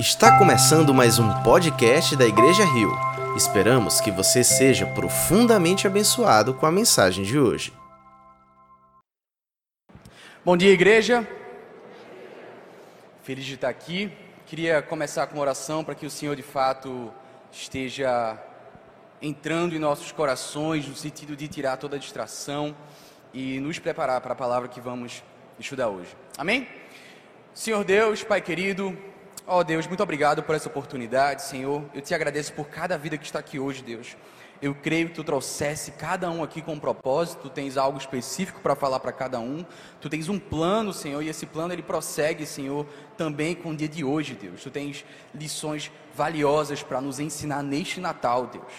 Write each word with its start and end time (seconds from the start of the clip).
Está 0.00 0.38
começando 0.38 0.94
mais 0.94 1.18
um 1.18 1.42
podcast 1.42 2.16
da 2.16 2.24
Igreja 2.24 2.64
Rio. 2.64 2.90
Esperamos 3.36 4.00
que 4.00 4.10
você 4.10 4.42
seja 4.42 4.86
profundamente 4.86 5.86
abençoado 5.86 6.54
com 6.54 6.64
a 6.64 6.72
mensagem 6.72 7.22
de 7.22 7.38
hoje. 7.38 7.70
Bom 10.42 10.56
dia, 10.56 10.72
igreja. 10.72 11.28
Feliz 13.22 13.44
de 13.44 13.56
estar 13.56 13.68
aqui. 13.68 14.10
Queria 14.46 14.80
começar 14.80 15.26
com 15.26 15.34
uma 15.34 15.42
oração 15.42 15.84
para 15.84 15.94
que 15.94 16.06
o 16.06 16.10
Senhor 16.10 16.34
de 16.34 16.42
fato 16.42 17.12
esteja 17.52 18.42
entrando 19.20 19.76
em 19.76 19.78
nossos 19.78 20.10
corações 20.12 20.88
no 20.88 20.96
sentido 20.96 21.36
de 21.36 21.46
tirar 21.46 21.76
toda 21.76 21.96
a 21.96 21.98
distração 21.98 22.74
e 23.34 23.60
nos 23.60 23.78
preparar 23.78 24.22
para 24.22 24.32
a 24.32 24.36
palavra 24.36 24.66
que 24.66 24.80
vamos 24.80 25.22
estudar 25.58 25.90
hoje. 25.90 26.16
Amém? 26.38 26.66
Senhor 27.52 27.84
Deus, 27.84 28.24
Pai 28.24 28.40
querido, 28.40 28.96
oh 29.52 29.64
Deus, 29.64 29.84
muito 29.88 30.00
obrigado 30.00 30.44
por 30.44 30.54
essa 30.54 30.68
oportunidade, 30.68 31.42
Senhor. 31.42 31.84
Eu 31.92 32.00
te 32.00 32.14
agradeço 32.14 32.52
por 32.52 32.68
cada 32.68 32.96
vida 32.96 33.18
que 33.18 33.24
está 33.24 33.40
aqui 33.40 33.58
hoje, 33.58 33.82
Deus. 33.82 34.16
Eu 34.62 34.72
creio 34.76 35.08
que 35.08 35.14
tu 35.14 35.24
trouxesse 35.24 35.90
cada 35.92 36.30
um 36.30 36.44
aqui 36.44 36.62
com 36.62 36.74
um 36.74 36.78
propósito, 36.78 37.42
tu 37.42 37.50
tens 37.50 37.76
algo 37.76 37.98
específico 37.98 38.60
para 38.60 38.76
falar 38.76 39.00
para 39.00 39.10
cada 39.10 39.40
um. 39.40 39.66
Tu 40.00 40.08
tens 40.08 40.28
um 40.28 40.38
plano, 40.38 40.92
Senhor, 40.92 41.20
e 41.20 41.28
esse 41.28 41.46
plano 41.46 41.72
ele 41.72 41.82
prossegue, 41.82 42.46
Senhor, 42.46 42.86
também 43.16 43.56
com 43.56 43.70
o 43.70 43.76
dia 43.76 43.88
de 43.88 44.04
hoje, 44.04 44.36
Deus. 44.40 44.62
Tu 44.62 44.70
tens 44.70 45.04
lições 45.34 45.90
valiosas 46.14 46.84
para 46.84 47.00
nos 47.00 47.18
ensinar 47.18 47.60
neste 47.60 48.00
Natal, 48.00 48.46
Deus. 48.46 48.72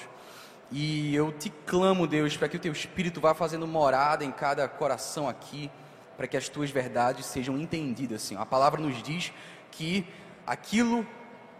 E 0.71 1.13
eu 1.13 1.34
te 1.34 1.49
clamo, 1.65 2.07
Deus, 2.07 2.38
para 2.38 2.48
que 2.48 2.55
o 2.55 2.59
teu 2.59 2.71
espírito 2.71 3.20
vá 3.20 3.34
fazendo 3.34 3.67
morada 3.67 4.23
em 4.23 4.31
cada 4.31 4.65
coração 4.70 5.27
aqui, 5.27 5.70
para 6.15 6.27
que 6.27 6.38
as 6.38 6.48
tuas 6.48 6.71
verdades 6.71 7.26
sejam 7.26 7.57
entendidas, 7.57 8.21
Senhor. 8.21 8.40
A 8.40 8.45
palavra 8.45 8.79
nos 8.79 9.03
diz 9.03 9.34
que 9.71 10.05
aquilo 10.45 11.05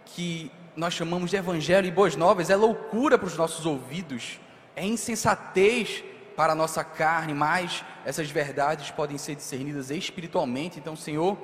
que 0.04 0.50
nós 0.76 0.94
chamamos 0.94 1.30
de 1.30 1.36
evangelho 1.36 1.86
e 1.86 1.90
boas 1.90 2.16
novas 2.16 2.50
é 2.50 2.56
loucura 2.56 3.18
para 3.18 3.26
os 3.26 3.36
nossos 3.36 3.66
ouvidos, 3.66 4.40
é 4.74 4.84
insensatez 4.84 6.02
para 6.36 6.52
a 6.52 6.56
nossa 6.56 6.82
carne, 6.82 7.34
mas 7.34 7.84
essas 8.04 8.30
verdades 8.30 8.90
podem 8.90 9.18
ser 9.18 9.34
discernidas 9.34 9.90
espiritualmente. 9.90 10.78
Então, 10.78 10.96
Senhor, 10.96 11.36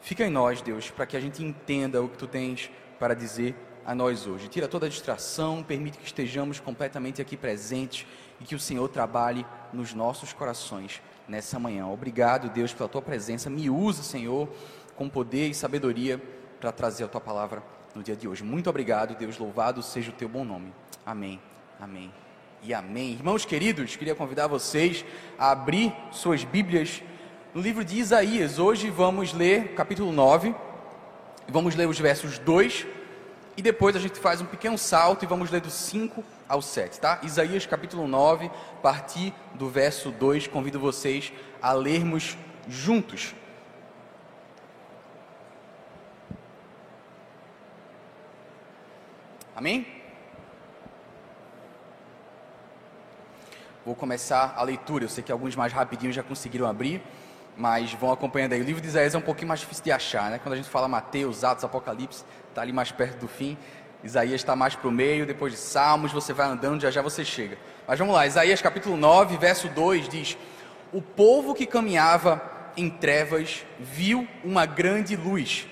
fica 0.00 0.24
em 0.26 0.30
nós, 0.30 0.62
Deus, 0.62 0.90
para 0.90 1.06
que 1.06 1.16
a 1.16 1.20
gente 1.20 1.44
entenda 1.44 2.02
o 2.02 2.08
que 2.08 2.16
tu 2.16 2.26
tens 2.26 2.70
para 2.98 3.14
dizer 3.14 3.54
a 3.84 3.94
nós 3.94 4.26
hoje. 4.26 4.48
Tira 4.48 4.68
toda 4.68 4.86
a 4.86 4.88
distração, 4.88 5.62
permite 5.62 5.98
que 5.98 6.04
estejamos 6.04 6.60
completamente 6.60 7.22
aqui 7.22 7.36
presentes 7.36 8.06
e 8.40 8.44
que 8.44 8.54
o 8.54 8.60
Senhor 8.60 8.88
trabalhe 8.88 9.46
nos 9.72 9.94
nossos 9.94 10.32
corações 10.32 11.00
nessa 11.28 11.58
manhã. 11.58 11.86
Obrigado, 11.86 12.48
Deus, 12.50 12.72
pela 12.72 12.88
tua 12.88 13.02
presença. 13.02 13.50
Me 13.50 13.68
usa, 13.70 14.02
Senhor, 14.02 14.48
com 14.98 15.08
poder 15.08 15.48
e 15.48 15.54
sabedoria 15.54 16.20
para 16.58 16.72
trazer 16.72 17.04
a 17.04 17.08
tua 17.08 17.20
palavra 17.20 17.62
no 17.94 18.02
dia 18.02 18.16
de 18.16 18.26
hoje. 18.26 18.42
Muito 18.42 18.68
obrigado, 18.68 19.14
Deus, 19.14 19.38
louvado 19.38 19.80
seja 19.80 20.10
o 20.10 20.12
teu 20.12 20.28
bom 20.28 20.44
nome. 20.44 20.72
Amém, 21.06 21.40
amém 21.80 22.12
e 22.64 22.74
amém. 22.74 23.12
Irmãos 23.12 23.44
queridos, 23.44 23.94
queria 23.94 24.16
convidar 24.16 24.48
vocês 24.48 25.04
a 25.38 25.52
abrir 25.52 25.94
suas 26.10 26.42
Bíblias 26.42 27.00
no 27.54 27.60
livro 27.60 27.84
de 27.84 27.96
Isaías. 27.96 28.58
Hoje 28.58 28.90
vamos 28.90 29.32
ler 29.32 29.74
capítulo 29.74 30.10
9, 30.10 30.52
vamos 31.46 31.76
ler 31.76 31.86
os 31.86 32.00
versos 32.00 32.36
2 32.40 32.84
e 33.56 33.62
depois 33.62 33.94
a 33.94 34.00
gente 34.00 34.18
faz 34.18 34.40
um 34.40 34.46
pequeno 34.46 34.76
salto 34.76 35.24
e 35.24 35.28
vamos 35.28 35.48
ler 35.48 35.60
do 35.60 35.70
5 35.70 36.24
ao 36.48 36.60
7, 36.60 36.98
tá? 36.98 37.20
Isaías 37.22 37.64
capítulo 37.66 38.08
9, 38.08 38.46
a 38.46 38.80
partir 38.82 39.32
do 39.54 39.68
verso 39.68 40.10
2, 40.10 40.48
convido 40.48 40.80
vocês 40.80 41.32
a 41.62 41.72
lermos 41.72 42.36
juntos. 42.68 43.32
Amém? 49.58 49.84
Vou 53.84 53.96
começar 53.96 54.54
a 54.56 54.62
leitura. 54.62 55.04
Eu 55.04 55.08
sei 55.08 55.24
que 55.24 55.32
alguns 55.32 55.56
mais 55.56 55.72
rapidinho 55.72 56.12
já 56.12 56.22
conseguiram 56.22 56.64
abrir, 56.64 57.02
mas 57.56 57.92
vão 57.92 58.12
acompanhando 58.12 58.52
aí. 58.52 58.60
O 58.60 58.64
livro 58.64 58.80
de 58.80 58.86
Isaías 58.86 59.16
é 59.16 59.18
um 59.18 59.20
pouquinho 59.20 59.48
mais 59.48 59.58
difícil 59.58 59.82
de 59.82 59.90
achar, 59.90 60.30
né? 60.30 60.38
Quando 60.38 60.52
a 60.52 60.56
gente 60.56 60.68
fala 60.68 60.86
Mateus, 60.86 61.42
Atos, 61.42 61.64
Apocalipse, 61.64 62.24
está 62.48 62.62
ali 62.62 62.72
mais 62.72 62.92
perto 62.92 63.18
do 63.18 63.26
fim. 63.26 63.58
Isaías 64.04 64.40
está 64.40 64.54
mais 64.54 64.76
para 64.76 64.86
o 64.86 64.92
meio, 64.92 65.26
depois 65.26 65.52
de 65.52 65.58
Salmos, 65.58 66.12
você 66.12 66.32
vai 66.32 66.46
andando, 66.46 66.80
já 66.80 66.92
já 66.92 67.02
você 67.02 67.24
chega. 67.24 67.58
Mas 67.84 67.98
vamos 67.98 68.14
lá, 68.14 68.28
Isaías 68.28 68.62
capítulo 68.62 68.96
9, 68.96 69.38
verso 69.38 69.66
2 69.70 70.08
diz: 70.08 70.38
O 70.92 71.02
povo 71.02 71.52
que 71.52 71.66
caminhava 71.66 72.40
em 72.76 72.88
trevas 72.88 73.66
viu 73.80 74.24
uma 74.44 74.66
grande 74.66 75.16
luz 75.16 75.66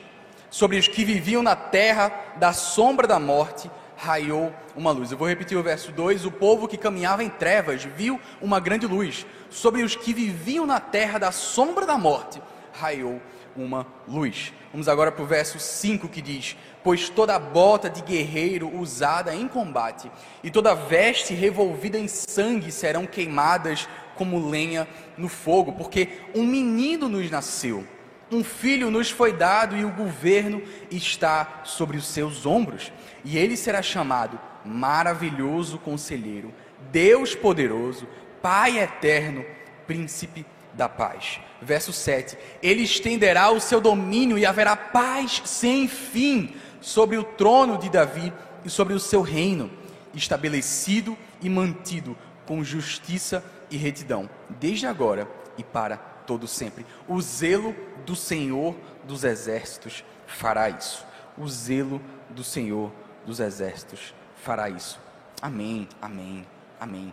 sobre 0.56 0.78
os 0.78 0.88
que 0.88 1.04
viviam 1.04 1.42
na 1.42 1.54
terra 1.54 2.10
da 2.36 2.50
sombra 2.52 3.06
da 3.06 3.20
morte, 3.20 3.70
raiou 3.96 4.54
uma 4.76 4.90
luz. 4.92 5.10
Eu 5.10 5.18
vou 5.18 5.26
repetir 5.26 5.56
o 5.56 5.62
verso 5.62 5.90
2: 5.90 6.26
O 6.26 6.30
povo 6.30 6.68
que 6.68 6.76
caminhava 6.76 7.24
em 7.24 7.30
trevas 7.30 7.84
viu 7.84 8.20
uma 8.40 8.60
grande 8.60 8.86
luz. 8.86 9.26
Sobre 9.50 9.82
os 9.82 9.96
que 9.96 10.12
viviam 10.12 10.66
na 10.66 10.78
terra 10.78 11.18
da 11.18 11.32
sombra 11.32 11.86
da 11.86 11.96
morte, 11.96 12.40
raiou 12.72 13.20
uma 13.56 13.86
luz. 14.06 14.52
Vamos 14.70 14.88
agora 14.88 15.10
para 15.10 15.24
o 15.24 15.26
verso 15.26 15.58
5 15.58 16.08
que 16.08 16.20
diz: 16.20 16.56
Pois 16.84 17.08
toda 17.08 17.38
bota 17.38 17.88
de 17.88 18.02
guerreiro 18.02 18.72
usada 18.78 19.34
em 19.34 19.48
combate 19.48 20.10
e 20.44 20.50
toda 20.50 20.74
veste 20.74 21.32
revolvida 21.34 21.98
em 21.98 22.06
sangue 22.06 22.70
serão 22.70 23.06
queimadas 23.06 23.88
como 24.14 24.48
lenha 24.48 24.86
no 25.16 25.28
fogo, 25.28 25.72
porque 25.72 26.08
um 26.34 26.44
menino 26.44 27.08
nos 27.08 27.30
nasceu 27.30 27.86
um 28.30 28.42
filho 28.42 28.90
nos 28.90 29.10
foi 29.10 29.32
dado 29.32 29.76
e 29.76 29.84
o 29.84 29.92
governo 29.92 30.62
está 30.90 31.62
sobre 31.64 31.96
os 31.96 32.06
seus 32.06 32.44
ombros, 32.44 32.92
e 33.24 33.38
ele 33.38 33.56
será 33.56 33.82
chamado 33.82 34.38
Maravilhoso 34.64 35.78
Conselheiro, 35.78 36.52
Deus 36.90 37.34
Poderoso, 37.34 38.06
Pai 38.42 38.78
Eterno, 38.78 39.44
Príncipe 39.86 40.44
da 40.74 40.88
Paz. 40.88 41.40
Verso 41.62 41.92
7: 41.92 42.36
Ele 42.62 42.82
estenderá 42.82 43.50
o 43.50 43.60
seu 43.60 43.80
domínio 43.80 44.36
e 44.36 44.44
haverá 44.44 44.76
paz 44.76 45.42
sem 45.44 45.88
fim 45.88 46.54
sobre 46.80 47.16
o 47.16 47.24
trono 47.24 47.78
de 47.78 47.88
Davi 47.88 48.32
e 48.64 48.70
sobre 48.70 48.94
o 48.94 49.00
seu 49.00 49.22
reino, 49.22 49.70
estabelecido 50.12 51.16
e 51.40 51.48
mantido 51.48 52.16
com 52.44 52.62
justiça 52.62 53.44
e 53.70 53.76
retidão, 53.76 54.28
desde 54.48 54.86
agora 54.86 55.28
e 55.56 55.64
para 55.64 55.96
todo 55.96 56.46
sempre. 56.46 56.84
O 57.08 57.20
zelo 57.20 57.74
do 58.06 58.16
Senhor 58.16 58.74
dos 59.04 59.24
exércitos 59.24 60.04
fará 60.26 60.70
isso. 60.70 61.04
O 61.36 61.46
zelo 61.48 62.00
do 62.30 62.42
Senhor 62.42 62.90
dos 63.26 63.40
exércitos 63.40 64.14
fará 64.42 64.70
isso. 64.70 64.98
Amém, 65.42 65.88
amém, 66.00 66.46
amém. 66.80 67.12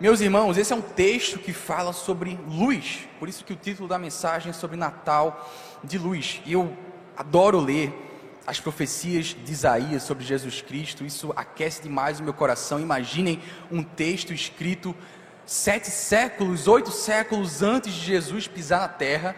Meus 0.00 0.20
irmãos, 0.20 0.56
esse 0.56 0.72
é 0.72 0.76
um 0.76 0.82
texto 0.82 1.38
que 1.38 1.52
fala 1.52 1.92
sobre 1.92 2.36
luz, 2.48 3.06
por 3.20 3.28
isso 3.28 3.44
que 3.44 3.52
o 3.52 3.56
título 3.56 3.88
da 3.88 3.98
mensagem 3.98 4.50
é 4.50 4.52
sobre 4.52 4.76
Natal 4.76 5.48
de 5.84 5.96
luz. 5.96 6.42
E 6.44 6.54
eu 6.54 6.76
adoro 7.16 7.60
ler 7.60 7.94
as 8.44 8.58
profecias 8.58 9.26
de 9.26 9.52
Isaías 9.52 10.02
sobre 10.02 10.24
Jesus 10.24 10.60
Cristo, 10.60 11.04
isso 11.04 11.32
aquece 11.36 11.82
demais 11.82 12.18
o 12.18 12.24
meu 12.24 12.34
coração. 12.34 12.80
Imaginem 12.80 13.40
um 13.70 13.84
texto 13.84 14.32
escrito 14.32 14.96
sete 15.46 15.88
séculos, 15.88 16.66
oito 16.66 16.90
séculos 16.90 17.62
antes 17.62 17.92
de 17.92 18.00
Jesus 18.00 18.48
pisar 18.48 18.80
na 18.80 18.88
terra, 18.88 19.36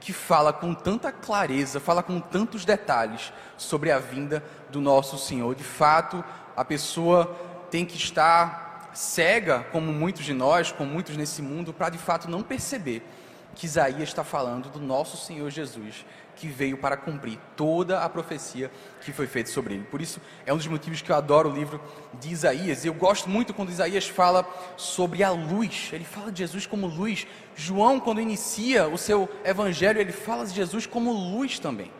que 0.00 0.12
fala 0.12 0.52
com 0.52 0.74
tanta 0.74 1.10
clareza, 1.12 1.80
fala 1.80 2.02
com 2.02 2.20
tantos 2.20 2.64
detalhes 2.64 3.32
sobre 3.56 3.90
a 3.90 3.98
vinda 3.98 4.42
do 4.70 4.80
nosso 4.80 5.18
Senhor. 5.18 5.54
De 5.54 5.64
fato, 5.64 6.24
a 6.56 6.64
pessoa 6.64 7.26
tem 7.70 7.84
que 7.84 7.96
estar 7.96 8.90
cega, 8.94 9.66
como 9.72 9.92
muitos 9.92 10.24
de 10.24 10.32
nós, 10.32 10.70
como 10.70 10.90
muitos 10.90 11.16
nesse 11.16 11.42
mundo, 11.42 11.72
para 11.72 11.90
de 11.90 11.98
fato 11.98 12.30
não 12.30 12.42
perceber 12.42 13.02
que 13.54 13.66
Isaías 13.66 14.08
está 14.08 14.24
falando 14.24 14.68
do 14.68 14.80
nosso 14.80 15.16
Senhor 15.16 15.50
Jesus, 15.50 16.04
que 16.36 16.48
veio 16.48 16.76
para 16.76 16.96
cumprir 16.96 17.38
toda 17.56 18.00
a 18.00 18.08
profecia 18.08 18.70
que 19.00 19.12
foi 19.12 19.26
feita 19.26 19.50
sobre 19.50 19.74
ele. 19.74 19.84
Por 19.84 20.00
isso, 20.00 20.20
é 20.44 20.52
um 20.52 20.56
dos 20.56 20.66
motivos 20.66 21.00
que 21.00 21.10
eu 21.10 21.16
adoro 21.16 21.50
o 21.50 21.54
livro 21.54 21.80
de 22.20 22.30
Isaías. 22.30 22.84
Eu 22.84 22.94
gosto 22.94 23.28
muito 23.28 23.54
quando 23.54 23.70
Isaías 23.70 24.08
fala 24.08 24.46
sobre 24.76 25.22
a 25.22 25.30
luz. 25.30 25.90
Ele 25.92 26.04
fala 26.04 26.32
de 26.32 26.38
Jesus 26.38 26.66
como 26.66 26.86
luz. 26.86 27.26
João, 27.54 28.00
quando 28.00 28.20
inicia 28.20 28.88
o 28.88 28.98
seu 28.98 29.28
evangelho, 29.44 30.00
ele 30.00 30.12
fala 30.12 30.44
de 30.44 30.54
Jesus 30.54 30.86
como 30.86 31.12
luz 31.12 31.58
também. 31.58 31.90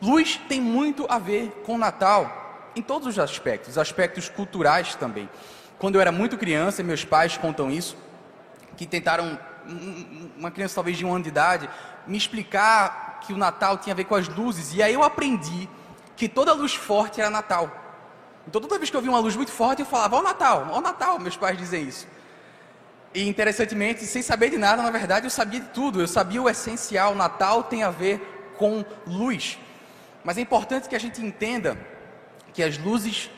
Luz 0.00 0.40
tem 0.48 0.60
muito 0.60 1.06
a 1.10 1.18
ver 1.18 1.62
com 1.66 1.76
Natal, 1.76 2.70
em 2.74 2.80
todos 2.80 3.06
os 3.06 3.18
aspectos, 3.18 3.76
aspectos 3.76 4.28
culturais 4.28 4.94
também. 4.94 5.28
Quando 5.78 5.96
eu 5.96 6.00
era 6.00 6.10
muito 6.10 6.38
criança, 6.38 6.82
meus 6.82 7.04
pais 7.04 7.36
contam 7.36 7.70
isso, 7.70 7.96
que 8.76 8.86
tentaram, 8.86 9.38
uma 10.38 10.50
criança 10.50 10.76
talvez 10.76 10.96
de 10.96 11.04
um 11.04 11.14
ano 11.14 11.24
de 11.24 11.28
idade, 11.28 11.68
me 12.06 12.16
explicar 12.16 13.09
que 13.20 13.32
o 13.32 13.36
Natal 13.36 13.78
tinha 13.78 13.92
a 13.92 13.96
ver 13.96 14.04
com 14.04 14.14
as 14.14 14.28
luzes, 14.28 14.74
e 14.74 14.82
aí 14.82 14.94
eu 14.94 15.02
aprendi 15.02 15.68
que 16.16 16.28
toda 16.28 16.52
luz 16.52 16.74
forte 16.74 17.20
era 17.20 17.30
Natal. 17.30 17.70
Então 18.46 18.60
toda 18.60 18.78
vez 18.78 18.90
que 18.90 18.96
eu 18.96 19.00
via 19.00 19.10
uma 19.10 19.20
luz 19.20 19.36
muito 19.36 19.52
forte, 19.52 19.80
eu 19.80 19.86
falava, 19.86 20.16
ó 20.16 20.22
Natal, 20.22 20.68
ó 20.72 20.80
Natal, 20.80 21.18
meus 21.18 21.36
pais 21.36 21.56
dizem 21.56 21.84
isso. 21.84 22.06
E 23.14 23.28
interessantemente, 23.28 24.04
sem 24.04 24.22
saber 24.22 24.50
de 24.50 24.58
nada, 24.58 24.82
na 24.82 24.90
verdade, 24.90 25.26
eu 25.26 25.30
sabia 25.30 25.60
de 25.60 25.68
tudo, 25.68 26.00
eu 26.00 26.08
sabia 26.08 26.40
o 26.40 26.48
essencial, 26.48 27.14
Natal 27.14 27.64
tem 27.64 27.82
a 27.82 27.90
ver 27.90 28.52
com 28.56 28.84
luz. 29.06 29.58
Mas 30.22 30.38
é 30.38 30.40
importante 30.40 30.88
que 30.88 30.94
a 30.94 31.00
gente 31.00 31.24
entenda 31.24 31.78
que 32.52 32.62
as 32.62 32.78
luzes 32.78 33.30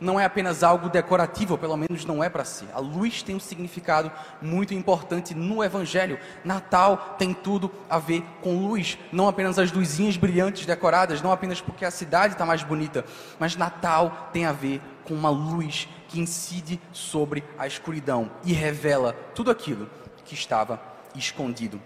não 0.00 0.18
é 0.18 0.24
apenas 0.24 0.62
algo 0.62 0.88
decorativo, 0.88 1.54
ou 1.54 1.58
pelo 1.58 1.76
menos 1.76 2.04
não 2.04 2.22
é 2.22 2.28
para 2.28 2.44
si. 2.44 2.66
A 2.72 2.78
luz 2.78 3.22
tem 3.22 3.34
um 3.34 3.40
significado 3.40 4.10
muito 4.40 4.74
importante 4.74 5.34
no 5.34 5.62
Evangelho. 5.62 6.18
Natal 6.44 7.16
tem 7.18 7.32
tudo 7.32 7.70
a 7.88 7.98
ver 7.98 8.22
com 8.42 8.58
luz, 8.58 8.98
não 9.12 9.28
apenas 9.28 9.58
as 9.58 9.72
luzinhas 9.72 10.16
brilhantes 10.16 10.66
decoradas, 10.66 11.22
não 11.22 11.32
apenas 11.32 11.60
porque 11.60 11.84
a 11.84 11.90
cidade 11.90 12.34
está 12.34 12.46
mais 12.46 12.62
bonita, 12.62 13.04
mas 13.38 13.56
Natal 13.56 14.30
tem 14.32 14.44
a 14.44 14.52
ver 14.52 14.80
com 15.04 15.14
uma 15.14 15.30
luz 15.30 15.88
que 16.08 16.20
incide 16.20 16.80
sobre 16.92 17.44
a 17.58 17.66
escuridão 17.66 18.30
e 18.44 18.52
revela 18.52 19.14
tudo 19.34 19.50
aquilo 19.50 19.88
que 20.24 20.34
estava 20.34 20.80
escondido. 21.14 21.80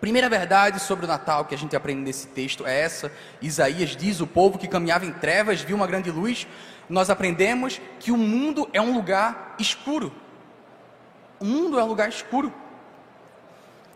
Primeira 0.00 0.28
verdade 0.28 0.78
sobre 0.78 1.06
o 1.06 1.08
Natal 1.08 1.46
que 1.46 1.54
a 1.54 1.58
gente 1.58 1.74
aprende 1.74 2.02
nesse 2.02 2.26
texto 2.28 2.66
é 2.66 2.80
essa. 2.80 3.10
Isaías 3.40 3.96
diz: 3.96 4.20
O 4.20 4.26
povo 4.26 4.58
que 4.58 4.68
caminhava 4.68 5.06
em 5.06 5.12
trevas 5.12 5.62
viu 5.62 5.74
uma 5.74 5.86
grande 5.86 6.10
luz. 6.10 6.46
Nós 6.88 7.10
aprendemos 7.10 7.80
que 7.98 8.12
o 8.12 8.16
mundo 8.16 8.68
é 8.72 8.80
um 8.80 8.94
lugar 8.94 9.54
escuro. 9.58 10.12
O 11.40 11.44
mundo 11.44 11.78
é 11.78 11.84
um 11.84 11.88
lugar 11.88 12.08
escuro. 12.08 12.52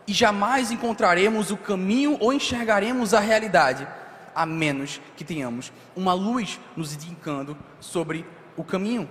E 0.07 0.13
jamais 0.13 0.71
encontraremos 0.71 1.51
o 1.51 1.57
caminho 1.57 2.17
ou 2.19 2.33
enxergaremos 2.33 3.13
a 3.13 3.19
realidade, 3.19 3.87
a 4.35 4.45
menos 4.45 4.99
que 5.15 5.23
tenhamos 5.23 5.71
uma 5.95 6.13
luz 6.13 6.59
nos 6.75 6.93
indicando 6.93 7.57
sobre 7.79 8.25
o 8.57 8.63
caminho. 8.63 9.09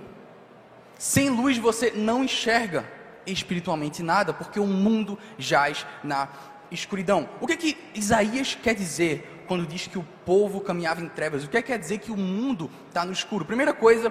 Sem 0.97 1.29
luz 1.29 1.57
você 1.57 1.91
não 1.91 2.23
enxerga 2.23 2.85
espiritualmente 3.25 4.03
nada, 4.03 4.33
porque 4.33 4.59
o 4.59 4.67
mundo 4.67 5.17
jaz 5.37 5.85
na 6.03 6.29
escuridão. 6.71 7.27
O 7.39 7.47
que 7.47 7.53
é 7.53 7.57
que 7.57 7.77
Isaías 7.93 8.55
quer 8.55 8.73
dizer 8.73 9.30
quando 9.51 9.67
diz 9.67 9.85
que 9.85 9.99
o 9.99 10.07
povo 10.25 10.61
caminhava 10.61 11.01
em 11.01 11.09
trevas? 11.09 11.43
O 11.43 11.49
que 11.49 11.57
é 11.57 11.61
que 11.61 11.73
quer 11.73 11.77
dizer 11.77 11.97
que 11.97 12.09
o 12.09 12.15
mundo 12.15 12.71
está 12.87 13.03
no 13.03 13.11
escuro? 13.11 13.43
Primeira 13.43 13.73
coisa, 13.73 14.09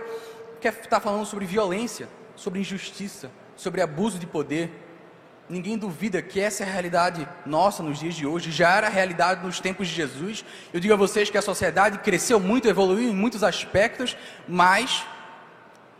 que 0.60 0.68
está 0.68 1.00
falando 1.00 1.24
sobre 1.24 1.46
violência, 1.46 2.10
sobre 2.36 2.60
injustiça, 2.60 3.30
sobre 3.56 3.80
abuso 3.80 4.18
de 4.18 4.26
poder. 4.26 4.70
Ninguém 5.48 5.78
duvida 5.78 6.20
que 6.20 6.38
essa 6.38 6.62
é 6.62 6.66
a 6.68 6.70
realidade 6.70 7.26
nossa 7.46 7.82
nos 7.82 7.98
dias 7.98 8.14
de 8.14 8.26
hoje, 8.26 8.50
já 8.50 8.76
era 8.76 8.88
a 8.88 8.90
realidade 8.90 9.42
nos 9.42 9.60
tempos 9.60 9.88
de 9.88 9.94
Jesus. 9.94 10.44
Eu 10.74 10.78
digo 10.78 10.92
a 10.92 10.96
vocês 10.98 11.30
que 11.30 11.38
a 11.38 11.42
sociedade 11.42 12.00
cresceu 12.00 12.38
muito, 12.38 12.68
evoluiu 12.68 13.08
em 13.08 13.16
muitos 13.16 13.42
aspectos, 13.42 14.18
mas 14.46 15.06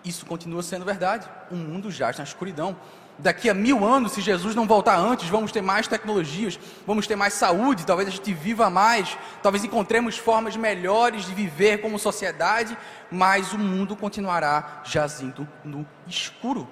isso 0.05 0.27
continua 0.27 0.63
sendo 0.63 0.85
verdade. 0.85 1.27
O 1.51 1.57
mundo 1.57 1.91
jaz 1.91 2.19
na 2.19 2.25
escuridão 2.25 2.77
daqui 3.23 3.49
a 3.49 3.55
mil 3.55 3.85
anos, 3.85 4.13
se 4.13 4.21
Jesus 4.21 4.55
não 4.55 4.67
voltar 4.67 4.99
antes, 4.99 5.29
vamos 5.29 5.53
ter 5.53 5.63
mais 5.63 5.87
tecnologias, 5.87 6.59
vamos 6.87 7.07
ter 7.07 7.17
mais 7.17 7.35
saúde, 7.35 7.87
talvez 7.87 8.09
a 8.09 8.13
gente 8.13 8.33
viva 8.33 8.69
mais, 8.71 9.17
talvez 9.43 9.65
encontremos 9.65 10.17
formas 10.17 10.57
melhores 10.57 11.25
de 11.25 11.35
viver 11.35 11.81
como 11.81 11.99
sociedade, 11.99 12.77
mas 13.11 13.53
o 13.53 13.59
mundo 13.59 13.95
continuará 13.95 14.83
jazindo 14.85 15.47
no 15.65 15.87
escuro. 16.07 16.69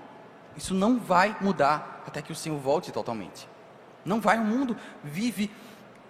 Isso 0.56 0.74
não 0.74 0.98
vai 0.98 1.36
mudar 1.40 2.02
até 2.06 2.22
que 2.22 2.32
o 2.32 2.36
Senhor 2.36 2.58
volte 2.58 2.90
totalmente. 2.90 3.48
Não 4.04 4.20
vai, 4.20 4.38
o 4.38 4.44
mundo 4.44 4.76
vive 5.04 5.50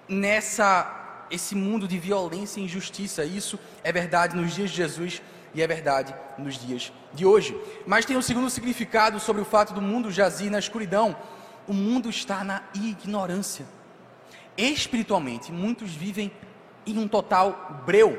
nessa 0.09 0.95
esse 1.31 1.55
mundo 1.55 1.87
de 1.87 1.99
violência 1.99 2.59
e 2.59 2.65
injustiça. 2.65 3.23
Isso 3.23 3.59
é 3.85 3.93
verdade 3.93 4.35
nos 4.35 4.55
dias 4.55 4.71
de 4.71 4.77
Jesus 4.77 5.21
e 5.55 5.63
é 5.63 5.67
verdade 5.67 6.15
nos 6.37 6.59
dias 6.59 6.93
de 7.13 7.25
hoje. 7.25 7.59
Mas 7.87 8.05
tem 8.05 8.17
um 8.17 8.23
segundo 8.23 8.51
significado 8.51 9.19
sobre 9.19 9.43
o 9.43 9.45
fato 9.45 9.73
do 9.73 9.81
mundo 9.81 10.11
jazir 10.11 10.51
na 10.51 10.59
escuridão. 10.59 11.17
O 11.67 11.73
mundo 11.73 12.09
está 12.09 12.45
na 12.45 12.63
ignorância. 12.75 13.67
Espiritualmente, 14.57 15.53
muitos 15.53 15.95
vivem 15.95 16.33
em 16.87 16.99
um 16.99 17.07
total 17.07 17.83
breu 17.85 18.19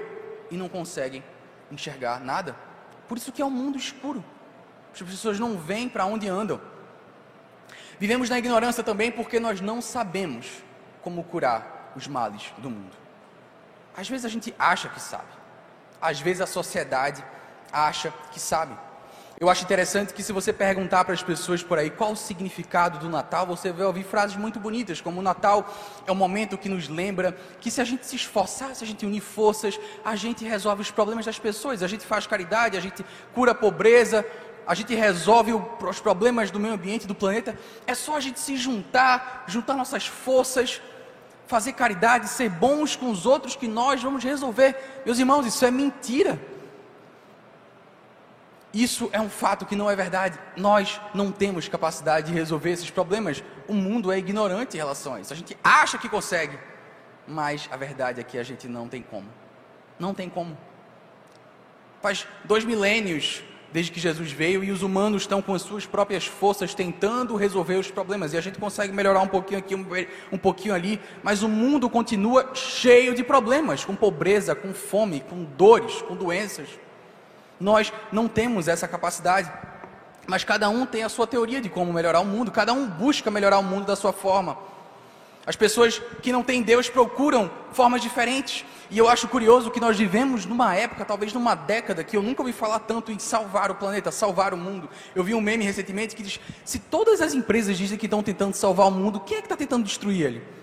e 0.50 0.56
não 0.56 0.70
conseguem 0.70 1.24
enxergar 1.72 2.20
nada. 2.20 2.56
Por 3.08 3.18
isso 3.18 3.32
que 3.32 3.42
é 3.42 3.46
um 3.46 3.52
mundo 3.52 3.78
escuro. 3.78 4.24
As 4.94 5.02
pessoas 5.02 5.40
não 5.40 5.58
veem 5.58 5.90
para 5.90 6.06
onde 6.06 6.28
andam. 6.28 6.60
Vivemos 8.00 8.30
na 8.30 8.40
ignorância 8.40 8.84
também 8.84 9.12
porque 9.12 9.40
nós 9.40 9.60
não 9.60 9.82
sabemos 9.82 10.64
como 11.02 11.24
curar 11.24 11.92
os 11.96 12.08
males 12.08 12.54
do 12.58 12.70
mundo. 12.70 12.96
Às 13.96 14.08
vezes 14.08 14.26
a 14.26 14.30
gente 14.30 14.54
acha 14.58 14.88
que 14.88 15.02
sabe 15.02 15.39
às 16.02 16.20
vezes 16.20 16.42
a 16.42 16.48
sociedade 16.48 17.24
acha 17.72 18.14
que 18.32 18.40
sabe. 18.40 18.76
Eu 19.40 19.50
acho 19.50 19.64
interessante 19.64 20.14
que 20.14 20.22
se 20.22 20.34
você 20.34 20.52
perguntar 20.52 21.06
para 21.06 21.14
as 21.14 21.24
pessoas 21.24 21.64
por 21.64 21.80
aí 21.80 21.90
qual 21.90 22.12
o 22.12 22.16
significado 22.16 23.00
do 23.00 23.08
Natal, 23.08 23.46
você 23.46 23.72
vai 23.72 23.86
ouvir 23.86 24.04
frases 24.04 24.36
muito 24.36 24.60
bonitas, 24.60 25.00
como 25.00 25.22
o 25.22 25.24
Natal 25.24 25.66
é 26.06 26.12
um 26.12 26.16
momento 26.16 26.58
que 26.58 26.68
nos 26.68 26.90
lembra 26.90 27.38
que 27.62 27.72
se 27.72 27.80
a 27.80 27.86
gente 27.86 28.06
se 28.06 28.18
esforçar, 28.18 28.76
se 28.76 28.84
a 28.84 28.88
gente 28.88 29.06
unir 29.06 29.22
forças, 29.22 29.80
a 30.04 30.14
gente 30.18 30.44
resolve 30.44 30.82
os 30.82 30.92
problemas 30.92 31.26
das 31.26 31.40
pessoas, 31.40 31.82
a 31.82 31.88
gente 31.88 32.06
faz 32.06 32.28
caridade, 32.28 32.76
a 32.76 32.82
gente 32.82 33.06
cura 33.34 33.54
a 33.54 33.56
pobreza, 33.56 34.26
a 34.68 34.76
gente 34.76 34.94
resolve 34.94 35.54
os 35.54 36.02
problemas 36.02 36.52
do 36.52 36.60
meio 36.60 36.74
ambiente, 36.74 37.08
do 37.08 37.16
planeta. 37.16 37.58
É 37.88 37.96
só 37.96 38.18
a 38.18 38.20
gente 38.20 38.42
se 38.42 38.58
juntar, 38.58 39.46
juntar 39.48 39.74
nossas 39.74 40.06
forças 40.06 40.82
fazer 41.50 41.74
caridade, 41.74 42.30
ser 42.30 42.48
bons 42.48 42.96
com 42.96 43.10
os 43.10 43.26
outros, 43.26 43.56
que 43.56 43.68
nós 43.68 44.02
vamos 44.04 44.24
resolver. 44.24 45.02
Meus 45.04 45.18
irmãos, 45.18 45.48
isso 45.48 45.66
é 45.66 45.72
mentira. 45.72 46.40
Isso 48.72 49.10
é 49.12 49.20
um 49.20 49.32
fato 49.32 49.66
que 49.66 49.76
não 49.76 49.90
é 49.90 49.96
verdade. 49.96 50.38
Nós 50.56 51.02
não 51.12 51.32
temos 51.32 51.68
capacidade 51.68 52.28
de 52.28 52.34
resolver 52.34 52.70
esses 52.70 52.92
problemas. 52.92 53.44
O 53.68 53.74
mundo 53.74 54.12
é 54.12 54.20
ignorante 54.20 54.78
em 54.78 54.80
relação 54.80 55.16
a 55.16 55.22
isso. 55.22 55.34
A 55.34 55.36
gente 55.36 55.58
acha 55.64 55.98
que 55.98 56.08
consegue, 56.08 56.58
mas 57.28 57.68
a 57.72 57.76
verdade 57.76 58.22
é 58.22 58.24
que 58.24 58.38
a 58.38 58.44
gente 58.44 58.68
não 58.68 58.88
tem 58.88 59.02
como. 59.02 59.28
Não 59.98 60.14
tem 60.14 60.30
como. 60.30 60.56
Faz 62.00 62.28
dois 62.44 62.64
milênios 62.64 63.42
desde 63.72 63.92
que 63.92 64.00
Jesus 64.00 64.32
veio 64.32 64.64
e 64.64 64.72
os 64.72 64.82
humanos 64.82 65.24
estão 65.24 65.42
com 65.42 65.54
as 65.54 65.62
suas 65.62 65.86
próprias 65.86 66.26
forças 66.26 66.74
tentando 66.74 67.36
resolver 67.36 67.76
os 67.76 67.92
problemas. 67.92 68.34
E 68.34 68.38
a 68.38 68.42
gente 68.42 68.58
consegue 68.58 68.94
melhorar 68.94 69.22
um 69.22 69.28
pouquinho 69.28 69.60
aqui, 69.60 69.76
um, 69.76 70.38
pouquinho 70.38 70.74
ali, 70.74 71.00
mas 71.22 71.44
o 71.44 71.48
mundo 71.48 71.90
continua 71.90 72.50
cheio 72.54 73.14
de 73.14 73.24
problemas, 73.24 73.86
com 73.86 73.96
pobreza, 73.96 74.56
com 74.56 74.74
fome, 74.74 75.22
com 75.22 75.44
dores, 75.44 76.02
com 76.02 76.16
doenças. 76.16 76.68
Nós 77.60 77.92
não 78.12 78.28
temos 78.28 78.68
essa 78.68 78.88
capacidade. 78.88 79.52
Mas 80.28 80.44
cada 80.44 80.70
um 80.70 80.86
tem 80.86 81.04
a 81.04 81.10
sua 81.10 81.26
teoria 81.26 81.60
de 81.60 81.70
como 81.70 81.92
melhorar 81.92 82.20
o 82.20 82.26
mundo, 82.26 82.52
cada 82.52 82.72
um 82.72 82.88
busca 82.88 83.32
melhorar 83.32 83.58
o 83.58 83.64
mundo 83.64 83.86
da 83.86 83.96
sua 83.96 84.14
forma. 84.14 84.58
As 85.46 85.56
pessoas 85.56 86.02
que 86.22 86.32
não 86.32 86.44
têm 86.44 86.62
Deus 86.62 86.90
procuram 86.90 87.50
formas 87.72 88.02
diferentes. 88.02 88.66
E 88.92 88.98
eu 88.98 89.08
acho 89.08 89.28
curioso 89.28 89.70
que 89.72 89.80
nós 89.80 89.98
vivemos 89.98 90.46
numa 90.46 90.76
época, 90.76 91.06
talvez 91.06 91.32
numa 91.32 91.56
década, 91.56 92.04
que 92.04 92.18
eu 92.18 92.22
nunca 92.22 92.42
ouvi 92.42 92.52
falar 92.52 92.80
tanto 92.80 93.12
em 93.12 93.20
salvar 93.20 93.72
o 93.72 93.76
planeta, 93.76 94.12
salvar 94.12 94.54
o 94.54 94.58
mundo. 94.58 94.90
Eu 95.16 95.24
vi 95.24 95.34
um 95.34 95.42
meme 95.42 95.64
recentemente 95.64 96.16
que 96.16 96.24
diz: 96.24 96.40
se 96.66 96.80
todas 96.80 97.22
as 97.22 97.34
empresas 97.34 97.78
dizem 97.78 97.98
que 97.98 98.06
estão 98.06 98.24
tentando 98.24 98.54
salvar 98.56 98.88
o 98.88 98.92
mundo, 98.92 99.20
quem 99.20 99.38
é 99.38 99.42
que 99.42 99.46
está 99.46 99.56
tentando 99.56 99.84
destruir 99.84 100.26
ele? 100.26 100.60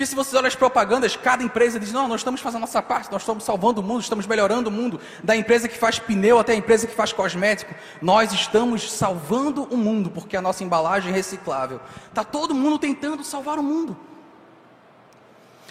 Porque 0.00 0.06
se 0.06 0.14
você 0.14 0.34
olha 0.34 0.48
as 0.48 0.54
propagandas, 0.54 1.14
cada 1.14 1.42
empresa 1.42 1.78
diz: 1.78 1.92
não, 1.92 2.08
nós 2.08 2.20
estamos 2.20 2.40
fazendo 2.40 2.58
a 2.58 2.60
nossa 2.62 2.80
parte, 2.80 3.12
nós 3.12 3.22
estamos 3.22 3.44
salvando 3.44 3.80
o 3.80 3.84
mundo, 3.84 4.00
estamos 4.00 4.26
melhorando 4.26 4.70
o 4.70 4.72
mundo. 4.72 4.98
Da 5.22 5.36
empresa 5.36 5.68
que 5.68 5.76
faz 5.76 5.98
pneu 5.98 6.38
até 6.38 6.52
a 6.52 6.56
empresa 6.56 6.86
que 6.86 6.94
faz 6.94 7.12
cosmético, 7.12 7.74
nós 8.00 8.32
estamos 8.32 8.90
salvando 8.90 9.64
o 9.64 9.76
mundo, 9.76 10.10
porque 10.10 10.36
a 10.36 10.40
nossa 10.40 10.64
embalagem 10.64 11.12
é 11.12 11.14
reciclável. 11.14 11.80
Está 12.08 12.24
todo 12.24 12.54
mundo 12.54 12.78
tentando 12.78 13.22
salvar 13.22 13.58
o 13.58 13.62
mundo. 13.62 14.09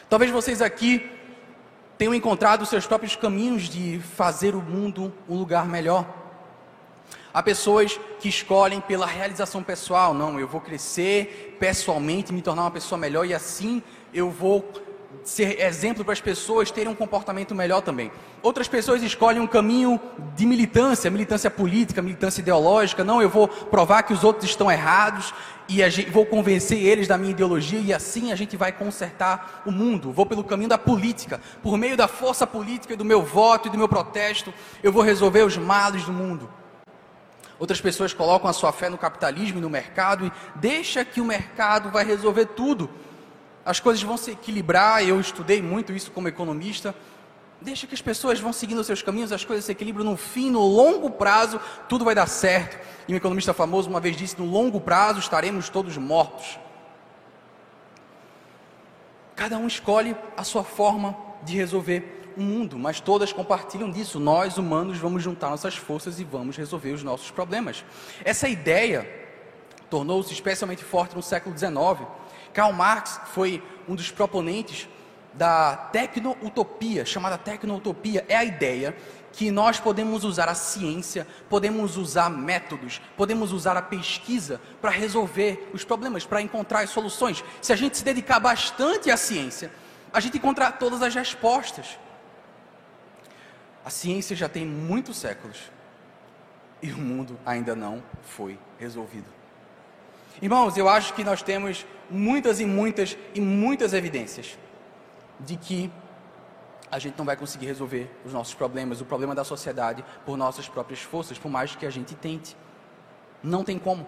Talvez 0.09 0.31
vocês 0.31 0.59
aqui 0.59 1.07
tenham 1.95 2.15
encontrado 2.15 2.65
seus 2.65 2.87
próprios 2.87 3.15
caminhos 3.15 3.69
de 3.69 3.99
fazer 3.99 4.55
o 4.55 4.61
mundo 4.61 5.13
um 5.29 5.37
lugar 5.37 5.67
melhor. 5.67 6.03
Há 7.31 7.43
pessoas 7.43 7.99
que 8.19 8.27
escolhem 8.27 8.81
pela 8.81 9.05
realização 9.05 9.61
pessoal, 9.61 10.15
não, 10.15 10.39
eu 10.39 10.47
vou 10.47 10.59
crescer 10.59 11.57
pessoalmente, 11.59 12.33
me 12.33 12.41
tornar 12.41 12.63
uma 12.63 12.71
pessoa 12.71 12.97
melhor 12.97 13.23
e 13.23 13.35
assim 13.35 13.83
eu 14.11 14.31
vou 14.31 14.67
ser 15.23 15.61
exemplo 15.61 16.03
para 16.03 16.13
as 16.13 16.21
pessoas 16.21 16.71
terem 16.71 16.91
um 16.91 16.95
comportamento 16.95 17.53
melhor 17.53 17.81
também. 17.81 18.11
Outras 18.41 18.67
pessoas 18.67 19.03
escolhem 19.03 19.41
um 19.41 19.47
caminho 19.47 19.99
de 20.35 20.45
militância, 20.45 21.09
militância 21.09 21.49
política, 21.49 22.01
militância 22.01 22.41
ideológica. 22.41 23.03
Não, 23.03 23.21
eu 23.21 23.29
vou 23.29 23.47
provar 23.47 24.03
que 24.03 24.13
os 24.13 24.23
outros 24.23 24.49
estão 24.49 24.71
errados 24.71 25.33
e 25.67 25.87
gente, 25.89 26.09
vou 26.09 26.25
convencer 26.25 26.79
eles 26.83 27.07
da 27.07 27.17
minha 27.17 27.31
ideologia 27.31 27.79
e 27.79 27.93
assim 27.93 28.31
a 28.31 28.35
gente 28.35 28.57
vai 28.57 28.71
consertar 28.71 29.61
o 29.65 29.71
mundo. 29.71 30.11
Vou 30.11 30.25
pelo 30.25 30.43
caminho 30.43 30.69
da 30.69 30.77
política, 30.77 31.39
por 31.61 31.77
meio 31.77 31.97
da 31.97 32.07
força 32.07 32.47
política 32.47 32.93
e 32.93 32.97
do 32.97 33.05
meu 33.05 33.21
voto 33.21 33.67
e 33.67 33.71
do 33.71 33.77
meu 33.77 33.87
protesto, 33.87 34.53
eu 34.81 34.91
vou 34.91 35.03
resolver 35.03 35.43
os 35.43 35.57
males 35.57 36.05
do 36.05 36.13
mundo. 36.13 36.49
Outras 37.59 37.81
pessoas 37.81 38.13
colocam 38.13 38.49
a 38.49 38.53
sua 38.53 38.71
fé 38.71 38.89
no 38.89 38.97
capitalismo 38.97 39.57
e 39.57 39.61
no 39.61 39.69
mercado 39.69 40.25
e 40.25 40.31
deixa 40.55 41.03
que 41.03 41.19
o 41.19 41.25
mercado 41.25 41.89
vai 41.89 42.05
resolver 42.05 42.45
tudo 42.45 42.89
as 43.69 43.79
coisas 43.79 44.01
vão 44.01 44.17
se 44.17 44.31
equilibrar. 44.31 45.07
Eu 45.07 45.19
estudei 45.19 45.61
muito 45.61 45.93
isso 45.93 46.09
como 46.09 46.27
economista. 46.27 46.95
Deixa 47.61 47.85
que 47.85 47.93
as 47.93 48.01
pessoas 48.01 48.39
vão 48.39 48.51
seguindo 48.51 48.83
seus 48.83 49.03
caminhos, 49.03 49.31
as 49.31 49.45
coisas 49.45 49.63
se 49.63 49.71
equilibram 49.71 50.03
no 50.03 50.17
fim, 50.17 50.49
no 50.49 50.61
longo 50.61 51.11
prazo, 51.11 51.61
tudo 51.87 52.03
vai 52.03 52.15
dar 52.15 52.25
certo. 52.25 52.83
E 53.07 53.13
um 53.13 53.15
economista 53.15 53.53
famoso 53.53 53.87
uma 53.87 53.99
vez 53.99 54.17
disse: 54.17 54.39
no 54.39 54.45
longo 54.45 54.81
prazo 54.81 55.19
estaremos 55.19 55.69
todos 55.69 55.95
mortos. 55.97 56.57
Cada 59.35 59.55
um 59.59 59.67
escolhe 59.67 60.15
a 60.35 60.43
sua 60.43 60.63
forma 60.63 61.15
de 61.43 61.55
resolver 61.55 62.31
o 62.35 62.41
mundo, 62.41 62.75
mas 62.79 62.99
todas 62.99 63.31
compartilham 63.31 63.91
disso. 63.91 64.19
Nós, 64.19 64.57
humanos, 64.57 64.97
vamos 64.97 65.21
juntar 65.21 65.47
nossas 65.51 65.75
forças 65.75 66.19
e 66.19 66.23
vamos 66.23 66.57
resolver 66.57 66.91
os 66.91 67.03
nossos 67.03 67.29
problemas. 67.29 67.85
Essa 68.25 68.49
ideia 68.49 69.07
tornou-se 69.91 70.33
especialmente 70.33 70.83
forte 70.83 71.15
no 71.15 71.21
século 71.21 71.55
XIX. 71.55 72.07
Karl 72.53 72.73
Marx 72.73 73.19
foi 73.33 73.63
um 73.87 73.95
dos 73.95 74.11
proponentes 74.11 74.87
da 75.33 75.75
tecno-utopia, 75.75 77.05
chamada 77.05 77.37
tecno-utopia. 77.37 78.25
É 78.27 78.35
a 78.35 78.43
ideia 78.43 78.95
que 79.31 79.51
nós 79.51 79.79
podemos 79.79 80.23
usar 80.23 80.49
a 80.49 80.55
ciência, 80.55 81.27
podemos 81.49 81.97
usar 81.97 82.29
métodos, 82.29 82.99
podemos 83.15 83.51
usar 83.51 83.77
a 83.77 83.81
pesquisa 83.81 84.59
para 84.81 84.89
resolver 84.89 85.69
os 85.73 85.83
problemas, 85.83 86.25
para 86.25 86.41
encontrar 86.41 86.81
as 86.81 86.89
soluções. 86.89 87.43
Se 87.61 87.71
a 87.71 87.75
gente 87.75 87.97
se 87.97 88.03
dedicar 88.03 88.39
bastante 88.39 89.11
à 89.11 89.17
ciência, 89.17 89.71
a 90.11 90.19
gente 90.19 90.37
encontra 90.37 90.71
todas 90.71 91.01
as 91.01 91.13
respostas. 91.13 91.97
A 93.85 93.89
ciência 93.89 94.35
já 94.35 94.49
tem 94.49 94.65
muitos 94.65 95.17
séculos 95.17 95.57
e 96.81 96.91
o 96.91 96.97
mundo 96.97 97.39
ainda 97.45 97.75
não 97.75 98.03
foi 98.23 98.57
resolvido. 98.77 99.27
Irmãos, 100.41 100.77
eu 100.77 100.87
acho 100.87 101.13
que 101.13 101.23
nós 101.23 101.41
temos 101.41 101.85
muitas 102.09 102.59
e 102.59 102.65
muitas 102.65 103.17
e 103.33 103.41
muitas 103.41 103.93
evidências 103.93 104.57
de 105.39 105.55
que 105.55 105.91
a 106.91 106.97
gente 106.97 107.17
não 107.17 107.25
vai 107.25 107.35
conseguir 107.35 107.67
resolver 107.67 108.09
os 108.25 108.33
nossos 108.33 108.53
problemas, 108.53 108.99
o 108.99 109.05
problema 109.05 109.35
da 109.35 109.43
sociedade, 109.43 110.03
por 110.25 110.37
nossas 110.37 110.67
próprias 110.67 111.01
forças, 111.01 111.37
por 111.37 111.49
mais 111.49 111.75
que 111.75 111.85
a 111.85 111.89
gente 111.89 112.15
tente. 112.15 112.55
Não 113.43 113.63
tem 113.63 113.77
como. 113.77 114.05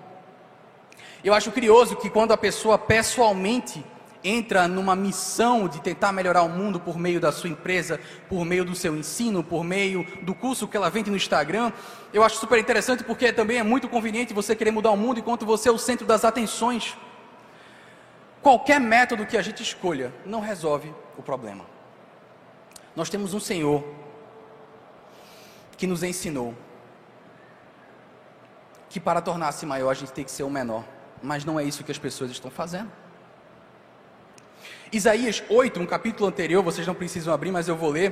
Eu 1.24 1.34
acho 1.34 1.52
curioso 1.52 1.96
que 1.96 2.10
quando 2.10 2.32
a 2.32 2.38
pessoa 2.38 2.78
pessoalmente 2.78 3.84
entra 4.24 4.68
numa 4.68 4.96
missão 4.96 5.68
de 5.68 5.82
tentar 5.82 6.12
melhorar 6.12 6.44
o 6.44 6.50
mundo 6.50 6.80
por 6.80 6.98
meio 6.98 7.20
da 7.20 7.32
sua 7.32 7.50
empresa, 7.50 8.00
por 8.30 8.46
meio 8.46 8.64
do 8.64 8.76
seu 8.76 8.96
ensino, 8.96 9.44
por 9.44 9.64
meio 9.64 10.06
do 10.24 10.34
curso 10.34 10.68
que 10.68 10.78
ela 10.78 10.90
vende 10.90 11.10
no 11.10 11.16
Instagram, 11.16 11.72
eu 12.14 12.24
acho 12.24 12.38
super 12.38 12.60
interessante 12.60 13.04
porque 13.04 13.32
também 13.34 13.58
é 13.58 13.64
muito 13.64 13.88
conveniente 13.88 14.34
você 14.34 14.56
querer 14.56 14.72
mudar 14.72 14.92
o 14.92 14.98
mundo 14.98 15.20
enquanto 15.20 15.46
você 15.46 15.70
é 15.70 15.72
o 15.72 15.78
centro 15.78 16.06
das 16.06 16.24
atenções. 16.24 16.96
Qualquer 18.42 18.80
método 18.80 19.26
que 19.26 19.38
a 19.38 19.42
gente 19.42 19.62
escolha 19.62 20.14
não 20.26 20.40
resolve 20.40 20.94
o 21.18 21.22
problema. 21.22 21.66
Nós 22.96 23.10
temos 23.10 23.34
um 23.34 23.40
Senhor 23.40 23.84
que 25.78 25.86
nos 25.88 26.04
ensinou 26.04 26.56
que 28.90 29.00
para 29.00 29.22
tornar-se 29.22 29.66
maior 29.66 29.90
a 29.90 29.94
gente 29.94 30.12
tem 30.12 30.26
que 30.26 30.32
ser 30.32 30.44
o 30.44 30.50
menor, 30.50 30.84
mas 31.24 31.46
não 31.46 31.60
é 31.60 31.64
isso 31.64 31.84
que 31.84 31.92
as 31.92 31.98
pessoas 31.98 32.30
estão 32.30 32.52
fazendo. 32.52 32.92
Isaías 34.92 35.42
8, 35.50 35.80
um 35.80 35.86
capítulo 35.86 36.28
anterior, 36.28 36.62
vocês 36.62 36.86
não 36.86 36.94
precisam 36.94 37.34
abrir, 37.34 37.52
mas 37.52 37.70
eu 37.70 37.76
vou 37.78 37.90
ler, 37.90 38.12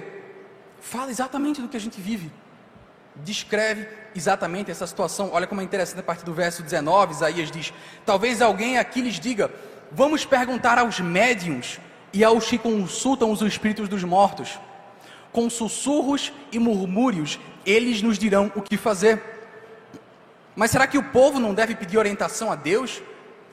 fala 0.80 1.12
exatamente 1.12 1.62
do 1.62 1.68
que 1.68 1.76
a 1.76 1.80
gente 1.80 2.00
vive. 2.00 2.32
Descreve 3.18 3.90
exatamente 4.16 4.72
essa 4.72 4.88
situação. 4.88 5.32
Olha 5.34 5.46
como 5.46 5.60
é 5.60 5.64
interessante 5.64 6.00
a 6.00 6.04
partir 6.04 6.24
do 6.24 6.34
verso 6.34 6.64
19, 6.64 7.12
Isaías 7.12 7.52
diz: 7.52 7.74
Talvez 8.06 8.42
alguém 8.42 8.78
aqui 8.78 9.02
lhes 9.02 9.20
diga: 9.20 9.52
Vamos 9.92 10.26
perguntar 10.26 10.78
aos 10.78 11.00
médiums 11.00 11.80
e 12.14 12.24
aos 12.24 12.48
que 12.48 12.58
consultam 12.58 13.32
os 13.32 13.42
espíritos 13.42 13.88
dos 13.90 14.04
mortos 14.04 14.60
com 15.32 15.50
sussurros 15.50 16.34
e 16.52 16.60
murmúrios, 16.60 17.40
eles 17.66 18.02
nos 18.02 18.18
dirão 18.18 18.52
o 18.56 18.62
que 18.62 18.78
fazer. 18.78 19.22
Mas 20.56 20.72
será 20.72 20.88
que 20.88 20.98
o 20.98 21.04
povo 21.04 21.40
não 21.40 21.54
deve 21.54 21.76
pedir 21.76 21.98
orientação 21.98 22.52
a 22.52 22.56
Deus? 22.56 23.02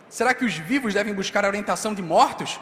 Será 0.09 0.33
que 0.35 0.45
os 0.45 0.57
vivos 0.57 0.95
devem 0.95 1.15
buscar 1.15 1.45
a 1.45 1.49
orientação 1.49 1.95
de 1.95 2.03
mortos? 2.03 2.59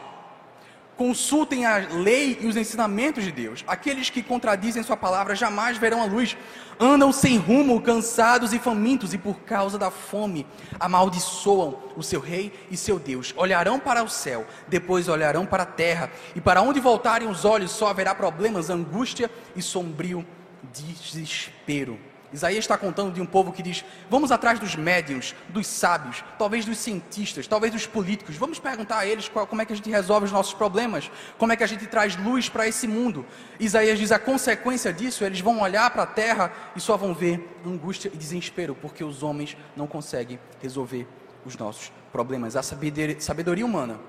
Consultem 0.96 1.66
a 1.66 1.76
lei 1.76 2.38
e 2.40 2.46
os 2.46 2.56
ensinamentos 2.56 3.24
de 3.24 3.32
Deus. 3.32 3.64
Aqueles 3.66 4.10
que 4.10 4.22
contradizem 4.22 4.82
Sua 4.82 4.96
palavra 4.96 5.34
jamais 5.34 5.76
verão 5.76 6.02
a 6.02 6.06
luz. 6.06 6.36
Andam 6.78 7.12
sem 7.12 7.36
rumo, 7.36 7.80
cansados 7.80 8.52
e 8.52 8.58
famintos, 8.58 9.12
e 9.12 9.18
por 9.18 9.40
causa 9.40 9.78
da 9.78 9.90
fome 9.90 10.46
amaldiçoam 10.78 11.78
o 11.96 12.02
seu 12.02 12.20
rei 12.20 12.52
e 12.70 12.76
seu 12.76 12.98
Deus. 12.98 13.32
Olharão 13.36 13.78
para 13.78 14.02
o 14.02 14.08
céu, 14.08 14.46
depois 14.68 15.08
olharão 15.08 15.46
para 15.46 15.64
a 15.64 15.66
terra, 15.66 16.10
e 16.34 16.40
para 16.40 16.62
onde 16.62 16.80
voltarem 16.80 17.28
os 17.28 17.44
olhos 17.44 17.70
só 17.70 17.88
haverá 17.88 18.14
problemas, 18.14 18.70
angústia 18.70 19.30
e 19.56 19.62
sombrio 19.62 20.24
desespero. 20.72 21.98
Isaías 22.34 22.64
está 22.64 22.76
contando 22.76 23.12
de 23.12 23.20
um 23.20 23.26
povo 23.26 23.52
que 23.52 23.62
diz: 23.62 23.84
vamos 24.10 24.32
atrás 24.32 24.58
dos 24.58 24.74
médiums, 24.74 25.36
dos 25.50 25.68
sábios, 25.68 26.24
talvez 26.36 26.64
dos 26.64 26.78
cientistas, 26.78 27.46
talvez 27.46 27.72
dos 27.72 27.86
políticos, 27.86 28.34
vamos 28.34 28.58
perguntar 28.58 28.98
a 28.98 29.06
eles 29.06 29.28
qual, 29.28 29.46
como 29.46 29.62
é 29.62 29.64
que 29.64 29.72
a 29.72 29.76
gente 29.76 29.88
resolve 29.88 30.26
os 30.26 30.32
nossos 30.32 30.52
problemas, 30.52 31.08
como 31.38 31.52
é 31.52 31.56
que 31.56 31.62
a 31.62 31.66
gente 31.66 31.86
traz 31.86 32.16
luz 32.16 32.48
para 32.48 32.66
esse 32.66 32.88
mundo. 32.88 33.24
Isaías 33.60 34.00
diz: 34.00 34.10
a 34.10 34.18
consequência 34.18 34.92
disso, 34.92 35.24
eles 35.24 35.38
vão 35.38 35.60
olhar 35.60 35.88
para 35.90 36.02
a 36.02 36.06
terra 36.06 36.52
e 36.74 36.80
só 36.80 36.96
vão 36.96 37.14
ver 37.14 37.56
angústia 37.64 38.10
e 38.12 38.16
desespero, 38.16 38.74
porque 38.74 39.04
os 39.04 39.22
homens 39.22 39.56
não 39.76 39.86
conseguem 39.86 40.40
resolver 40.60 41.06
os 41.46 41.56
nossos 41.56 41.92
problemas. 42.10 42.56
A 42.56 42.64
sabedoria, 42.64 43.20
sabedoria 43.20 43.64
humana 43.64 44.00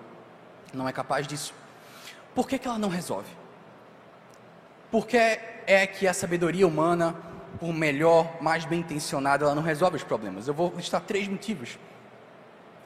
não 0.74 0.90
é 0.90 0.92
capaz 0.92 1.28
disso. 1.28 1.54
Por 2.34 2.48
que, 2.48 2.58
que 2.58 2.68
ela 2.68 2.80
não 2.80 2.90
resolve? 2.90 3.30
Porque 4.90 5.16
é 5.68 5.86
que 5.86 6.08
a 6.08 6.14
sabedoria 6.14 6.68
humana 6.68 7.16
por 7.60 7.74
melhor, 7.74 8.42
mais 8.42 8.66
bem 8.66 8.80
intencionada, 8.80 9.46
ela 9.46 9.56
não 9.56 9.64
resolve 9.64 9.98
os 9.98 10.04
problemas. 10.04 10.48
Eu 10.48 10.54
vou 10.54 10.74
listar 10.76 11.02
três 11.02 11.28
motivos. 11.28 11.78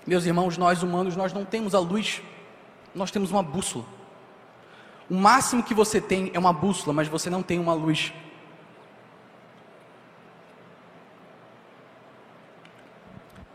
Meus 0.06 0.26
irmãos, 0.26 0.58
nós 0.58 0.82
humanos, 0.82 1.16
nós 1.16 1.34
não 1.34 1.46
temos 1.46 1.76
a 1.76 1.80
luz, 1.80 2.22
nós 2.96 3.12
temos 3.12 3.32
uma 3.32 3.44
bússola. 3.44 3.86
O 5.10 5.16
máximo 5.16 5.64
que 5.64 5.74
você 5.74 6.00
tem 6.00 6.32
é 6.34 6.40
uma 6.40 6.54
bússola, 6.54 6.94
mas 6.94 7.08
você 7.08 7.30
não 7.30 7.42
tem 7.42 7.60
uma 7.60 7.74
luz. 7.74 8.14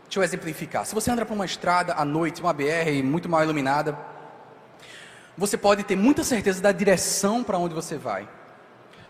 Deixa 0.03 0.19
eu 0.19 0.23
exemplificar. 0.23 0.85
Se 0.85 0.93
você 0.93 1.11
anda 1.11 1.25
por 1.25 1.33
uma 1.33 1.45
estrada 1.45 1.93
à 1.93 2.05
noite, 2.05 2.41
uma 2.41 2.53
BR 2.53 3.03
muito 3.03 3.27
mal 3.27 3.43
iluminada, 3.43 3.97
você 5.37 5.57
pode 5.57 5.83
ter 5.83 5.95
muita 5.95 6.23
certeza 6.23 6.61
da 6.61 6.71
direção 6.71 7.43
para 7.43 7.57
onde 7.57 7.73
você 7.73 7.97
vai. 7.97 8.27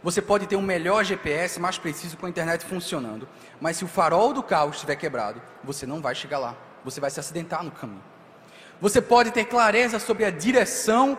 Você 0.05 0.21
pode 0.21 0.45
ter 0.45 0.55
um 0.55 0.62
melhor 0.62 1.03
GPS, 1.03 1.59
mais 1.59 1.79
preciso, 1.79 2.15
com 2.15 2.27
a 2.27 2.29
internet 2.29 2.63
funcionando. 2.63 3.27
Mas 3.59 3.77
se 3.77 3.83
o 3.83 3.88
farol 3.88 4.33
do 4.33 4.43
carro 4.43 4.69
estiver 4.69 4.95
quebrado, 4.95 5.41
você 5.63 5.88
não 5.88 6.00
vai 6.00 6.13
chegar 6.13 6.38
lá. 6.38 6.55
Você 6.83 7.01
vai 7.01 7.09
se 7.09 7.19
acidentar 7.19 7.63
no 7.63 7.71
caminho. 7.71 8.03
Você 8.79 9.01
pode 9.01 9.31
ter 9.31 9.45
clareza 9.45 9.97
sobre 9.97 10.24
a 10.24 10.29
direção, 10.29 11.17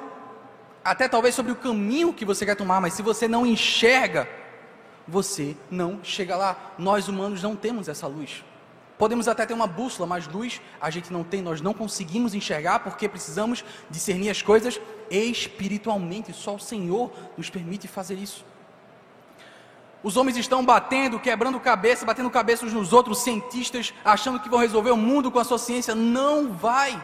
até 0.85 1.09
talvez 1.09 1.35
sobre 1.35 1.51
o 1.51 1.57
caminho 1.57 2.13
que 2.13 2.25
você 2.25 2.47
quer 2.47 2.55
tomar, 2.55 2.81
mas 2.81 2.93
se 2.93 3.03
você 3.03 3.27
não 3.27 3.45
enxerga, 3.45 4.29
você 5.09 5.57
não 5.69 5.99
chega 6.05 6.37
lá. 6.37 6.57
Nós 6.79 7.09
humanos 7.09 7.43
não 7.43 7.57
temos 7.57 7.89
essa 7.89 8.07
luz. 8.07 8.45
Podemos 8.97 9.27
até 9.27 9.45
ter 9.45 9.55
uma 9.55 9.67
bússola, 9.67 10.07
mas 10.07 10.29
luz 10.29 10.61
a 10.81 10.91
gente 10.91 11.13
não 11.13 11.25
tem, 11.25 11.43
nós 11.43 11.61
não 11.61 11.75
conseguimos 11.75 12.35
enxergar 12.35 12.79
porque 12.79 13.09
precisamos 13.09 13.65
discernir 13.91 14.31
as 14.31 14.43
coisas 14.43 14.81
espiritualmente. 15.11 16.33
Só 16.33 16.55
o 16.55 16.61
Senhor 16.61 17.11
nos 17.37 17.51
permite 17.51 17.89
fazer 17.89 18.15
isso. 18.15 18.45
Os 20.07 20.17
homens 20.17 20.37
estão 20.37 20.65
batendo, 20.65 21.19
quebrando 21.19 21.59
cabeça, 21.59 22.07
batendo 22.07 22.31
cabeça 22.31 22.65
uns 22.65 22.73
nos 22.73 22.93
outros, 22.93 23.25
cientistas 23.25 23.93
achando 24.05 24.39
que 24.39 24.49
vão 24.49 24.61
resolver 24.61 24.93
o 24.93 24.97
mundo 24.97 25.33
com 25.33 25.41
a 25.41 25.45
sua 25.45 25.59
ciência. 25.59 25.97
Não 25.97 26.53
vai. 26.53 27.03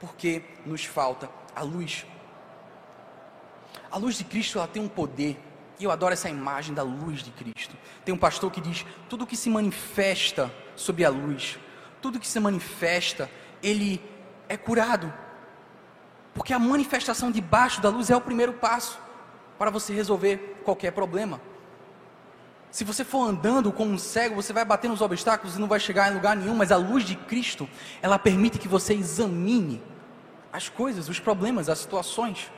Porque 0.00 0.42
nos 0.64 0.86
falta 0.86 1.28
a 1.54 1.62
luz. 1.62 2.06
A 3.90 3.98
luz 3.98 4.16
de 4.16 4.24
Cristo 4.24 4.56
ela 4.56 4.66
tem 4.66 4.82
um 4.82 4.88
poder. 4.88 5.38
E 5.78 5.84
eu 5.84 5.90
adoro 5.90 6.14
essa 6.14 6.30
imagem 6.30 6.74
da 6.74 6.82
luz 6.82 7.22
de 7.22 7.30
Cristo. 7.32 7.76
Tem 8.02 8.14
um 8.14 8.18
pastor 8.18 8.50
que 8.50 8.62
diz: 8.62 8.86
tudo 9.06 9.26
que 9.26 9.36
se 9.36 9.50
manifesta 9.50 10.50
sob 10.74 11.04
a 11.04 11.10
luz, 11.10 11.58
tudo 12.00 12.18
que 12.18 12.26
se 12.26 12.40
manifesta, 12.40 13.30
ele 13.62 14.02
é 14.48 14.56
curado. 14.56 15.12
Porque 16.32 16.54
a 16.54 16.58
manifestação 16.58 17.30
debaixo 17.30 17.82
da 17.82 17.90
luz 17.90 18.08
é 18.08 18.16
o 18.16 18.22
primeiro 18.22 18.54
passo 18.54 18.98
para 19.58 19.70
você 19.70 19.92
resolver 19.92 20.62
qualquer 20.64 20.92
problema. 20.92 21.38
Se 22.70 22.84
você 22.84 23.04
for 23.04 23.28
andando 23.28 23.72
como 23.72 23.92
um 23.92 23.98
cego, 23.98 24.34
você 24.34 24.52
vai 24.52 24.64
bater 24.64 24.88
nos 24.88 25.00
obstáculos 25.00 25.56
e 25.56 25.60
não 25.60 25.66
vai 25.66 25.80
chegar 25.80 26.10
em 26.10 26.14
lugar 26.14 26.36
nenhum, 26.36 26.54
mas 26.54 26.70
a 26.70 26.76
luz 26.76 27.04
de 27.04 27.16
Cristo, 27.16 27.68
ela 28.02 28.18
permite 28.18 28.58
que 28.58 28.68
você 28.68 28.94
examine 28.94 29.82
as 30.52 30.68
coisas, 30.68 31.08
os 31.08 31.18
problemas, 31.18 31.68
as 31.68 31.78
situações. 31.78 32.50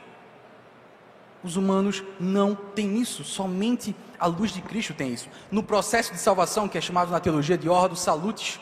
Os 1.43 1.55
humanos 1.55 2.03
não 2.19 2.53
têm 2.53 2.99
isso, 2.99 3.23
somente 3.23 3.95
a 4.19 4.27
luz 4.27 4.51
de 4.51 4.61
Cristo 4.61 4.93
tem 4.93 5.13
isso. 5.13 5.29
No 5.49 5.63
processo 5.63 6.11
de 6.11 6.19
salvação, 6.19 6.67
que 6.67 6.77
é 6.77 6.81
chamado 6.81 7.09
na 7.09 7.19
teologia 7.19 7.57
de 7.57 7.69
Ordo 7.69 7.95
Salutis, 7.95 8.59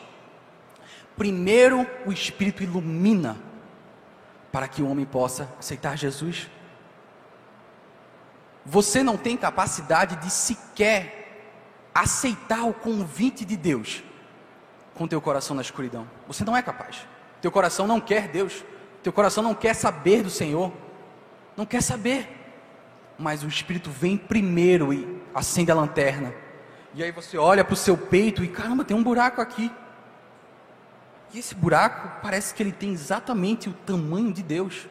primeiro 1.16 1.86
o 2.06 2.12
Espírito 2.12 2.62
ilumina 2.62 3.36
para 4.50 4.66
que 4.66 4.82
o 4.82 4.88
homem 4.88 5.04
possa 5.04 5.52
aceitar 5.58 5.98
Jesus. 5.98 6.48
Você 8.64 9.02
não 9.02 9.16
tem 9.16 9.36
capacidade 9.36 10.16
de 10.16 10.30
sequer 10.30 11.19
aceitar 11.94 12.64
o 12.64 12.72
convite 12.72 13.44
de 13.44 13.56
Deus 13.56 14.02
com 14.94 15.08
teu 15.08 15.20
coração 15.20 15.56
na 15.56 15.62
escuridão. 15.62 16.08
Você 16.26 16.44
não 16.44 16.56
é 16.56 16.62
capaz. 16.62 17.06
Teu 17.40 17.50
coração 17.50 17.86
não 17.86 18.00
quer 18.00 18.28
Deus. 18.28 18.64
Teu 19.02 19.12
coração 19.12 19.42
não 19.42 19.54
quer 19.54 19.74
saber 19.74 20.22
do 20.22 20.30
Senhor. 20.30 20.72
Não 21.56 21.66
quer 21.66 21.82
saber. 21.82 22.36
mas 23.18 23.44
o 23.44 23.48
Espírito 23.48 23.90
vem 23.90 24.16
primeiro 24.16 24.92
e 24.94 25.20
acende 25.34 25.70
a 25.70 25.74
lanterna. 25.74 26.34
E 26.94 27.04
aí 27.04 27.12
você 27.12 27.36
olha 27.36 27.62
para 27.62 27.74
o 27.74 27.76
seu 27.76 27.96
peito 27.96 28.42
e 28.42 28.48
caramba, 28.48 28.84
tem 28.84 28.96
um 28.96 29.02
buraco 29.02 29.40
aqui. 29.40 29.70
E 31.32 31.38
esse 31.38 31.54
buraco 31.54 32.20
parece 32.22 32.54
que 32.54 32.62
ele 32.62 32.72
tem 32.72 32.92
exatamente 32.92 33.68
o 33.68 33.72
tamanho 33.72 34.32
de 34.32 34.42
Deus. 34.42 34.88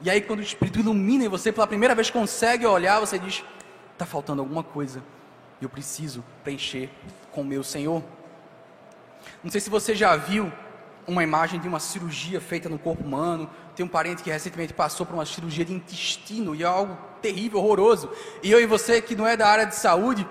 E 0.00 0.08
aí 0.08 0.20
quando 0.20 0.38
o 0.38 0.42
Espírito 0.42 0.78
ilumina 0.78 1.24
e 1.24 1.28
você 1.28 1.52
pela 1.52 1.66
primeira 1.66 1.94
vez 1.94 2.10
consegue 2.10 2.64
olhar, 2.64 3.00
você 3.00 3.18
diz: 3.18 3.44
está 3.92 4.06
faltando 4.06 4.40
alguma 4.40 4.62
coisa. 4.62 5.02
Eu 5.60 5.68
preciso 5.68 6.24
preencher 6.44 6.88
com 7.32 7.40
o 7.40 7.44
meu 7.44 7.64
Senhor. 7.64 8.02
Não 9.42 9.50
sei 9.50 9.60
se 9.60 9.68
você 9.68 9.94
já 9.94 10.14
viu 10.16 10.52
uma 11.06 11.22
imagem 11.22 11.58
de 11.58 11.66
uma 11.66 11.80
cirurgia 11.80 12.40
feita 12.40 12.68
no 12.68 12.78
corpo 12.78 13.02
humano. 13.02 13.50
Tem 13.74 13.84
um 13.84 13.88
parente 13.88 14.22
que 14.22 14.30
recentemente 14.30 14.72
passou 14.72 15.04
por 15.04 15.14
uma 15.14 15.26
cirurgia 15.26 15.64
de 15.64 15.72
intestino 15.72 16.54
e 16.54 16.62
é 16.62 16.66
algo 16.66 16.96
terrível, 17.20 17.58
horroroso. 17.58 18.10
E 18.42 18.50
eu 18.50 18.60
e 18.60 18.66
você 18.66 19.00
que 19.00 19.16
não 19.16 19.26
é 19.26 19.36
da 19.36 19.48
área 19.48 19.64
de 19.64 19.74
saúde, 19.74 20.28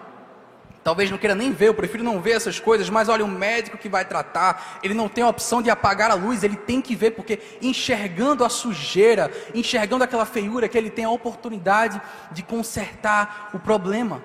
talvez 0.83 1.11
não 1.11 1.17
queira 1.17 1.35
nem 1.35 1.51
ver, 1.51 1.67
eu 1.67 1.73
prefiro 1.73 2.03
não 2.03 2.21
ver 2.21 2.31
essas 2.31 2.59
coisas, 2.59 2.89
mas 2.89 3.09
olha, 3.09 3.25
o 3.25 3.27
médico 3.27 3.77
que 3.77 3.89
vai 3.89 4.05
tratar, 4.05 4.79
ele 4.81 4.93
não 4.93 5.09
tem 5.09 5.23
a 5.23 5.27
opção 5.27 5.61
de 5.61 5.69
apagar 5.69 6.09
a 6.11 6.13
luz, 6.13 6.43
ele 6.43 6.55
tem 6.55 6.81
que 6.81 6.95
ver, 6.95 7.11
porque 7.11 7.39
enxergando 7.61 8.45
a 8.45 8.49
sujeira, 8.49 9.29
enxergando 9.53 10.05
aquela 10.05 10.25
feiura, 10.25 10.69
que 10.69 10.77
ele 10.77 10.89
tem 10.89 11.03
a 11.03 11.09
oportunidade 11.09 12.01
de 12.31 12.41
consertar 12.41 13.49
o 13.53 13.59
problema. 13.59 14.21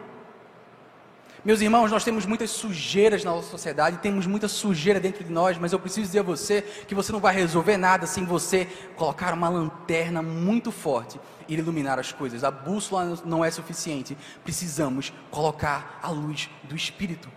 Meus 1.45 1.61
irmãos, 1.61 1.91
nós 1.91 2.05
temos 2.05 2.25
muitas 2.25 2.51
sujeiras 2.51 3.25
na 3.25 3.33
nossa 3.33 3.51
sociedade, 3.51 3.99
temos 3.99 4.29
muita 4.29 4.47
sujeira 4.47 5.01
dentro 5.01 5.25
de 5.25 5.33
nós, 5.33 5.59
mas 5.59 5.73
eu 5.73 5.81
preciso 5.81 6.07
dizer 6.07 6.21
a 6.21 6.23
você 6.23 6.63
que 6.87 6.95
você 6.95 7.11
não 7.11 7.19
vai 7.19 7.35
resolver 7.35 7.77
nada 7.77 8.07
sem 8.07 8.25
você 8.25 8.67
colocar 8.95 9.35
uma 9.35 9.49
lanterna 9.49 10.23
muito 10.23 10.71
forte 10.71 11.19
e 11.49 11.55
iluminar 11.55 11.99
as 11.99 12.13
coisas. 12.13 12.45
A 12.45 12.51
bússola 12.53 13.21
não 13.25 13.45
é 13.45 13.51
suficiente, 13.51 14.17
precisamos 14.45 15.13
colocar 15.33 15.99
a 16.01 16.11
luz 16.11 16.49
do 16.63 16.77
Espírito. 16.77 17.29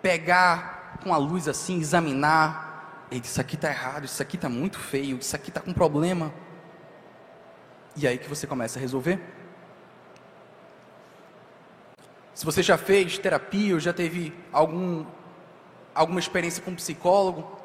Pegar 0.00 0.98
com 1.02 1.12
a 1.12 1.18
luz 1.18 1.46
assim, 1.46 1.78
examinar, 1.78 3.06
isso 3.10 3.38
aqui 3.38 3.56
está 3.56 3.68
errado, 3.68 4.06
isso 4.06 4.22
aqui 4.22 4.36
está 4.36 4.48
muito 4.48 4.78
feio, 4.78 5.18
isso 5.18 5.36
aqui 5.36 5.50
está 5.50 5.60
com 5.60 5.74
problema. 5.74 6.32
E 7.96 8.08
aí 8.08 8.16
que 8.16 8.30
você 8.30 8.46
começa 8.46 8.78
a 8.78 8.80
resolver. 8.80 9.20
Se 12.34 12.44
você 12.44 12.62
já 12.62 12.76
fez 12.76 13.16
terapia 13.16 13.74
ou 13.74 13.80
já 13.80 13.92
teve 13.92 14.34
algum, 14.52 15.06
alguma 15.94 16.18
experiência 16.18 16.62
com 16.62 16.72
um 16.72 16.74
psicólogo, 16.74 17.58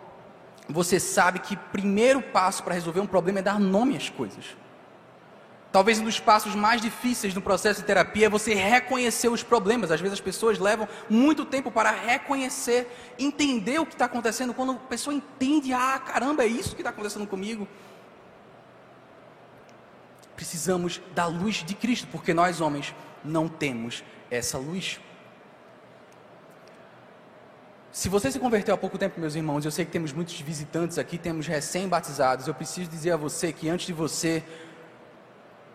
você 0.69 0.99
sabe 0.99 1.39
que 1.39 1.55
o 1.55 1.59
primeiro 1.71 2.21
passo 2.21 2.63
para 2.63 2.75
resolver 2.75 2.99
um 2.99 3.07
problema 3.07 3.39
é 3.39 3.41
dar 3.41 3.59
nome 3.59 3.97
às 3.97 4.09
coisas. 4.09 4.45
Talvez 5.71 5.99
um 5.99 6.03
dos 6.03 6.19
passos 6.19 6.55
mais 6.55 6.81
difíceis 6.81 7.33
no 7.33 7.41
processo 7.41 7.81
de 7.81 7.85
terapia 7.85 8.25
é 8.25 8.29
você 8.29 8.53
reconhecer 8.55 9.27
os 9.27 9.43
problemas. 9.43 9.91
Às 9.91 10.01
vezes 10.01 10.13
as 10.13 10.21
pessoas 10.21 10.57
levam 10.57 10.88
muito 11.07 11.45
tempo 11.45 11.71
para 11.71 11.91
reconhecer, 11.91 12.88
entender 13.19 13.79
o 13.79 13.85
que 13.85 13.93
está 13.93 14.05
acontecendo. 14.05 14.53
Quando 14.53 14.73
a 14.73 14.75
pessoa 14.75 15.13
entende, 15.13 15.71
ah, 15.73 15.99
caramba, 15.99 16.43
é 16.43 16.47
isso 16.47 16.75
que 16.75 16.81
está 16.81 16.89
acontecendo 16.89 17.27
comigo. 17.27 17.67
Precisamos 20.35 21.01
da 21.13 21.27
luz 21.27 21.57
de 21.57 21.75
Cristo, 21.75 22.07
porque 22.11 22.33
nós 22.33 22.61
homens 22.61 22.95
não 23.23 23.47
temos 23.47 24.03
essa 24.29 24.57
luz. 24.57 24.99
Se 27.91 28.07
você 28.07 28.31
se 28.31 28.39
converteu 28.39 28.73
há 28.75 28.77
pouco 28.77 28.97
tempo, 28.97 29.19
meus 29.19 29.35
irmãos, 29.35 29.65
eu 29.65 29.71
sei 29.71 29.83
que 29.83 29.91
temos 29.91 30.13
muitos 30.13 30.39
visitantes 30.39 30.97
aqui, 30.97 31.17
temos 31.17 31.47
recém-batizados. 31.47 32.47
Eu 32.47 32.53
preciso 32.53 32.89
dizer 32.89 33.11
a 33.11 33.17
você 33.17 33.51
que 33.51 33.67
antes 33.67 33.88
de 33.88 33.93
você 33.93 34.43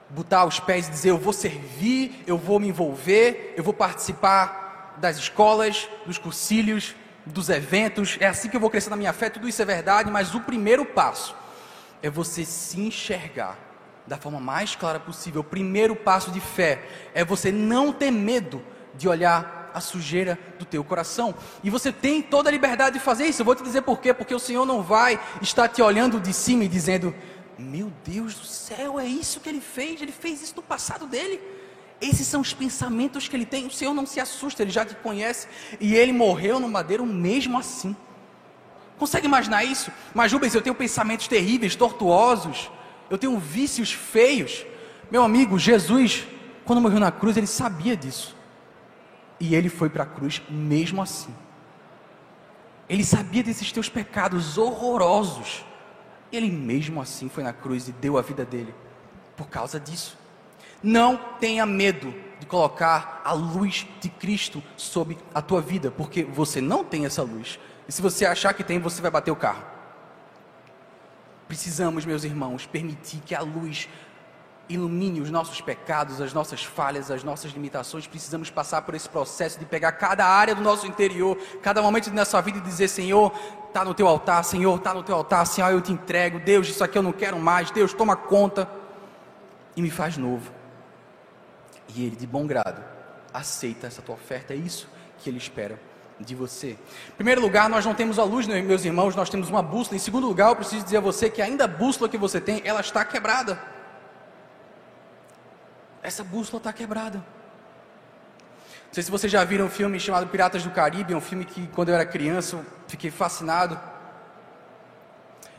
botar 0.08 0.44
os 0.44 0.60
pés 0.60 0.86
e 0.86 0.90
dizer 0.90 1.10
eu 1.10 1.18
vou 1.18 1.32
servir, 1.32 2.22
eu 2.26 2.38
vou 2.38 2.60
me 2.60 2.68
envolver, 2.68 3.54
eu 3.56 3.64
vou 3.64 3.74
participar 3.74 4.96
das 4.98 5.16
escolas, 5.16 5.88
dos 6.06 6.18
cursilhos, 6.18 6.94
dos 7.26 7.48
eventos, 7.48 8.16
é 8.20 8.26
assim 8.26 8.48
que 8.48 8.56
eu 8.56 8.60
vou 8.60 8.70
crescer 8.70 8.90
na 8.90 8.96
minha 8.96 9.12
fé, 9.12 9.30
tudo 9.30 9.48
isso 9.48 9.60
é 9.60 9.64
verdade, 9.64 10.10
mas 10.10 10.34
o 10.34 10.40
primeiro 10.40 10.84
passo 10.84 11.34
é 12.02 12.10
você 12.10 12.44
se 12.44 12.80
enxergar 12.80 13.58
da 14.06 14.16
forma 14.16 14.40
mais 14.40 14.76
clara 14.76 15.00
possível. 15.00 15.40
O 15.40 15.44
primeiro 15.44 15.96
passo 15.96 16.30
de 16.30 16.40
fé 16.40 16.86
é 17.14 17.24
você 17.24 17.50
não 17.50 17.92
ter 17.92 18.10
medo 18.10 18.62
de 18.94 19.08
olhar 19.08 19.70
a 19.74 19.80
sujeira 19.80 20.38
do 20.58 20.64
teu 20.64 20.84
coração. 20.84 21.34
E 21.62 21.70
você 21.70 21.90
tem 21.90 22.22
toda 22.22 22.48
a 22.48 22.52
liberdade 22.52 22.98
de 22.98 23.04
fazer 23.04 23.26
isso. 23.26 23.42
Eu 23.42 23.46
vou 23.46 23.54
te 23.54 23.62
dizer 23.62 23.82
por 23.82 24.00
quê? 24.00 24.14
Porque 24.14 24.34
o 24.34 24.38
Senhor 24.38 24.64
não 24.64 24.82
vai 24.82 25.18
estar 25.42 25.68
te 25.68 25.82
olhando 25.82 26.20
de 26.20 26.32
cima 26.32 26.64
e 26.64 26.68
dizendo: 26.68 27.14
Meu 27.58 27.92
Deus 28.04 28.34
do 28.34 28.46
céu, 28.46 29.00
é 29.00 29.06
isso 29.06 29.40
que 29.40 29.48
ele 29.48 29.60
fez. 29.60 30.00
Ele 30.00 30.12
fez 30.12 30.42
isso 30.42 30.54
no 30.56 30.62
passado 30.62 31.06
dele. 31.06 31.40
Esses 32.00 32.26
são 32.26 32.40
os 32.40 32.52
pensamentos 32.52 33.26
que 33.26 33.34
ele 33.34 33.46
tem. 33.46 33.66
O 33.66 33.70
Senhor 33.70 33.94
não 33.94 34.06
se 34.06 34.20
assusta, 34.20 34.62
ele 34.62 34.70
já 34.70 34.84
te 34.84 34.94
conhece. 34.96 35.48
E 35.80 35.94
ele 35.94 36.12
morreu 36.12 36.60
no 36.60 36.68
madeiro 36.68 37.04
mesmo 37.06 37.58
assim. 37.58 37.96
Consegue 38.98 39.26
imaginar 39.26 39.64
isso? 39.64 39.90
Mas 40.14 40.32
Rubens, 40.32 40.54
eu 40.54 40.62
tenho 40.62 40.74
pensamentos 40.74 41.26
terríveis, 41.26 41.74
tortuosos 41.74 42.70
eu 43.10 43.18
tenho 43.18 43.38
vícios 43.38 43.92
feios. 43.92 44.64
Meu 45.10 45.22
amigo, 45.22 45.58
Jesus, 45.58 46.26
quando 46.64 46.80
morreu 46.80 47.00
na 47.00 47.12
cruz, 47.12 47.36
ele 47.36 47.46
sabia 47.46 47.96
disso. 47.96 48.36
E 49.38 49.54
ele 49.54 49.68
foi 49.68 49.88
para 49.88 50.04
a 50.04 50.06
cruz 50.06 50.42
mesmo 50.48 51.02
assim. 51.02 51.34
Ele 52.88 53.04
sabia 53.04 53.42
desses 53.42 53.72
teus 53.72 53.88
pecados 53.88 54.58
horrorosos. 54.58 55.64
Ele 56.32 56.50
mesmo 56.50 57.00
assim 57.00 57.28
foi 57.28 57.42
na 57.42 57.52
cruz 57.52 57.88
e 57.88 57.92
deu 57.92 58.18
a 58.18 58.22
vida 58.22 58.44
dele 58.44 58.74
por 59.36 59.48
causa 59.48 59.78
disso. 59.80 60.16
Não 60.82 61.16
tenha 61.40 61.64
medo 61.64 62.14
de 62.38 62.46
colocar 62.46 63.22
a 63.24 63.32
luz 63.32 63.86
de 64.00 64.08
Cristo 64.08 64.62
sobre 64.76 65.16
a 65.34 65.40
tua 65.40 65.60
vida, 65.60 65.90
porque 65.90 66.24
você 66.24 66.60
não 66.60 66.84
tem 66.84 67.06
essa 67.06 67.22
luz. 67.22 67.58
E 67.88 67.92
se 67.92 68.02
você 68.02 68.26
achar 68.26 68.52
que 68.52 68.64
tem, 68.64 68.78
você 68.78 69.00
vai 69.00 69.10
bater 69.10 69.30
o 69.30 69.36
carro. 69.36 69.73
Precisamos, 71.54 72.04
meus 72.04 72.24
irmãos, 72.24 72.66
permitir 72.66 73.20
que 73.20 73.32
a 73.32 73.40
luz 73.40 73.88
ilumine 74.68 75.20
os 75.20 75.30
nossos 75.30 75.60
pecados, 75.60 76.20
as 76.20 76.32
nossas 76.32 76.64
falhas, 76.64 77.12
as 77.12 77.22
nossas 77.22 77.52
limitações. 77.52 78.08
Precisamos 78.08 78.50
passar 78.50 78.82
por 78.82 78.92
esse 78.92 79.08
processo 79.08 79.56
de 79.56 79.64
pegar 79.64 79.92
cada 79.92 80.26
área 80.26 80.52
do 80.52 80.60
nosso 80.60 80.84
interior, 80.84 81.38
cada 81.62 81.80
momento 81.80 82.10
da 82.10 82.16
nossa 82.16 82.42
vida 82.42 82.58
e 82.58 82.60
dizer: 82.60 82.88
Senhor, 82.88 83.32
está 83.68 83.84
no 83.84 83.94
teu 83.94 84.08
altar, 84.08 84.42
Senhor, 84.42 84.76
está 84.76 84.92
no 84.92 85.04
teu 85.04 85.14
altar, 85.14 85.46
Senhor, 85.46 85.70
eu 85.70 85.80
te 85.80 85.92
entrego. 85.92 86.40
Deus, 86.40 86.66
isso 86.66 86.82
aqui 86.82 86.98
eu 86.98 87.04
não 87.04 87.12
quero 87.12 87.38
mais. 87.38 87.70
Deus, 87.70 87.94
toma 87.94 88.16
conta 88.16 88.68
e 89.76 89.80
me 89.80 89.90
faz 89.90 90.16
novo. 90.16 90.52
E 91.94 92.04
Ele, 92.04 92.16
de 92.16 92.26
bom 92.26 92.48
grado, 92.48 92.82
aceita 93.32 93.86
essa 93.86 94.02
tua 94.02 94.16
oferta. 94.16 94.54
É 94.54 94.56
isso 94.56 94.88
que 95.18 95.30
Ele 95.30 95.38
espera 95.38 95.78
de 96.20 96.34
você. 96.34 96.70
Em 97.08 97.16
primeiro 97.16 97.40
lugar, 97.40 97.68
nós 97.68 97.84
não 97.84 97.94
temos 97.94 98.18
a 98.18 98.24
luz, 98.24 98.46
né, 98.46 98.62
meus 98.62 98.84
irmãos, 98.84 99.16
nós 99.16 99.28
temos 99.28 99.48
uma 99.48 99.62
bússola. 99.62 99.96
Em 99.96 100.00
segundo 100.00 100.26
lugar, 100.26 100.48
eu 100.50 100.56
preciso 100.56 100.84
dizer 100.84 100.98
a 100.98 101.00
você 101.00 101.28
que 101.28 101.42
ainda 101.42 101.64
a 101.64 101.68
bússola 101.68 102.08
que 102.08 102.16
você 102.18 102.40
tem, 102.40 102.62
ela 102.64 102.80
está 102.80 103.04
quebrada. 103.04 103.58
Essa 106.02 106.22
bússola 106.22 106.58
está 106.58 106.72
quebrada. 106.72 107.18
Não 107.18 108.92
sei 108.92 109.02
se 109.02 109.10
vocês 109.10 109.32
já 109.32 109.42
viram 109.42 109.66
um 109.66 109.70
filme 109.70 109.98
chamado 109.98 110.26
Piratas 110.28 110.62
do 110.62 110.70
Caribe, 110.70 111.14
um 111.14 111.20
filme 111.20 111.44
que 111.44 111.66
quando 111.68 111.88
eu 111.88 111.94
era 111.94 112.06
criança 112.06 112.56
eu 112.56 112.64
fiquei 112.86 113.10
fascinado. 113.10 113.80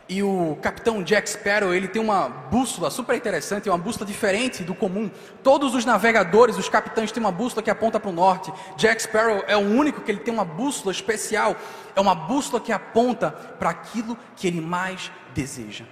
E 0.07 0.21
o 0.21 0.55
capitão 0.61 1.01
Jack 1.01 1.27
Sparrow, 1.27 1.73
ele 1.73 1.87
tem 1.87 1.99
uma 1.99 2.29
bússola 2.29 2.91
super 2.91 3.15
interessante, 3.15 3.67
uma 3.67 3.77
bússola 3.77 4.05
diferente 4.05 4.63
do 4.63 4.75
comum. 4.75 5.09
Todos 5.41 5.73
os 5.73 5.83
navegadores, 5.83 6.57
os 6.57 6.69
capitães 6.69 7.11
têm 7.11 7.23
uma 7.23 7.31
bússola 7.31 7.63
que 7.63 7.71
aponta 7.71 7.99
para 7.99 8.11
o 8.11 8.13
norte. 8.13 8.53
Jack 8.77 9.01
Sparrow 9.01 9.43
é 9.47 9.57
o 9.57 9.61
único 9.61 10.01
que 10.01 10.11
ele 10.11 10.19
tem 10.19 10.31
uma 10.31 10.45
bússola 10.45 10.91
especial. 10.91 11.55
É 11.95 11.99
uma 11.99 12.13
bússola 12.13 12.61
que 12.61 12.71
aponta 12.71 13.31
para 13.31 13.71
aquilo 13.71 14.15
que 14.35 14.45
ele 14.45 14.61
mais 14.61 15.11
deseja. 15.33 15.85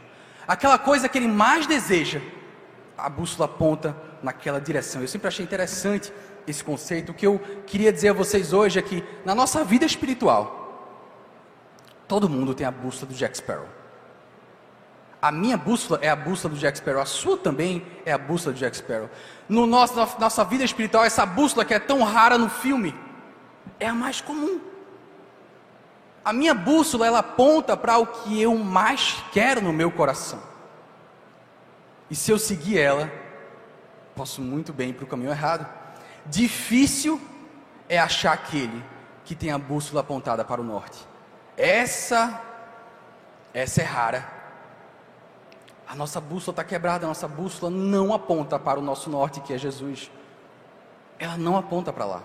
Aquela 0.47 0.77
coisa 0.77 1.09
que 1.09 1.17
ele 1.17 1.27
mais 1.27 1.65
deseja, 1.65 2.21
a 2.95 3.09
bússola 3.09 3.45
aponta 3.45 3.97
naquela 4.21 4.61
direção. 4.61 5.01
Eu 5.01 5.07
sempre 5.07 5.27
achei 5.27 5.43
interessante 5.43 6.13
esse 6.45 6.63
conceito. 6.63 7.11
O 7.11 7.15
que 7.15 7.25
eu 7.25 7.41
queria 7.65 7.91
dizer 7.91 8.09
a 8.09 8.13
vocês 8.13 8.53
hoje 8.53 8.77
é 8.77 8.81
que 8.83 9.03
na 9.25 9.33
nossa 9.33 9.63
vida 9.63 9.85
espiritual, 9.85 11.01
todo 12.07 12.29
mundo 12.29 12.53
tem 12.53 12.67
a 12.67 12.71
bússola 12.71 13.11
do 13.11 13.17
Jack 13.17 13.37
Sparrow. 13.37 13.82
A 15.23 15.31
minha 15.31 15.55
bússola 15.55 16.01
é 16.01 16.09
a 16.09 16.17
bússola 16.17 16.53
do 16.53 16.59
Jack 16.59 16.79
Sparrow, 16.79 17.01
a 17.01 17.05
sua 17.05 17.37
também 17.37 17.81
é 18.05 18.11
a 18.11 18.17
bússola 18.17 18.51
do 18.53 18.59
Jack 18.59 18.75
Sparrow. 18.75 19.09
No 19.47 19.65
nosso, 19.65 19.95
na 19.95 20.05
nossa 20.19 20.43
vida 20.43 20.65
espiritual, 20.65 21.05
essa 21.05 21.25
bússola 21.25 21.63
que 21.63 21.73
é 21.73 21.79
tão 21.79 22.03
rara 22.03 22.37
no 22.37 22.49
filme, 22.49 22.93
é 23.79 23.87
a 23.87 23.93
mais 23.93 24.19
comum. 24.19 24.59
A 26.25 26.33
minha 26.33 26.53
bússola, 26.53 27.07
ela 27.07 27.19
aponta 27.19 27.77
para 27.77 27.97
o 27.99 28.05
que 28.05 28.41
eu 28.41 28.57
mais 28.57 29.23
quero 29.31 29.61
no 29.61 29.71
meu 29.71 29.89
coração. 29.89 30.43
E 32.11 32.15
se 32.17 32.29
eu 32.29 32.37
seguir 32.37 32.77
ela, 32.77 33.09
posso 34.13 34.41
muito 34.41 34.73
bem 34.73 34.89
ir 34.89 34.93
para 34.93 35.05
o 35.05 35.07
caminho 35.07 35.31
errado. 35.31 35.65
Difícil 36.25 37.21
é 37.87 37.97
achar 37.97 38.33
aquele 38.33 38.83
que 39.23 39.35
tem 39.35 39.51
a 39.51 39.57
bússola 39.57 40.01
apontada 40.01 40.43
para 40.43 40.59
o 40.59 40.65
norte. 40.65 40.99
Essa, 41.55 42.41
essa 43.53 43.81
é 43.81 43.85
rara 43.85 44.32
A 45.87 45.95
nossa 45.95 46.19
bússola 46.19 46.53
está 46.53 46.63
quebrada, 46.63 47.05
a 47.05 47.09
nossa 47.09 47.27
bússola 47.27 47.71
não 47.71 48.13
aponta 48.13 48.57
para 48.57 48.79
o 48.79 48.81
nosso 48.81 49.09
norte, 49.09 49.41
que 49.41 49.53
é 49.53 49.57
Jesus. 49.57 50.09
Ela 51.19 51.37
não 51.37 51.57
aponta 51.57 51.91
para 51.91 52.05
lá. 52.05 52.23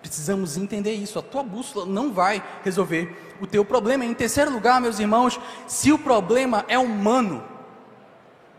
Precisamos 0.00 0.56
entender 0.56 0.92
isso. 0.92 1.18
A 1.18 1.22
tua 1.22 1.42
bússola 1.42 1.86
não 1.86 2.12
vai 2.12 2.42
resolver 2.64 3.36
o 3.40 3.46
teu 3.46 3.64
problema. 3.64 4.04
Em 4.04 4.14
terceiro 4.14 4.50
lugar, 4.50 4.80
meus 4.80 4.98
irmãos, 4.98 5.40
se 5.66 5.92
o 5.92 5.98
problema 5.98 6.64
é 6.68 6.78
humano, 6.78 7.42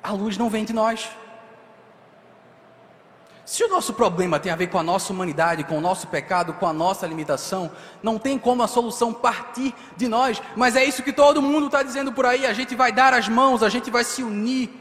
a 0.02 0.12
luz 0.12 0.38
não 0.38 0.50
vem 0.50 0.66
de 0.66 0.74
nós. 0.74 1.10
Se 3.54 3.64
o 3.64 3.68
nosso 3.68 3.94
problema 3.94 4.40
tem 4.40 4.52
a 4.52 4.56
ver 4.56 4.66
com 4.66 4.80
a 4.80 4.84
nossa 4.84 5.14
humanidade, 5.14 5.64
com 5.64 5.78
o 5.78 5.80
nosso 5.80 6.08
pecado, 6.08 6.54
com 6.54 6.66
a 6.66 6.74
nossa 6.74 7.06
limitação, 7.06 7.70
não 8.02 8.18
tem 8.18 8.40
como 8.40 8.64
a 8.64 8.68
solução 8.68 9.14
partir 9.14 9.76
de 9.96 10.08
nós, 10.08 10.42
mas 10.56 10.76
é 10.76 10.84
isso 10.84 11.04
que 11.04 11.14
todo 11.14 11.40
mundo 11.40 11.68
está 11.68 11.84
dizendo 11.84 12.12
por 12.12 12.26
aí. 12.26 12.48
A 12.48 12.54
gente 12.54 12.74
vai 12.74 12.92
dar 12.92 13.14
as 13.14 13.30
mãos, 13.30 13.62
a 13.62 13.70
gente 13.70 13.92
vai 13.92 14.04
se 14.04 14.24
unir 14.24 14.72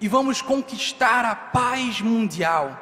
e 0.00 0.06
vamos 0.06 0.40
conquistar 0.40 1.24
a 1.24 1.34
paz 1.34 2.00
mundial. 2.00 2.78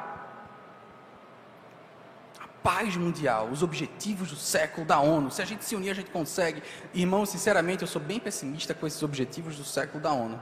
A 2.39 2.47
paz 2.61 2.95
mundial, 2.95 3.49
os 3.51 3.63
objetivos 3.63 4.29
do 4.29 4.37
século 4.37 4.85
da 4.85 4.99
ONU. 4.99 5.31
Se 5.31 5.41
a 5.41 5.45
gente 5.45 5.65
se 5.65 5.75
unir, 5.75 5.89
a 5.89 5.95
gente 5.95 6.11
consegue. 6.11 6.61
Irmão, 6.93 7.25
sinceramente, 7.25 7.81
eu 7.81 7.87
sou 7.87 7.99
bem 7.99 8.19
pessimista 8.19 8.75
com 8.75 8.85
esses 8.85 9.01
objetivos 9.01 9.55
do 9.55 9.65
século 9.65 10.03
da 10.03 10.11
ONU. 10.11 10.39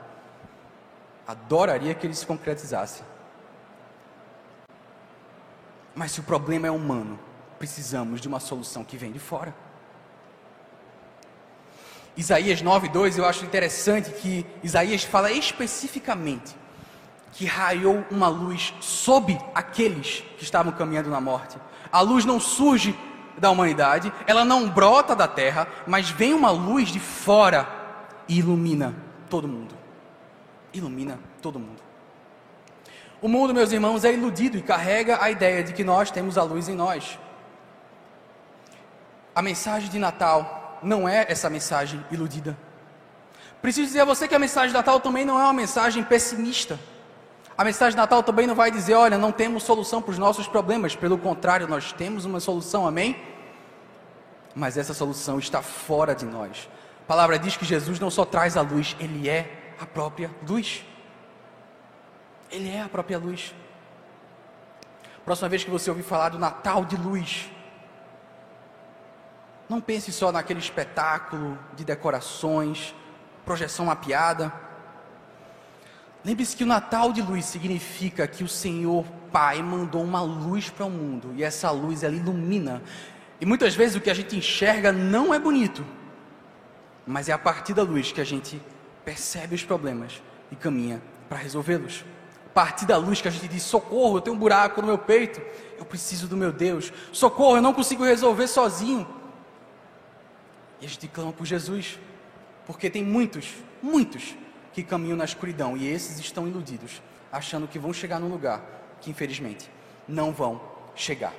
Adoraria 1.25 1.93
que 1.93 2.05
eles 2.05 2.19
se 2.19 2.25
concretizassem. 2.25 3.10
Mas 5.95 6.11
se 6.11 6.19
o 6.19 6.23
problema 6.23 6.67
é 6.67 6.71
humano, 6.71 7.19
precisamos 7.59 8.21
de 8.21 8.27
uma 8.27 8.39
solução 8.39 8.83
que 8.83 8.97
vem 8.97 9.11
de 9.11 9.19
fora. 9.19 9.53
Isaías 12.15 12.61
9:2, 12.61 13.17
eu 13.17 13.25
acho 13.25 13.45
interessante 13.45 14.11
que 14.11 14.45
Isaías 14.63 15.03
fala 15.03 15.31
especificamente 15.31 16.55
que 17.33 17.45
raiou 17.45 18.03
uma 18.11 18.27
luz 18.27 18.73
sobre 18.81 19.39
aqueles 19.55 20.23
que 20.37 20.43
estavam 20.43 20.71
caminhando 20.71 21.09
na 21.09 21.21
morte. 21.21 21.57
A 21.91 22.01
luz 22.01 22.25
não 22.25 22.39
surge 22.39 22.97
da 23.37 23.49
humanidade, 23.49 24.11
ela 24.27 24.43
não 24.43 24.69
brota 24.69 25.15
da 25.15 25.27
terra, 25.27 25.67
mas 25.87 26.09
vem 26.09 26.33
uma 26.33 26.51
luz 26.51 26.89
de 26.89 26.99
fora 26.99 27.67
e 28.27 28.39
ilumina 28.39 28.93
todo 29.29 29.47
mundo. 29.47 29.73
Ilumina 30.73 31.19
todo 31.41 31.59
mundo. 31.59 31.81
O 33.21 33.27
mundo, 33.27 33.53
meus 33.53 33.71
irmãos, 33.71 34.03
é 34.03 34.11
iludido 34.11 34.57
e 34.57 34.61
carrega 34.63 35.21
a 35.21 35.29
ideia 35.29 35.63
de 35.63 35.73
que 35.73 35.83
nós 35.83 36.09
temos 36.09 36.39
a 36.39 36.43
luz 36.43 36.67
em 36.67 36.75
nós. 36.75 37.19
A 39.35 39.43
mensagem 39.43 39.89
de 39.89 39.99
Natal 39.99 40.79
não 40.81 41.07
é 41.07 41.25
essa 41.29 41.47
mensagem 41.47 42.03
iludida. 42.09 42.57
Preciso 43.61 43.87
dizer 43.87 43.99
a 43.99 44.05
você 44.05 44.27
que 44.27 44.33
a 44.33 44.39
mensagem 44.39 44.69
de 44.69 44.73
Natal 44.73 44.99
também 44.99 45.23
não 45.23 45.39
é 45.39 45.43
uma 45.43 45.53
mensagem 45.53 46.03
pessimista. 46.03 46.79
A 47.55 47.63
mensagem 47.63 47.91
de 47.91 47.97
Natal 47.97 48.23
também 48.23 48.47
não 48.47 48.55
vai 48.55 48.71
dizer, 48.71 48.95
olha, 48.95 49.19
não 49.19 49.31
temos 49.31 49.61
solução 49.61 50.01
para 50.01 50.11
os 50.11 50.17
nossos 50.17 50.47
problemas. 50.47 50.95
Pelo 50.95 51.15
contrário, 51.15 51.67
nós 51.67 51.93
temos 51.93 52.25
uma 52.25 52.39
solução, 52.39 52.87
amém? 52.87 53.15
Mas 54.55 54.77
essa 54.77 54.95
solução 54.95 55.37
está 55.37 55.61
fora 55.61 56.15
de 56.15 56.25
nós. 56.25 56.67
A 57.03 57.07
palavra 57.07 57.37
diz 57.37 57.55
que 57.55 57.65
Jesus 57.65 57.99
não 57.99 58.09
só 58.09 58.25
traz 58.25 58.57
a 58.57 58.61
luz, 58.61 58.95
ele 58.99 59.29
é 59.29 59.75
a 59.79 59.85
própria 59.85 60.31
luz. 60.47 60.83
Ele 62.51 62.69
é 62.69 62.81
a 62.81 62.89
própria 62.89 63.17
luz. 63.17 63.55
Próxima 65.23 65.47
vez 65.47 65.63
que 65.63 65.69
você 65.69 65.89
ouvir 65.89 66.03
falar 66.03 66.29
do 66.29 66.39
Natal 66.39 66.83
de 66.83 66.97
luz, 66.97 67.49
não 69.69 69.79
pense 69.79 70.11
só 70.11 70.31
naquele 70.31 70.59
espetáculo 70.59 71.57
de 71.75 71.85
decorações, 71.85 72.93
projeção 73.45 73.85
mapeada. 73.85 74.51
Lembre-se 76.25 76.57
que 76.57 76.63
o 76.63 76.67
Natal 76.67 77.13
de 77.13 77.21
luz 77.21 77.45
significa 77.45 78.27
que 78.27 78.43
o 78.43 78.47
Senhor 78.47 79.05
Pai 79.31 79.63
mandou 79.63 80.03
uma 80.03 80.21
luz 80.21 80.69
para 80.69 80.85
o 80.85 80.89
mundo 80.89 81.33
e 81.37 81.43
essa 81.43 81.71
luz 81.71 82.03
ela 82.03 82.15
ilumina. 82.15 82.81
E 83.39 83.45
muitas 83.45 83.73
vezes 83.73 83.95
o 83.95 84.01
que 84.01 84.09
a 84.09 84.13
gente 84.13 84.35
enxerga 84.35 84.91
não 84.91 85.33
é 85.33 85.39
bonito, 85.39 85.85
mas 87.07 87.29
é 87.29 87.31
a 87.31 87.37
partir 87.37 87.73
da 87.73 87.81
luz 87.81 88.11
que 88.11 88.19
a 88.19 88.25
gente 88.25 88.61
percebe 89.05 89.55
os 89.55 89.63
problemas 89.63 90.21
e 90.51 90.55
caminha 90.55 91.01
para 91.29 91.39
resolvê-los 91.39 92.03
partir 92.53 92.85
da 92.85 92.97
luz 92.97 93.21
que 93.21 93.27
a 93.27 93.31
gente 93.31 93.47
diz: 93.47 93.63
socorro, 93.63 94.17
eu 94.17 94.21
tenho 94.21 94.35
um 94.35 94.39
buraco 94.39 94.81
no 94.81 94.87
meu 94.87 94.97
peito, 94.97 95.41
eu 95.77 95.85
preciso 95.85 96.27
do 96.27 96.37
meu 96.37 96.51
Deus, 96.51 96.91
socorro, 97.11 97.57
eu 97.57 97.61
não 97.61 97.73
consigo 97.73 98.03
resolver 98.03 98.47
sozinho. 98.47 99.07
E 100.79 100.85
a 100.85 100.89
gente 100.89 101.07
clama 101.07 101.31
por 101.31 101.45
Jesus, 101.45 101.99
porque 102.65 102.89
tem 102.89 103.03
muitos, 103.03 103.53
muitos 103.81 104.35
que 104.73 104.83
caminham 104.83 105.17
na 105.17 105.25
escuridão 105.25 105.77
e 105.77 105.87
esses 105.87 106.19
estão 106.19 106.47
iludidos, 106.47 107.01
achando 107.31 107.67
que 107.67 107.77
vão 107.77 107.93
chegar 107.93 108.19
num 108.19 108.29
lugar 108.29 108.61
que 108.99 109.09
infelizmente 109.09 109.69
não 110.07 110.31
vão 110.31 110.61
chegar. 110.95 111.33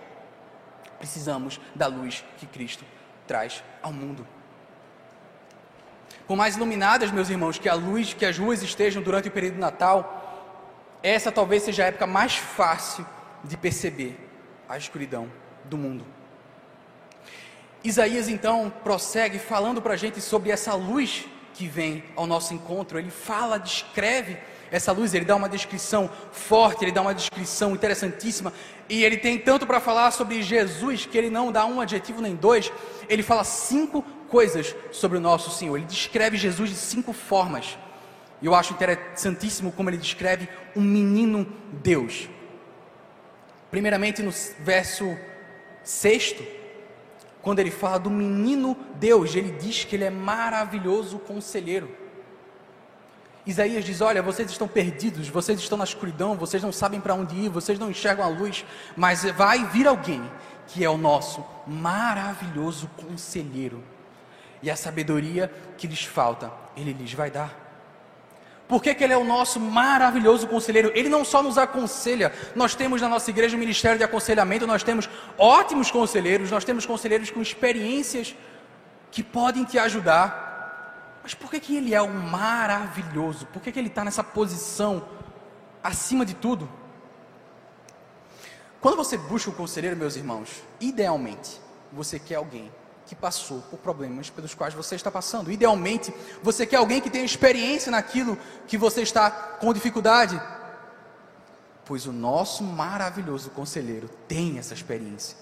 Precisamos 0.99 1.61
da 1.75 1.87
luz 1.87 2.25
que 2.39 2.47
Cristo 2.47 2.85
traz 3.27 3.63
ao 3.83 3.93
mundo. 3.93 4.27
Por 6.27 6.37
mais 6.37 6.57
iluminadas, 6.57 7.11
meus 7.11 7.29
irmãos, 7.29 7.59
que 7.59 7.69
a 7.69 7.75
luz, 7.75 8.15
que 8.15 8.25
as 8.25 8.39
ruas 8.39 8.63
estejam 8.63 9.03
durante 9.03 9.29
o 9.29 9.33
período 9.33 9.55
do 9.55 9.61
Natal, 9.61 10.22
essa 11.03 11.33
talvez 11.33 11.63
seja 11.65 11.85
a 11.85 11.87
época 11.87 12.07
mais 12.07 12.37
fácil 12.37 13.07
de 13.43 13.57
perceber 13.57 14.19
a 14.69 14.77
escuridão 14.79 15.31
do 15.65 15.77
mundo. 15.77 16.05
Isaías 17.85 18.29
então 18.29 18.73
prossegue 18.85 19.39
falando 19.39 19.83
para 19.83 19.95
a 19.95 19.97
gente 19.97 20.21
sobre 20.21 20.51
essa 20.51 20.75
luz 20.75 21.27
que 21.53 21.67
vem 21.67 22.05
ao 22.15 22.27
nosso 22.27 22.55
encontro. 22.55 22.99
Ele 22.99 23.11
fala, 23.11 23.59
descreve 23.59 24.39
essa 24.71 24.93
luz, 24.93 25.13
ele 25.13 25.25
dá 25.25 25.37
uma 25.37 25.49
descrição 25.49 26.09
forte, 26.31 26.85
ele 26.85 26.93
dá 26.93 27.03
uma 27.03 27.15
descrição 27.15 27.73
interessantíssima. 27.73 28.53
E 28.89 29.05
ele 29.05 29.17
tem 29.17 29.39
tanto 29.39 29.67
para 29.67 29.81
falar 29.81 30.13
sobre 30.13 30.43
Jesus 30.43 31.05
que 31.05 31.19
ele 31.19 31.29
não 31.29 31.53
dá 31.53 31.67
um 31.67 31.81
adjetivo 31.81 32.23
nem 32.23 32.35
dois, 32.35 32.73
ele 33.09 33.23
fala 33.23 33.45
cinco 33.45 34.03
coisas 34.29 34.75
sobre 34.91 35.19
o 35.19 35.21
nosso 35.21 35.51
Senhor. 35.51 35.77
Ele 35.77 35.87
descreve 35.87 36.37
Jesus 36.37 36.71
de 36.71 36.77
cinco 36.77 37.13
formas. 37.13 37.77
E 38.43 38.47
eu 38.47 38.55
acho 38.55 38.73
interessantíssimo 38.73 39.71
como 39.71 39.89
ele 39.89 39.97
descreve 39.97 40.49
um 40.75 40.81
menino 40.81 41.47
Deus. 41.83 42.29
Primeiramente 43.71 44.21
no 44.21 44.33
verso 44.59 45.17
sexto, 45.85 46.45
quando 47.41 47.61
ele 47.61 47.71
fala 47.71 47.99
do 47.99 48.11
menino 48.11 48.77
Deus, 48.97 49.35
ele 49.35 49.53
diz 49.53 49.85
que 49.85 49.95
ele 49.95 50.05
é 50.05 50.11
maravilhoso 50.11 51.21
conselheiro. 51.21 51.89
Isaías 53.47 53.85
diz: 53.85 54.01
Olha, 54.01 54.23
vocês 54.23 54.51
estão 54.51 54.69
perdidos, 54.69 55.29
vocês 55.29 55.59
estão 55.59 55.79
na 55.79 55.85
escuridão, 55.85 56.37
vocês 56.37 56.63
não 56.63 56.73
sabem 56.73 57.01
para 57.01 57.15
onde 57.15 57.35
ir, 57.37 57.49
vocês 57.49 57.79
não 57.79 57.91
enxergam 57.91 58.25
a 58.25 58.29
luz, 58.29 58.65
mas 58.97 59.25
vai 59.25 59.65
vir 59.67 59.87
alguém 59.87 60.23
que 60.67 60.85
é 60.85 60.91
o 60.91 60.97
nosso 60.97 61.45
maravilhoso 61.67 62.89
conselheiro, 62.97 63.83
e 64.63 64.71
a 64.71 64.77
sabedoria 64.77 65.53
que 65.77 65.87
lhes 65.87 66.05
falta, 66.05 66.53
ele 66.77 66.93
lhes 66.93 67.13
vai 67.13 67.31
dar. 67.31 67.62
Por 68.73 68.83
que, 68.83 68.95
que, 68.95 69.05
Ele 69.05 69.13
é 69.13 69.19
o 69.19 69.23
nosso 69.23 69.61
maravilhoso 69.61 70.47
conselheiro? 70.47 70.91
Ele 70.95 71.11
não 71.11 71.27
só 71.27 71.43
nos 71.43 71.59
aconselha, 71.59 72.33
nós 72.57 72.75
temos 72.75 73.03
na 73.03 73.09
nossa 73.11 73.29
igreja 73.29 73.55
um 73.55 73.61
ministério 73.61 73.99
de 73.99 74.05
aconselhamento, 74.05 74.67
nós 74.67 74.83
temos 74.83 75.11
ótimos 75.37 75.91
conselheiros, 75.91 76.51
nós 76.51 76.65
temos 76.65 76.87
conselheiros 76.87 77.31
com 77.31 77.43
experiências 77.43 78.35
que 79.11 79.23
podem 79.23 79.63
te 79.65 79.79
ajudar. 79.79 81.19
Mas 81.23 81.35
por 81.35 81.51
que, 81.51 81.61
que 81.61 81.77
Ele 81.77 81.95
é 81.95 82.01
o 82.01 82.09
maravilhoso? 82.09 83.45
Por 83.45 83.61
que, 83.61 83.71
que 83.71 83.79
Ele 83.79 83.89
está 83.89 84.07
nessa 84.07 84.25
posição 84.25 85.07
acima 85.85 86.25
de 86.25 86.33
tudo? 86.33 86.67
Quando 88.81 88.97
você 88.97 89.19
busca 89.19 89.51
um 89.51 89.53
conselheiro, 89.53 89.99
meus 89.99 90.17
irmãos, 90.17 90.49
idealmente 90.81 91.61
você 91.93 92.19
quer 92.19 92.37
alguém 92.37 92.73
que 93.13 93.17
passou 93.17 93.61
por 93.71 93.79
problemas 93.79 94.31
pelos 94.31 94.55
quais 94.55 94.73
você 94.73 94.95
está 94.95 95.11
passando. 95.11 95.53
Idealmente, 95.53 96.15
você 96.43 96.65
quer 96.65 96.77
alguém 96.77 96.99
que 96.99 97.11
tenha 97.11 97.27
experiência 97.27 97.93
naquilo 97.93 98.39
que 98.67 98.79
você 98.79 99.03
está 99.03 99.31
com 99.31 99.71
dificuldade. 99.71 100.41
Pois 101.85 102.07
o 102.07 102.13
nosso 102.13 102.65
maravilhoso 102.65 103.51
conselheiro 103.51 104.09
tem 104.27 104.59
essa 104.59 104.73
experiência. 104.73 105.37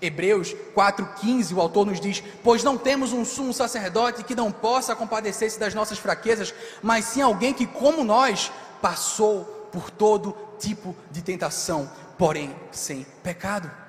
Hebreus 0.00 0.54
4,15, 0.76 1.56
o 1.56 1.60
autor 1.60 1.86
nos 1.86 1.98
diz: 1.98 2.22
Pois 2.44 2.62
não 2.62 2.76
temos 2.76 3.14
um 3.14 3.24
sumo 3.24 3.54
sacerdote 3.54 4.22
que 4.22 4.34
não 4.34 4.52
possa 4.52 4.94
compadecer-se 4.94 5.58
das 5.58 5.72
nossas 5.72 5.98
fraquezas, 5.98 6.52
mas 6.82 7.06
sim 7.06 7.22
alguém 7.22 7.54
que, 7.54 7.66
como 7.66 8.04
nós, 8.04 8.52
passou 8.82 9.44
por 9.72 9.90
todo 9.90 10.36
tipo 10.58 10.94
de 11.10 11.22
tentação, 11.22 11.90
porém 12.18 12.54
sem 12.70 13.06
pecado. 13.22 13.81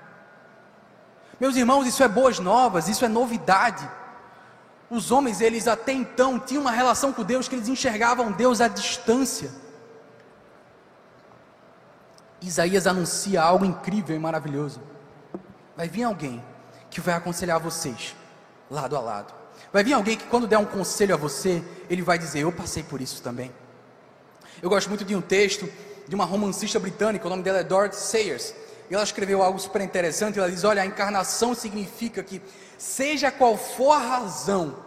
Meus 1.39 1.55
irmãos, 1.55 1.85
isso 1.85 2.03
é 2.03 2.07
boas 2.07 2.39
novas, 2.39 2.87
isso 2.87 3.03
é 3.03 3.07
novidade. 3.07 3.89
Os 4.89 5.11
homens, 5.11 5.41
eles 5.41 5.67
até 5.67 5.91
então 5.91 6.39
tinham 6.39 6.61
uma 6.61 6.71
relação 6.71 7.11
com 7.11 7.23
Deus 7.23 7.47
que 7.47 7.55
eles 7.55 7.67
enxergavam 7.67 8.31
Deus 8.31 8.61
à 8.61 8.67
distância. 8.67 9.49
Isaías 12.41 12.85
anuncia 12.85 13.41
algo 13.41 13.65
incrível 13.65 14.15
e 14.15 14.19
maravilhoso. 14.19 14.81
Vai 15.75 15.87
vir 15.87 16.03
alguém 16.03 16.43
que 16.89 17.01
vai 17.01 17.15
aconselhar 17.15 17.59
vocês, 17.59 18.15
lado 18.69 18.95
a 18.95 18.99
lado. 18.99 19.33
Vai 19.71 19.83
vir 19.83 19.93
alguém 19.93 20.17
que, 20.17 20.25
quando 20.25 20.45
der 20.45 20.59
um 20.59 20.65
conselho 20.65 21.15
a 21.15 21.17
você, 21.17 21.63
ele 21.89 22.01
vai 22.01 22.19
dizer: 22.19 22.41
Eu 22.41 22.51
passei 22.51 22.83
por 22.83 23.01
isso 23.01 23.21
também. 23.21 23.51
Eu 24.61 24.69
gosto 24.69 24.87
muito 24.87 25.03
de 25.03 25.15
um 25.15 25.21
texto 25.21 25.67
de 26.07 26.15
uma 26.15 26.25
romancista 26.25 26.79
britânica, 26.79 27.25
o 27.25 27.29
nome 27.29 27.43
dela 27.43 27.59
é 27.59 27.63
Dorothy 27.63 27.95
Sayers. 27.95 28.53
E 28.93 28.95
ela 28.95 29.03
escreveu 29.03 29.41
algo 29.41 29.57
super 29.57 29.81
interessante. 29.81 30.37
Ela 30.37 30.51
diz: 30.51 30.63
Olha, 30.63 30.83
a 30.83 30.85
encarnação 30.85 31.55
significa 31.55 32.21
que, 32.21 32.39
seja 32.77 33.31
qual 33.31 33.57
for 33.57 33.91
a 33.93 33.97
razão 33.97 34.77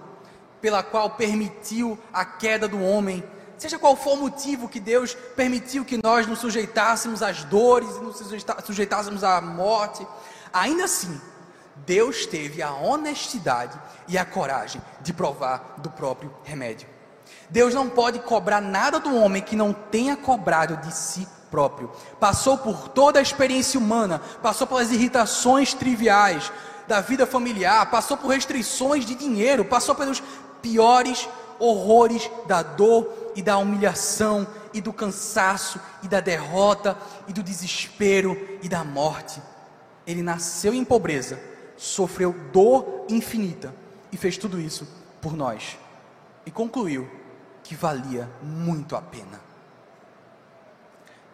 pela 0.60 0.80
qual 0.80 1.10
permitiu 1.10 1.98
a 2.12 2.24
queda 2.24 2.68
do 2.68 2.80
homem, 2.80 3.24
seja 3.58 3.80
qual 3.80 3.96
for 3.96 4.12
o 4.12 4.18
motivo 4.18 4.68
que 4.68 4.78
Deus 4.78 5.16
permitiu 5.34 5.84
que 5.84 5.98
nós 6.00 6.24
nos 6.24 6.38
sujeitássemos 6.38 7.20
às 7.20 7.42
dores 7.42 7.96
e 7.96 7.98
nos 7.98 8.22
sujeitássemos 8.64 9.24
à 9.24 9.40
morte, 9.40 10.06
ainda 10.52 10.84
assim, 10.84 11.20
Deus 11.84 12.26
teve 12.26 12.62
a 12.62 12.72
honestidade 12.72 13.76
e 14.06 14.16
a 14.16 14.24
coragem 14.24 14.80
de 15.00 15.12
provar 15.12 15.74
do 15.78 15.90
próprio 15.90 16.32
remédio. 16.44 16.88
Deus 17.50 17.74
não 17.74 17.88
pode 17.88 18.20
cobrar 18.20 18.60
nada 18.60 19.00
do 19.00 19.16
homem 19.16 19.42
que 19.42 19.56
não 19.56 19.72
tenha 19.72 20.16
cobrado 20.16 20.76
de 20.76 20.94
si 20.94 21.26
próprio. 21.50 21.90
Passou 22.20 22.58
por 22.58 22.88
toda 22.88 23.18
a 23.18 23.22
experiência 23.22 23.78
humana, 23.78 24.20
passou 24.42 24.66
pelas 24.66 24.90
irritações 24.90 25.74
triviais 25.74 26.52
da 26.86 27.00
vida 27.00 27.26
familiar, 27.26 27.90
passou 27.90 28.16
por 28.16 28.28
restrições 28.28 29.04
de 29.04 29.14
dinheiro, 29.14 29.64
passou 29.64 29.94
pelos 29.94 30.22
piores 30.62 31.28
horrores 31.58 32.30
da 32.46 32.62
dor 32.62 33.32
e 33.34 33.42
da 33.42 33.58
humilhação 33.58 34.46
e 34.72 34.80
do 34.80 34.92
cansaço 34.92 35.80
e 36.02 36.08
da 36.08 36.20
derrota 36.20 36.96
e 37.26 37.32
do 37.32 37.42
desespero 37.42 38.36
e 38.62 38.68
da 38.68 38.84
morte. 38.84 39.40
Ele 40.06 40.22
nasceu 40.22 40.74
em 40.74 40.84
pobreza, 40.84 41.40
sofreu 41.76 42.34
dor 42.52 43.06
infinita 43.08 43.74
e 44.12 44.16
fez 44.16 44.36
tudo 44.36 44.60
isso 44.60 44.86
por 45.20 45.34
nós. 45.34 45.78
E 46.44 46.50
concluiu 46.50 47.08
que 47.64 47.74
valia 47.74 48.30
muito 48.42 48.94
a 48.94 49.02
pena. 49.02 49.45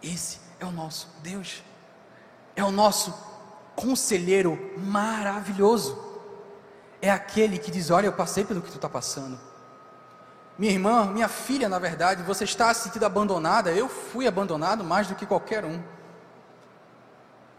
Esse 0.02 0.38
é 0.58 0.64
o 0.64 0.70
nosso 0.70 1.08
Deus, 1.22 1.62
é 2.56 2.64
o 2.64 2.70
nosso 2.70 3.14
conselheiro 3.76 4.58
maravilhoso, 4.78 5.98
é 7.00 7.10
aquele 7.10 7.58
que 7.58 7.70
diz: 7.70 7.90
Olha, 7.90 8.06
eu 8.06 8.12
passei 8.12 8.44
pelo 8.44 8.60
que 8.60 8.70
tu 8.70 8.76
está 8.76 8.88
passando. 8.88 9.38
Minha 10.58 10.72
irmã, 10.72 11.06
minha 11.06 11.28
filha, 11.28 11.68
na 11.68 11.78
verdade, 11.78 12.22
você 12.22 12.44
está 12.44 12.72
se 12.74 12.84
sentindo 12.84 13.06
abandonada. 13.06 13.72
Eu 13.72 13.88
fui 13.88 14.26
abandonado 14.26 14.84
mais 14.84 15.08
do 15.08 15.14
que 15.14 15.26
qualquer 15.26 15.64
um. 15.64 15.82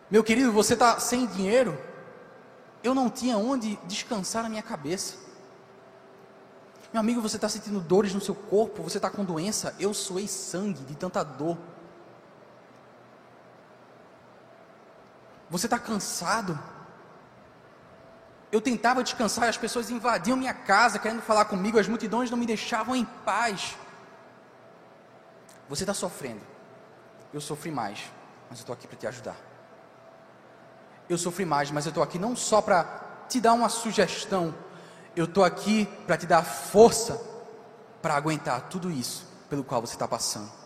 Meu 0.10 0.24
querido, 0.24 0.52
você 0.52 0.74
está 0.74 1.00
sem 1.00 1.26
dinheiro. 1.26 1.78
Eu 2.84 2.94
não 2.94 3.10
tinha 3.10 3.38
onde 3.38 3.78
descansar 3.86 4.46
a 4.46 4.50
minha 4.50 4.62
cabeça. 4.62 5.16
Meu 6.92 7.00
amigo, 7.00 7.20
você 7.20 7.38
está 7.38 7.50
sentindo 7.50 7.80
dores 7.80 8.14
no 8.14 8.22
seu 8.22 8.36
corpo, 8.36 8.84
você 8.84 9.00
está 9.00 9.10
com 9.10 9.26
doença. 9.26 9.76
Eu 9.80 9.94
suei 9.94 10.28
sangue 10.28 10.84
de 10.84 10.96
tanta 10.96 11.24
dor. 11.24 11.58
Você 15.54 15.68
está 15.68 15.78
cansado? 15.78 16.58
Eu 18.52 18.60
tentava 18.60 19.04
descansar, 19.04 19.48
as 19.48 19.56
pessoas 19.56 19.92
invadiam 19.92 20.36
minha 20.36 20.54
casa 20.54 20.98
querendo 20.98 21.22
falar 21.22 21.46
comigo, 21.46 21.78
as 21.78 21.88
multidões 21.88 22.32
não 22.32 22.40
me 22.40 22.48
deixavam 22.48 22.96
em 22.96 23.06
paz. 23.06 23.78
Você 25.70 25.84
está 25.84 25.94
sofrendo. 25.94 26.42
Eu 27.32 27.40
sofri 27.40 27.70
mais, 27.70 28.00
mas 28.50 28.58
eu 28.58 28.64
estou 28.64 28.74
aqui 28.74 28.88
para 28.88 28.98
te 28.98 29.06
ajudar. 29.06 29.36
Eu 31.08 31.20
sofri 31.20 31.46
mais, 31.46 31.70
mas 31.70 31.86
eu 31.86 31.90
estou 31.90 32.02
aqui 32.02 32.18
não 32.18 32.36
só 32.36 32.60
para 32.60 32.84
te 33.30 33.40
dar 33.40 33.54
uma 33.54 33.70
sugestão, 33.70 34.56
eu 35.16 35.26
estou 35.26 35.44
aqui 35.44 35.86
para 36.08 36.18
te 36.18 36.26
dar 36.26 36.44
força 36.44 37.22
para 38.02 38.16
aguentar 38.16 38.70
tudo 38.70 38.90
isso 38.90 39.28
pelo 39.52 39.64
qual 39.64 39.82
você 39.82 39.94
está 39.94 40.08
passando. 40.08 40.63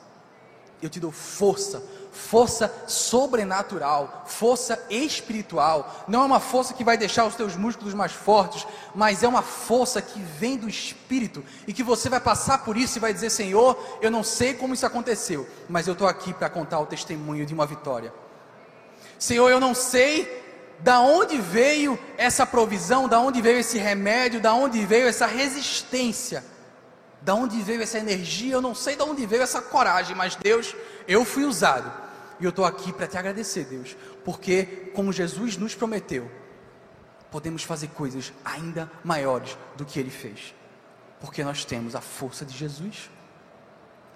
Eu 0.81 0.89
te 0.89 0.99
dou 0.99 1.11
força, 1.11 1.81
força 2.11 2.71
sobrenatural, 2.87 4.25
força 4.27 4.79
espiritual. 4.89 6.05
Não 6.07 6.21
é 6.21 6.25
uma 6.25 6.39
força 6.39 6.73
que 6.73 6.83
vai 6.83 6.97
deixar 6.97 7.25
os 7.25 7.35
teus 7.35 7.55
músculos 7.55 7.93
mais 7.93 8.11
fortes, 8.11 8.65
mas 8.93 9.23
é 9.23 9.27
uma 9.27 9.41
força 9.41 10.01
que 10.01 10.19
vem 10.19 10.57
do 10.57 10.69
Espírito 10.69 11.43
e 11.67 11.73
que 11.73 11.83
você 11.83 12.09
vai 12.09 12.19
passar 12.19 12.63
por 12.63 12.77
isso 12.77 12.97
e 12.97 13.01
vai 13.01 13.13
dizer: 13.13 13.29
Senhor, 13.29 13.77
eu 14.01 14.11
não 14.11 14.23
sei 14.23 14.53
como 14.53 14.73
isso 14.73 14.85
aconteceu, 14.85 15.47
mas 15.67 15.87
eu 15.87 15.93
estou 15.93 16.07
aqui 16.07 16.33
para 16.33 16.49
contar 16.49 16.79
o 16.79 16.85
testemunho 16.85 17.45
de 17.45 17.53
uma 17.53 17.65
vitória. 17.65 18.13
Senhor, 19.17 19.49
eu 19.49 19.59
não 19.59 19.73
sei 19.73 20.45
da 20.79 20.99
onde 20.99 21.39
veio 21.39 21.97
essa 22.17 22.45
provisão, 22.45 23.07
da 23.07 23.19
onde 23.19 23.41
veio 23.41 23.59
esse 23.59 23.77
remédio, 23.77 24.39
da 24.39 24.53
onde 24.53 24.85
veio 24.85 25.07
essa 25.07 25.25
resistência, 25.25 26.43
da 27.21 27.34
onde 27.34 27.62
veio 27.62 27.82
essa 27.82 27.97
energia, 27.97 28.53
eu 28.53 28.62
não 28.62 28.75
sei 28.75 28.95
da 28.95 29.03
onde 29.03 29.25
veio 29.25 29.41
essa 29.41 29.62
coragem, 29.62 30.15
mas 30.15 30.36
Deus, 30.36 30.75
eu 31.08 31.25
fui 31.25 31.45
usado. 31.45 31.91
E 32.39 32.43
eu 32.43 32.49
estou 32.49 32.65
aqui 32.65 32.93
para 32.93 33.08
te 33.08 33.17
agradecer, 33.17 33.65
Deus, 33.65 33.95
porque 34.23 34.91
como 34.93 35.12
Jesus 35.12 35.58
nos 35.58 35.73
prometeu, 35.73 36.30
podemos 37.32 37.63
fazer 37.63 37.88
coisas 37.89 38.32
ainda 38.45 38.91
maiores 39.03 39.58
do 39.75 39.86
que 39.86 39.99
ele 39.99 40.12
fez. 40.12 40.53
Porque 41.19 41.43
nós 41.43 41.65
temos 41.65 41.95
a 41.95 42.01
força 42.01 42.45
de 42.45 42.56
Jesus. 42.56 43.10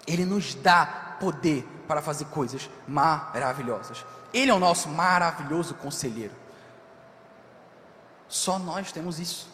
Ele 0.05 0.25
nos 0.25 0.53
dá 0.53 1.17
poder 1.19 1.67
para 1.87 2.01
fazer 2.01 2.25
coisas 2.25 2.69
maravilhosas. 2.87 4.05
Ele 4.33 4.51
é 4.51 4.53
o 4.53 4.59
nosso 4.59 4.87
maravilhoso 4.87 5.73
conselheiro. 5.75 6.33
Só 8.27 8.57
nós 8.57 8.91
temos 8.91 9.19
isso. 9.19 9.49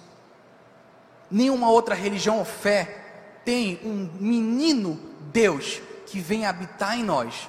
Nenhuma 1.31 1.69
outra 1.69 1.95
religião 1.95 2.37
ou 2.39 2.45
fé 2.45 3.06
tem 3.47 3.79
um 3.81 4.09
menino 4.19 4.99
Deus 5.31 5.81
que 6.05 6.19
vem 6.19 6.45
habitar 6.45 6.99
em 6.99 7.03
nós 7.03 7.47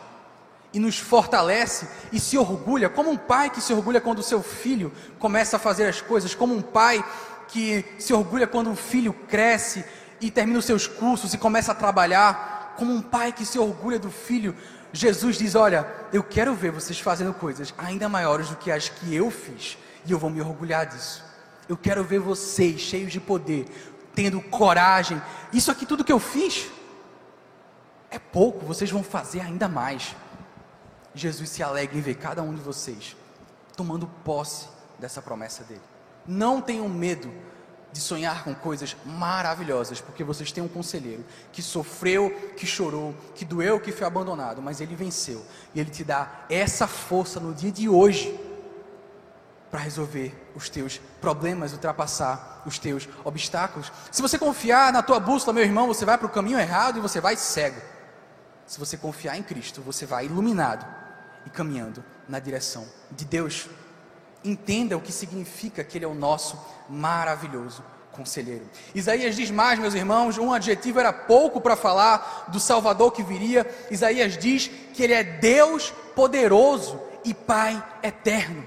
e 0.73 0.79
nos 0.79 0.97
fortalece 0.97 1.89
e 2.13 2.21
se 2.21 2.39
orgulha, 2.39 2.89
como 2.89 3.11
um 3.11 3.17
pai 3.17 3.51
que 3.51 3.61
se 3.61 3.73
orgulha 3.73 4.01
quando 4.01 4.21
o 4.21 4.23
seu 4.23 4.41
filho 4.41 4.93
começa 5.19 5.57
a 5.57 5.59
fazer 5.59 5.89
as 5.89 6.01
coisas, 6.01 6.37
como 6.37 6.55
um 6.55 6.63
pai 6.63 7.05
que 7.49 7.85
se 7.99 8.15
orgulha 8.15 8.47
quando 8.47 8.71
um 8.71 8.77
filho 8.77 9.13
cresce 9.13 9.85
e 10.21 10.31
termina 10.31 10.61
os 10.61 10.67
seus 10.67 10.87
cursos 10.87 11.35
e 11.35 11.39
começa 11.39 11.73
a 11.73 11.75
trabalhar, 11.75 12.77
como 12.79 12.95
um 12.95 13.03
pai 13.03 13.33
que 13.33 13.45
se 13.45 13.59
orgulha 13.59 13.99
do 13.99 14.09
filho. 14.09 14.55
Jesus 14.93 15.37
diz: 15.37 15.57
Olha, 15.57 15.85
eu 16.13 16.23
quero 16.23 16.55
ver 16.55 16.71
vocês 16.71 17.01
fazendo 17.01 17.35
coisas 17.35 17.75
ainda 17.77 18.09
maiores 18.09 18.51
do 18.51 18.55
que 18.55 18.71
as 18.71 18.89
que 18.89 19.13
eu 19.13 19.33
fiz 19.33 19.77
e 20.07 20.13
eu 20.13 20.19
vou 20.19 20.31
me 20.31 20.41
orgulhar 20.41 20.87
disso. 20.87 21.25
Eu 21.69 21.77
quero 21.77 22.05
ver 22.05 22.21
vocês 22.21 22.81
cheios 22.81 23.11
de 23.11 23.19
poder, 23.19 23.67
tendo 24.19 24.41
coragem. 24.41 25.23
Isso 25.53 25.71
aqui 25.71 25.87
tudo 25.87 26.03
que 26.03 26.13
eu 26.13 26.19
fiz 26.19 26.69
é 28.11 28.19
pouco, 28.19 28.67
vocês 28.67 28.91
vão 28.91 29.05
fazer 29.05 29.41
ainda 29.41 29.69
mais. 29.69 30.17
Jesus 31.15 31.51
se 31.51 31.63
alegra 31.63 31.97
em 31.97 32.01
ver 32.01 32.17
cada 32.17 32.43
um 32.43 32.53
de 32.53 32.61
vocês 32.61 33.17
tomando 33.77 34.09
posse 34.25 34.67
dessa 34.99 35.23
promessa 35.23 35.63
dele. 35.63 35.81
Não 36.27 36.61
tenham 36.61 36.89
medo 36.89 37.33
de 37.93 38.01
sonhar 38.01 38.43
com 38.43 38.53
coisas 38.57 38.97
maravilhosas, 39.07 40.01
porque 40.01 40.25
vocês 40.25 40.51
têm 40.51 40.65
um 40.65 40.69
conselheiro 40.69 41.25
que 41.53 41.63
sofreu, 41.63 42.53
que 42.57 42.67
chorou, 42.67 43.15
que 43.37 43.45
doeu, 43.45 43.79
que 43.79 43.93
foi 43.93 44.05
abandonado, 44.05 44.61
mas 44.61 44.81
ele 44.81 44.97
venceu. 44.97 45.47
E 45.73 45.79
ele 45.79 45.91
te 45.91 46.03
dá 46.03 46.45
essa 46.51 46.89
força 46.89 47.39
no 47.39 47.55
dia 47.55 47.71
de 47.71 47.89
hoje 47.89 48.37
para 49.71 49.81
resolver 49.81 50.35
os 50.55 50.69
teus 50.69 51.01
problemas, 51.21 51.73
ultrapassar 51.73 52.63
os 52.65 52.79
teus 52.79 53.09
obstáculos. 53.25 53.93
Se 54.11 54.23
você 54.23 54.39
confiar 54.39 54.93
na 54.93 55.03
tua 55.03 55.21
bússola, 55.21 55.53
meu 55.53 55.65
irmão, 55.65 55.87
você 55.87 56.05
vai 56.05 56.17
para 56.17 56.27
o 56.27 56.31
caminho 56.31 56.59
errado 56.59 56.99
e 56.99 57.03
você 57.03 57.21
vai 57.21 57.37
cego. 57.37 57.81
Se 58.67 58.79
você 58.79 58.97
confiar 58.97 59.37
em 59.37 59.43
Cristo, 59.43 59.81
você 59.81 60.07
vai 60.07 60.27
iluminado 60.27 60.87
e 61.47 61.51
caminhando 61.51 62.05
na 62.29 62.39
direção 62.39 62.87
de 63.11 63.25
Deus. 63.25 63.69
Entenda 64.45 64.97
o 64.97 65.01
que 65.01 65.13
significa 65.13 65.83
que 65.83 65.99
Ele 65.99 66.05
é 66.05 66.09
o 66.09 66.15
nosso 66.15 66.59
maravilhoso 66.89 67.83
conselheiro. 68.13 68.67
Isaías 68.95 69.37
diz 69.37 69.51
mais, 69.51 69.79
meus 69.79 69.95
irmãos, 69.95 70.39
um 70.39 70.53
adjetivo 70.53 70.99
era 70.99 71.13
pouco 71.13 71.61
para 71.61 71.77
falar 71.77 72.47
do 72.49 72.59
Salvador 72.59 73.13
que 73.13 73.23
viria. 73.23 73.67
Isaías 73.91 74.37
diz 74.37 74.69
que 74.93 75.03
Ele 75.03 75.15
é 75.15 75.23
Deus 75.23 75.91
poderoso 76.15 77.01
e 77.25 77.33
Pai 77.33 77.83
eterno. 78.03 78.67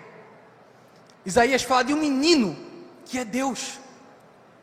Isaías 1.25 1.63
fala 1.63 1.83
de 1.83 1.93
um 1.93 1.97
menino 1.97 2.57
que 3.05 3.19
é 3.19 3.25
Deus, 3.25 3.79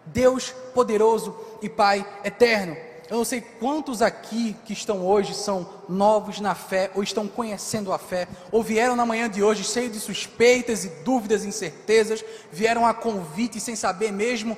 Deus 0.06 0.50
poderoso 0.74 1.36
e 1.62 1.68
Pai 1.68 2.06
eterno. 2.24 2.76
Eu 3.08 3.16
não 3.16 3.24
sei 3.24 3.40
quantos 3.40 4.02
aqui 4.02 4.54
que 4.66 4.72
estão 4.74 5.06
hoje 5.06 5.34
são 5.34 5.66
novos 5.88 6.40
na 6.40 6.54
fé, 6.54 6.90
ou 6.94 7.02
estão 7.02 7.26
conhecendo 7.26 7.90
a 7.90 7.98
fé, 7.98 8.28
ou 8.52 8.62
vieram 8.62 8.94
na 8.94 9.06
manhã 9.06 9.30
de 9.30 9.42
hoje 9.42 9.64
cheios 9.64 9.92
de 9.92 9.98
suspeitas 9.98 10.84
e 10.84 10.88
dúvidas 11.04 11.42
incertezas, 11.42 12.22
vieram 12.52 12.86
a 12.86 12.92
convite 12.92 13.60
sem 13.60 13.74
saber 13.74 14.12
mesmo 14.12 14.56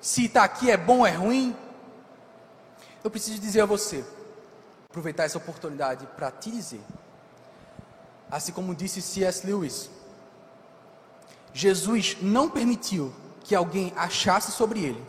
se 0.00 0.26
está 0.26 0.44
aqui 0.44 0.70
é 0.70 0.76
bom 0.76 0.98
ou 0.98 1.06
é 1.06 1.10
ruim. 1.10 1.56
Eu 3.02 3.10
preciso 3.10 3.40
dizer 3.40 3.62
a 3.62 3.66
você, 3.66 4.04
aproveitar 4.88 5.24
essa 5.24 5.38
oportunidade 5.38 6.06
para 6.14 6.30
te 6.30 6.52
dizer, 6.52 6.80
assim 8.30 8.52
como 8.52 8.76
disse 8.76 9.02
C.S. 9.02 9.44
Lewis, 9.44 9.90
Jesus 11.52 12.16
não 12.20 12.48
permitiu 12.48 13.12
que 13.42 13.54
alguém 13.54 13.92
achasse 13.96 14.52
sobre 14.52 14.80
ele 14.80 15.02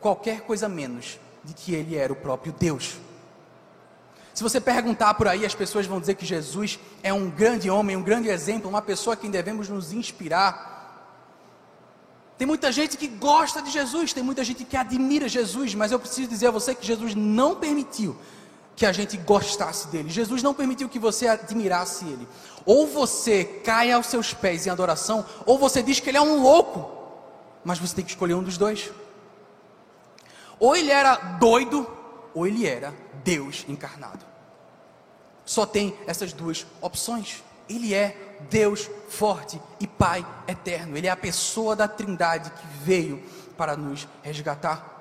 qualquer 0.00 0.42
coisa 0.42 0.68
menos 0.68 1.18
de 1.44 1.54
que 1.54 1.74
ele 1.74 1.96
era 1.96 2.12
o 2.12 2.16
próprio 2.16 2.52
Deus. 2.52 2.96
Se 4.34 4.42
você 4.42 4.60
perguntar 4.60 5.14
por 5.14 5.28
aí, 5.28 5.46
as 5.46 5.54
pessoas 5.54 5.86
vão 5.86 6.00
dizer 6.00 6.14
que 6.14 6.26
Jesus 6.26 6.78
é 7.02 7.12
um 7.12 7.30
grande 7.30 7.70
homem, 7.70 7.96
um 7.96 8.02
grande 8.02 8.28
exemplo, 8.28 8.68
uma 8.68 8.82
pessoa 8.82 9.14
a 9.14 9.16
quem 9.16 9.30
devemos 9.30 9.68
nos 9.68 9.92
inspirar. 9.92 10.74
Tem 12.36 12.46
muita 12.46 12.72
gente 12.72 12.96
que 12.96 13.06
gosta 13.06 13.62
de 13.62 13.70
Jesus, 13.70 14.12
tem 14.12 14.24
muita 14.24 14.42
gente 14.42 14.64
que 14.64 14.76
admira 14.76 15.28
Jesus, 15.28 15.74
mas 15.74 15.92
eu 15.92 16.00
preciso 16.00 16.28
dizer 16.28 16.48
a 16.48 16.50
você 16.50 16.74
que 16.74 16.84
Jesus 16.84 17.14
não 17.14 17.54
permitiu 17.54 18.16
que 18.76 18.84
a 18.84 18.92
gente 18.92 19.16
gostasse 19.16 19.88
dele. 19.88 20.10
Jesus 20.10 20.42
não 20.42 20.54
permitiu 20.54 20.88
que 20.88 20.98
você 20.98 21.28
admirasse 21.28 22.04
ele. 22.04 22.26
Ou 22.66 22.86
você 22.86 23.44
cai 23.44 23.92
aos 23.92 24.06
seus 24.06 24.34
pés 24.34 24.66
em 24.66 24.70
adoração, 24.70 25.24
ou 25.46 25.58
você 25.58 25.82
diz 25.82 26.00
que 26.00 26.08
ele 26.08 26.18
é 26.18 26.22
um 26.22 26.42
louco. 26.42 26.90
Mas 27.64 27.78
você 27.78 27.94
tem 27.94 28.04
que 28.04 28.10
escolher 28.10 28.34
um 28.34 28.42
dos 28.42 28.58
dois. 28.58 28.90
Ou 30.58 30.74
ele 30.74 30.90
era 30.90 31.14
doido, 31.38 31.86
ou 32.34 32.46
ele 32.46 32.66
era 32.66 32.92
Deus 33.22 33.64
encarnado. 33.68 34.24
Só 35.44 35.66
tem 35.66 35.96
essas 36.06 36.32
duas 36.32 36.66
opções. 36.80 37.42
Ele 37.68 37.94
é 37.94 38.36
Deus 38.50 38.90
forte 39.08 39.60
e 39.80 39.86
Pai 39.86 40.26
eterno. 40.48 40.96
Ele 40.96 41.06
é 41.06 41.10
a 41.10 41.16
pessoa 41.16 41.76
da 41.76 41.86
Trindade 41.86 42.50
que 42.50 42.66
veio 42.82 43.22
para 43.56 43.76
nos 43.76 44.08
resgatar. 44.22 44.93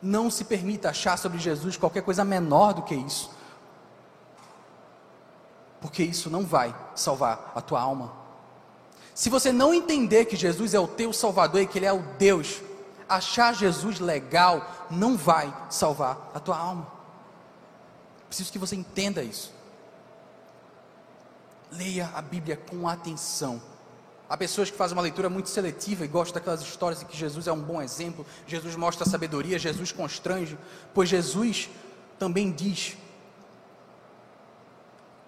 Não 0.00 0.30
se 0.30 0.44
permita 0.44 0.90
achar 0.90 1.16
sobre 1.16 1.38
Jesus 1.38 1.76
qualquer 1.76 2.02
coisa 2.02 2.24
menor 2.24 2.74
do 2.74 2.82
que 2.82 2.94
isso, 2.94 3.30
porque 5.80 6.02
isso 6.02 6.28
não 6.28 6.44
vai 6.44 6.74
salvar 6.94 7.52
a 7.54 7.60
tua 7.60 7.80
alma. 7.80 8.12
Se 9.14 9.30
você 9.30 9.50
não 9.50 9.72
entender 9.72 10.26
que 10.26 10.36
Jesus 10.36 10.74
é 10.74 10.78
o 10.78 10.86
teu 10.86 11.12
Salvador 11.12 11.62
e 11.62 11.66
que 11.66 11.78
Ele 11.78 11.86
é 11.86 11.92
o 11.92 12.02
Deus, 12.18 12.60
achar 13.08 13.54
Jesus 13.54 13.98
legal 13.98 14.86
não 14.90 15.16
vai 15.16 15.52
salvar 15.70 16.30
a 16.34 16.40
tua 16.40 16.58
alma. 16.58 16.86
Preciso 18.28 18.52
que 18.52 18.58
você 18.58 18.76
entenda 18.76 19.22
isso. 19.22 19.52
Leia 21.70 22.10
a 22.14 22.20
Bíblia 22.20 22.56
com 22.56 22.88
atenção. 22.88 23.60
Há 24.28 24.36
pessoas 24.36 24.70
que 24.70 24.76
fazem 24.76 24.96
uma 24.96 25.02
leitura 25.02 25.28
muito 25.28 25.48
seletiva 25.48 26.04
e 26.04 26.08
gostam 26.08 26.34
daquelas 26.34 26.60
histórias 26.60 27.02
em 27.02 27.06
que 27.06 27.16
Jesus 27.16 27.46
é 27.46 27.52
um 27.52 27.60
bom 27.60 27.80
exemplo, 27.80 28.26
Jesus 28.46 28.74
mostra 28.74 29.04
sabedoria, 29.04 29.58
Jesus 29.58 29.92
constrange, 29.92 30.58
pois 30.92 31.08
Jesus 31.08 31.70
também 32.18 32.50
diz, 32.50 32.96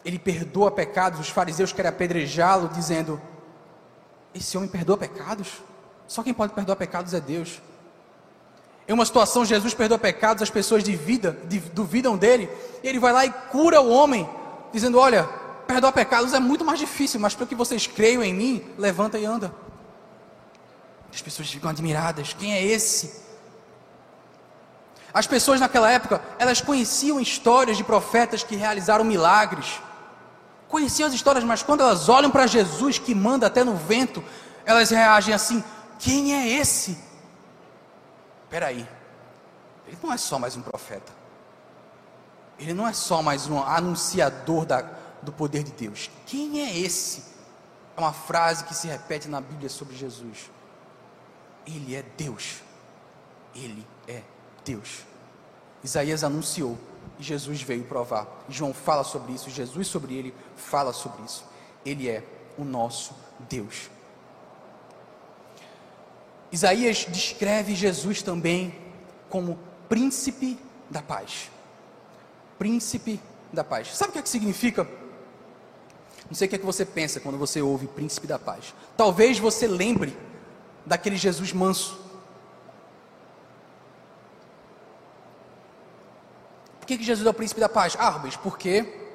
ele 0.05 0.19
perdoa 0.19 0.71
pecados, 0.71 1.21
os 1.21 1.29
fariseus 1.29 1.73
querem 1.73 1.91
apedrejá-lo, 1.91 2.69
dizendo: 2.69 3.21
Esse 4.35 4.57
homem 4.57 4.69
perdoa 4.69 4.97
pecados? 4.97 5.63
Só 6.07 6.23
quem 6.23 6.33
pode 6.33 6.55
perdoar 6.55 6.77
pecados 6.77 7.13
é 7.13 7.21
Deus. 7.21 7.61
Em 8.89 8.93
uma 8.95 9.05
situação, 9.05 9.45
Jesus 9.45 9.75
perdoa 9.75 9.99
pecados, 9.99 10.43
as 10.43 10.49
pessoas 10.49 10.83
duvidam 11.75 12.17
dele, 12.17 12.49
e 12.83 12.89
ele 12.89 12.99
vai 12.99 13.13
lá 13.13 13.27
e 13.27 13.31
cura 13.51 13.81
o 13.81 13.91
homem, 13.91 14.29
dizendo: 14.73 14.99
Olha, 14.99 15.29
perdoar 15.69 15.93
pecados 15.93 16.33
é 16.33 16.41
muito 16.41 16.65
mais 16.65 16.79
difícil, 16.79 17.21
mas 17.21 17.35
para 17.35 17.47
que 17.47 17.55
vocês 17.55 17.87
creiam 17.87 18.25
em 18.25 18.33
mim, 18.33 18.75
levanta 18.79 19.19
e 19.19 19.27
anda. 19.27 19.55
As 21.13 21.21
pessoas 21.21 21.49
ficam 21.51 21.71
admiradas: 21.71 22.33
quem 22.33 22.55
é 22.55 22.65
esse? 22.65 23.29
As 25.13 25.27
pessoas 25.27 25.61
naquela 25.61 25.91
época, 25.91 26.23
elas 26.39 26.61
conheciam 26.61 27.21
histórias 27.21 27.77
de 27.77 27.85
profetas 27.85 28.43
que 28.43 28.57
realizaram 28.57 29.05
milagres, 29.05 29.81
conheciam 30.69 31.07
as 31.07 31.15
histórias, 31.15 31.45
mas 31.45 31.63
quando 31.63 31.83
elas 31.83 32.09
olham 32.09 32.31
para 32.31 32.47
Jesus 32.47 32.99
que 32.99 33.15
manda 33.15 33.47
até 33.47 33.63
no 33.63 33.75
vento, 33.75 34.25
elas 34.65 34.91
reagem 34.91 35.35
assim: 35.35 35.63
quem 35.99 36.35
é 36.35 36.49
esse? 36.61 36.99
Espera 38.45 38.67
aí, 38.67 38.89
ele 39.87 39.99
não 40.03 40.13
é 40.13 40.17
só 40.17 40.39
mais 40.39 40.57
um 40.57 40.63
profeta, 40.63 41.13
ele 42.59 42.73
não 42.73 42.89
é 42.89 42.95
só 42.95 43.23
mais 43.23 43.47
um 43.49 43.63
anunciador 43.63 44.65
da, 44.65 44.98
do 45.23 45.33
poder 45.33 45.63
de 45.63 45.73
Deus. 45.73 46.11
Quem 46.27 46.61
é 46.61 46.79
esse? 46.79 47.23
É 47.97 48.01
uma 48.01 48.13
frase 48.13 48.65
que 48.65 48.75
se 48.75 48.87
repete 48.87 49.29
na 49.29 49.41
Bíblia 49.41 49.69
sobre 49.69 49.97
Jesus. 49.97 50.51
Ele 51.67 51.95
é 51.95 52.03
Deus. 52.17 52.63
Ele 53.55 53.87
é 54.07 54.23
Deus. 54.65 55.05
Isaías 55.83 56.25
anunciou 56.25 56.79
e 57.19 57.23
Jesus 57.23 57.63
veio 57.63 57.85
provar. 57.85 58.27
João 58.49 58.73
fala 58.73 59.05
sobre 59.05 59.33
isso, 59.33 59.51
Jesus 59.51 59.87
sobre 59.87 60.15
ele 60.15 60.35
fala 60.57 60.93
sobre 60.93 61.23
isso. 61.25 61.45
Ele 61.85 62.09
é 62.09 62.25
o 62.57 62.65
nosso 62.65 63.15
Deus. 63.49 63.91
Isaías 66.51 67.07
descreve 67.09 67.75
Jesus 67.75 68.23
também 68.23 68.75
como 69.29 69.59
príncipe 69.89 70.59
da 70.89 71.03
paz. 71.03 71.51
Príncipe 72.59 73.21
da 73.53 73.63
paz. 73.63 73.97
Sabe 73.97 74.11
o 74.11 74.13
que, 74.15 74.19
é 74.19 74.23
que 74.23 74.29
significa 74.29 74.89
não 76.29 76.35
sei 76.35 76.47
o 76.47 76.49
que 76.51 76.57
é 76.57 76.59
que 76.59 76.67
você 76.67 76.85
pensa 76.85 77.21
quando 77.21 77.39
você 77.39 77.63
ouve 77.63 77.87
Príncipe 77.87 78.27
da 78.27 78.39
Paz. 78.39 78.75
Talvez 78.97 79.39
você 79.39 79.67
lembre 79.67 80.17
daquele 80.85 81.17
Jesus 81.17 81.53
manso. 81.53 81.99
Por 86.81 86.87
que, 86.87 86.99
que 86.99 87.05
Jesus 87.05 87.27
é 87.27 87.31
o 87.31 87.35
Príncipe 87.35 87.61
da 87.61 87.69
Paz? 87.69 87.97
Ah, 87.99 88.11
Rubens, 88.11 88.37
por 88.37 88.59
quê? 88.59 89.07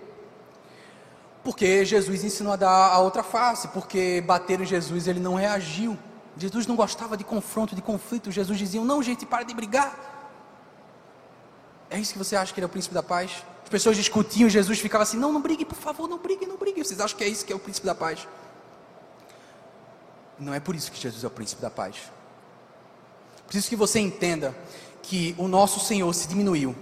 Porque 1.43 1.85
Jesus 1.85 2.23
ensinou 2.23 2.53
a 2.53 2.55
dar 2.55 2.93
a 2.93 2.99
outra 2.99 3.21
face, 3.21 3.67
porque 3.67 4.21
bateram 4.21 4.63
em 4.63 4.67
Jesus 4.67 5.07
ele 5.07 5.19
não 5.19 5.35
reagiu. 5.35 5.97
Jesus 6.35 6.65
não 6.65 6.75
gostava 6.75 7.15
de 7.15 7.23
confronto, 7.23 7.75
de 7.75 7.81
conflito. 7.81 8.31
Jesus 8.31 8.57
dizia: 8.57 8.81
Não, 8.81 9.03
gente, 9.03 9.25
para 9.25 9.43
de 9.43 9.53
brigar. 9.53 10.11
É 11.89 11.99
isso 11.99 12.13
que 12.13 12.17
você 12.17 12.35
acha 12.35 12.51
que 12.51 12.59
ele 12.59 12.65
é 12.65 12.67
o 12.67 12.69
príncipe 12.69 12.95
da 12.95 13.03
paz? 13.03 13.43
As 13.73 13.81
pessoas 13.81 13.97
discutiam, 13.97 14.47
Jesus 14.47 14.77
ficava 14.77 15.01
assim: 15.01 15.17
não, 15.17 15.33
não 15.33 15.41
brigue, 15.41 15.65
por 15.65 15.79
favor, 15.79 16.07
não 16.07 16.19
brigue, 16.19 16.45
não 16.45 16.57
brigue. 16.57 16.83
Vocês 16.83 16.99
acham 16.99 17.17
que 17.17 17.23
é 17.23 17.27
isso 17.27 17.43
que 17.43 17.51
é 17.51 17.55
o 17.55 17.59
príncipe 17.59 17.87
da 17.87 17.95
paz? 17.95 18.27
Não 20.37 20.53
é 20.53 20.59
por 20.59 20.75
isso 20.75 20.91
que 20.91 21.01
Jesus 21.01 21.23
é 21.23 21.27
o 21.27 21.31
príncipe 21.31 21.59
da 21.59 21.71
paz. 21.71 21.95
Preciso 23.47 23.69
que 23.69 23.75
você 23.75 23.99
entenda 23.99 24.55
que 25.01 25.33
o 25.39 25.47
nosso 25.47 25.79
Senhor 25.79 26.13
se 26.13 26.27
diminuiu 26.27 26.75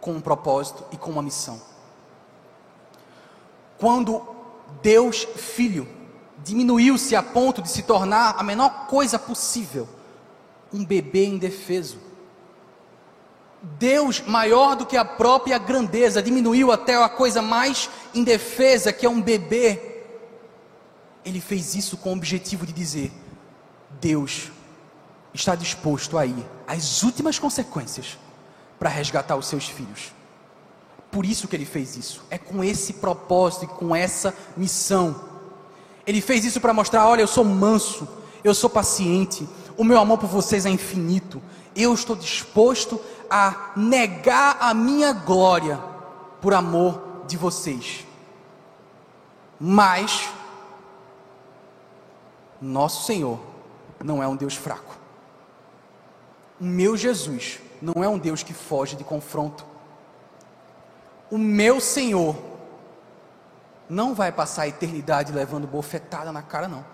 com 0.00 0.10
um 0.14 0.20
propósito 0.20 0.84
e 0.90 0.96
com 0.96 1.12
uma 1.12 1.22
missão. 1.22 1.62
Quando 3.78 4.34
Deus 4.82 5.22
Filho 5.36 5.88
diminuiu-se 6.42 7.14
a 7.14 7.22
ponto 7.22 7.62
de 7.62 7.68
se 7.68 7.84
tornar 7.84 8.34
a 8.36 8.42
menor 8.42 8.88
coisa 8.88 9.16
possível, 9.16 9.88
um 10.72 10.84
bebê 10.84 11.26
indefeso 11.26 12.09
Deus, 13.62 14.20
maior 14.20 14.74
do 14.74 14.86
que 14.86 14.96
a 14.96 15.04
própria 15.04 15.58
grandeza, 15.58 16.22
diminuiu 16.22 16.72
até 16.72 16.94
a 16.94 17.08
coisa 17.08 17.42
mais 17.42 17.90
indefesa, 18.14 18.92
que 18.92 19.04
é 19.04 19.10
um 19.10 19.20
bebê. 19.20 20.02
Ele 21.24 21.40
fez 21.40 21.74
isso 21.74 21.96
com 21.96 22.10
o 22.10 22.16
objetivo 22.16 22.64
de 22.64 22.72
dizer: 22.72 23.12
Deus 24.00 24.50
está 25.34 25.54
disposto 25.54 26.16
a 26.16 26.24
ir 26.24 26.46
às 26.66 27.02
últimas 27.02 27.38
consequências 27.38 28.18
para 28.78 28.88
resgatar 28.88 29.36
os 29.36 29.46
seus 29.46 29.66
filhos. 29.66 30.12
Por 31.10 31.26
isso 31.26 31.46
que 31.46 31.56
ele 31.56 31.66
fez 31.66 31.96
isso. 31.96 32.22
É 32.30 32.38
com 32.38 32.64
esse 32.64 32.94
propósito 32.94 33.64
e 33.64 33.68
com 33.68 33.94
essa 33.94 34.34
missão. 34.56 35.28
Ele 36.06 36.20
fez 36.20 36.44
isso 36.44 36.60
para 36.60 36.72
mostrar: 36.72 37.06
olha, 37.06 37.20
eu 37.20 37.26
sou 37.26 37.44
manso, 37.44 38.08
eu 38.42 38.54
sou 38.54 38.70
paciente, 38.70 39.46
o 39.76 39.84
meu 39.84 39.98
amor 39.98 40.18
por 40.18 40.28
vocês 40.28 40.64
é 40.64 40.70
infinito. 40.70 41.42
Eu 41.76 41.92
estou 41.94 42.16
disposto 42.16 43.00
a 43.30 43.72
negar 43.76 44.56
a 44.60 44.74
minha 44.74 45.12
glória 45.12 45.78
por 46.40 46.52
amor 46.52 47.24
de 47.26 47.36
vocês. 47.36 48.04
Mas 49.58 50.28
nosso 52.60 53.06
Senhor 53.06 53.38
não 54.02 54.22
é 54.22 54.26
um 54.26 54.36
Deus 54.36 54.56
fraco. 54.56 54.98
O 56.60 56.64
meu 56.64 56.96
Jesus 56.96 57.60
não 57.80 58.02
é 58.02 58.08
um 58.08 58.18
Deus 58.18 58.42
que 58.42 58.52
foge 58.52 58.96
de 58.96 59.04
confronto. 59.04 59.64
O 61.30 61.38
meu 61.38 61.80
Senhor 61.80 62.36
não 63.88 64.14
vai 64.14 64.30
passar 64.30 64.62
a 64.62 64.68
eternidade 64.68 65.32
levando 65.32 65.66
bofetada 65.66 66.32
na 66.32 66.42
cara, 66.42 66.68
não. 66.68 66.84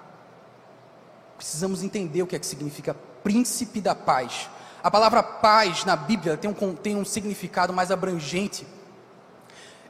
Precisamos 1.36 1.82
entender 1.82 2.22
o 2.22 2.26
que 2.26 2.36
é 2.36 2.38
que 2.38 2.46
significa 2.46 2.94
príncipe 3.22 3.80
da 3.80 3.94
paz. 3.94 4.48
A 4.82 4.90
palavra 4.90 5.22
paz 5.22 5.84
na 5.84 5.96
Bíblia 5.96 6.36
tem 6.36 6.50
um, 6.50 6.74
tem 6.74 6.96
um 6.96 7.04
significado 7.04 7.72
mais 7.72 7.90
abrangente. 7.90 8.66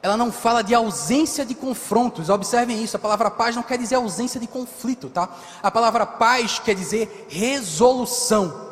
Ela 0.02 0.16
não 0.16 0.30
fala 0.30 0.62
de 0.62 0.74
ausência 0.74 1.44
de 1.44 1.54
confrontos, 1.54 2.28
observem 2.28 2.82
isso. 2.82 2.96
A 2.96 3.00
palavra 3.00 3.30
paz 3.30 3.56
não 3.56 3.62
quer 3.62 3.78
dizer 3.78 3.96
ausência 3.96 4.38
de 4.38 4.46
conflito, 4.46 5.08
tá? 5.08 5.28
A 5.62 5.70
palavra 5.70 6.06
paz 6.06 6.58
quer 6.58 6.74
dizer 6.74 7.26
resolução. 7.28 8.66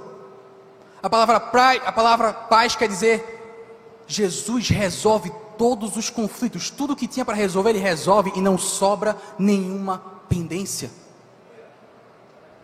A 1.02 1.10
palavra, 1.10 1.36
a 1.36 1.92
palavra 1.92 2.32
paz 2.32 2.76
quer 2.76 2.88
dizer 2.88 3.34
Jesus 4.06 4.68
resolve 4.68 5.32
todos 5.58 5.96
os 5.96 6.10
conflitos, 6.10 6.70
tudo 6.70 6.96
que 6.96 7.06
tinha 7.06 7.24
para 7.24 7.34
resolver, 7.34 7.70
ele 7.70 7.78
resolve 7.78 8.32
e 8.34 8.40
não 8.40 8.58
sobra 8.58 9.16
nenhuma 9.38 10.02
pendência. 10.28 10.90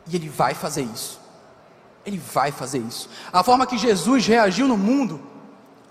E 0.07 0.16
ele 0.16 0.28
vai 0.28 0.55
fazer 0.55 0.82
isso. 0.82 1.20
Ele 2.05 2.18
vai 2.32 2.51
fazer 2.51 2.78
isso. 2.78 3.09
A 3.32 3.42
forma 3.42 3.66
que 3.66 3.78
Jesus 3.78 4.26
reagiu 4.26 4.66
no 4.66 4.76
mundo 4.76 5.20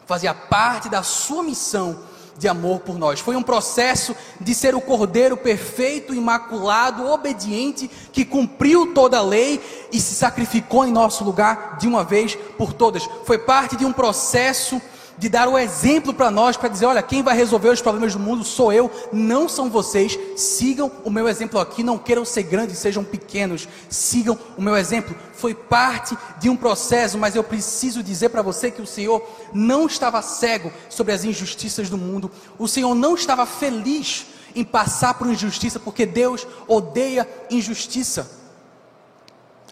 fazia 0.05 0.33
parte 0.33 0.89
da 0.89 1.03
sua 1.03 1.43
missão 1.43 1.99
de 2.39 2.47
amor 2.47 2.79
por 2.79 2.97
nós. 2.97 3.19
Foi 3.19 3.35
um 3.35 3.43
processo 3.43 4.15
de 4.39 4.55
ser 4.55 4.73
o 4.73 4.81
cordeiro 4.81 5.37
perfeito, 5.37 6.15
imaculado, 6.15 7.05
obediente, 7.05 7.89
que 8.11 8.25
cumpriu 8.25 8.93
toda 8.93 9.19
a 9.19 9.21
lei 9.21 9.61
e 9.91 9.99
se 9.99 10.15
sacrificou 10.15 10.85
em 10.85 10.91
nosso 10.91 11.23
lugar 11.23 11.77
de 11.77 11.87
uma 11.87 12.03
vez 12.03 12.35
por 12.57 12.73
todas. 12.73 13.07
Foi 13.25 13.37
parte 13.37 13.75
de 13.75 13.85
um 13.85 13.91
processo 13.91 14.81
de 15.19 15.27
dar 15.27 15.49
o 15.49 15.57
exemplo 15.57 16.13
para 16.13 16.31
nós, 16.31 16.55
para 16.55 16.69
dizer: 16.69 16.85
olha, 16.85 17.03
quem 17.03 17.21
vai 17.21 17.35
resolver 17.35 17.69
os 17.69 17.81
problemas 17.81 18.13
do 18.13 18.19
mundo 18.19 18.43
sou 18.43 18.71
eu, 18.71 18.89
não 19.11 19.49
são 19.49 19.69
vocês. 19.69 20.17
Sigam 20.37 20.89
o 21.03 21.09
meu 21.09 21.27
exemplo 21.27 21.59
aqui, 21.59 21.83
não 21.83 21.97
queiram 21.97 22.23
ser 22.23 22.43
grandes, 22.43 22.77
sejam 22.77 23.03
pequenos, 23.03 23.67
sigam 23.89 24.39
o 24.57 24.61
meu 24.61 24.77
exemplo. 24.77 25.15
Foi 25.33 25.53
parte 25.53 26.17
de 26.39 26.49
um 26.49 26.55
processo, 26.55 27.17
mas 27.17 27.35
eu 27.35 27.43
preciso 27.43 28.01
dizer 28.01 28.29
para 28.29 28.41
você 28.41 28.71
que 28.71 28.81
o 28.81 28.87
Senhor 28.87 29.21
não 29.53 29.85
estava 29.85 30.21
cego 30.21 30.71
sobre 30.89 31.13
as 31.13 31.25
injustiças 31.25 31.89
do 31.89 31.97
mundo, 31.97 32.31
o 32.57 32.67
Senhor 32.67 32.95
não 32.95 33.15
estava 33.15 33.45
feliz 33.45 34.25
em 34.55 34.63
passar 34.63 35.13
por 35.13 35.27
injustiça, 35.27 35.79
porque 35.79 36.05
Deus 36.05 36.47
odeia 36.67 37.27
injustiça. 37.51 38.38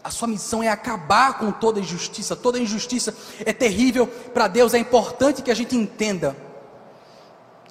A 0.03 0.09
sua 0.09 0.27
missão 0.27 0.63
é 0.63 0.69
acabar 0.69 1.37
com 1.37 1.51
toda 1.51 1.79
injustiça. 1.79 2.35
Toda 2.35 2.59
injustiça 2.59 3.15
é 3.45 3.51
terrível 3.51 4.07
para 4.07 4.47
Deus. 4.47 4.73
É 4.73 4.77
importante 4.77 5.41
que 5.41 5.51
a 5.51 5.55
gente 5.55 5.75
entenda 5.75 6.35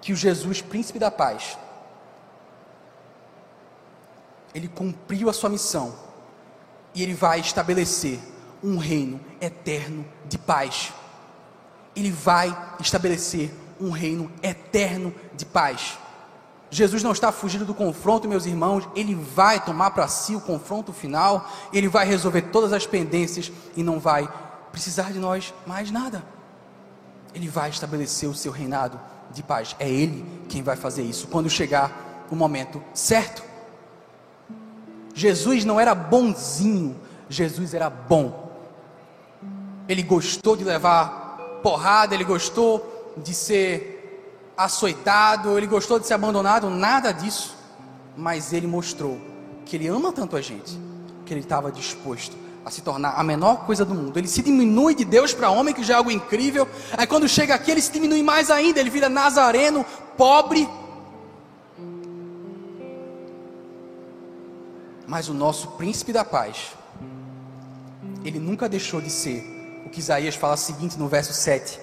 que 0.01 0.13
o 0.13 0.17
Jesus, 0.17 0.61
príncipe 0.61 0.99
da 0.99 1.11
paz, 1.11 1.59
ele 4.55 4.69
cumpriu 4.69 5.29
a 5.29 5.33
sua 5.33 5.51
missão 5.51 5.95
e 6.95 7.03
ele 7.03 7.13
vai 7.13 7.41
estabelecer 7.41 8.19
um 8.63 8.79
reino 8.79 9.21
eterno 9.41 10.05
de 10.25 10.39
paz. 10.39 10.93
Ele 11.95 12.11
vai 12.11 12.57
estabelecer 12.81 13.51
um 13.81 13.91
reino 13.91 14.31
eterno 14.43 15.15
de 15.35 15.45
paz. 15.45 15.99
Jesus 16.77 17.03
não 17.03 17.13
está 17.13 17.33
fugindo 17.33 17.65
do 17.65 17.73
confronto, 17.73 18.29
meus 18.29 18.45
irmãos, 18.45 18.87
ele 18.95 19.15
vai 19.15 19.65
tomar 19.65 19.93
para 19.93 20.07
si 20.09 20.37
o 20.37 20.41
confronto 20.43 20.93
final, 20.93 21.51
ele 21.73 21.89
vai 21.89 22.07
resolver 22.07 22.43
todas 22.43 22.71
as 22.71 22.87
pendências 22.87 23.51
e 23.75 23.83
não 23.83 23.99
vai 23.99 24.29
precisar 24.71 25.11
de 25.11 25.19
nós 25.19 25.55
mais 25.67 25.91
nada. 25.91 26.23
Ele 27.35 27.49
vai 27.49 27.71
estabelecer 27.71 28.29
o 28.29 28.35
seu 28.35 28.53
reinado 28.53 29.01
de 29.33 29.43
paz. 29.43 29.75
É 29.79 29.89
ele 29.89 30.23
quem 30.51 30.63
vai 30.63 30.77
fazer 30.77 31.03
isso 31.03 31.29
quando 31.29 31.49
chegar 31.49 32.27
o 32.31 32.37
momento 32.37 32.83
certo. 32.93 33.43
Jesus 35.15 35.65
não 35.65 35.81
era 35.81 35.95
bonzinho, 35.95 36.95
Jesus 37.27 37.73
era 37.73 37.89
bom. 37.89 38.55
Ele 39.89 40.03
gostou 40.03 40.55
de 40.55 40.63
levar 40.63 41.39
porrada, 41.63 42.15
ele 42.15 42.25
gostou 42.25 43.15
de 43.17 43.33
ser 43.33 43.96
açoitado, 44.57 45.57
ele 45.59 45.67
gostou 45.67 45.99
de 45.99 46.07
ser 46.07 46.15
abandonado, 46.15 46.71
nada 46.71 47.13
disso. 47.13 47.55
Mas 48.17 48.53
ele 48.53 48.67
mostrou 48.67 49.21
que 49.65 49.77
ele 49.77 49.89
ama 49.89 50.13
tanto 50.13 50.37
a 50.37 50.41
gente, 50.41 50.79
que 51.27 51.35
ele 51.35 51.41
estava 51.41 51.71
disposto 51.71 52.37
a 52.65 52.71
se 52.71 52.81
tornar 52.81 53.11
a 53.11 53.23
menor 53.23 53.67
coisa 53.67 53.85
do 53.85 53.95
mundo. 53.95 54.19
Ele 54.19 54.27
se 54.27 54.43
diminui 54.43 54.95
de 54.95 55.05
Deus 55.05 55.33
para 55.33 55.51
homem, 55.51 55.75
que 55.75 55.85
já 55.85 55.95
é 55.95 55.97
algo 55.99 56.11
incrível. 56.11 56.67
Aí 56.97 57.07
quando 57.07 57.29
chega 57.29 57.55
aqui, 57.55 57.71
ele 57.71 57.81
se 57.81 57.93
diminui 57.93 58.23
mais 58.23 58.51
ainda, 58.51 58.81
ele 58.81 58.91
vira 58.91 59.09
nazareno, 59.09 59.85
pobre. 60.17 60.69
Mas 65.07 65.29
o 65.29 65.35
nosso 65.35 65.69
príncipe 65.73 66.13
da 66.13 66.25
paz, 66.25 66.73
ele 68.25 68.41
nunca 68.41 68.69
deixou 68.69 69.01
de 69.01 69.11
ser 69.11 69.85
o 69.87 69.89
que 69.89 70.01
Isaías 70.01 70.35
fala 70.35 70.57
seguinte 70.57 70.99
no 70.99 71.07
verso 71.07 71.33
7. 71.33 71.79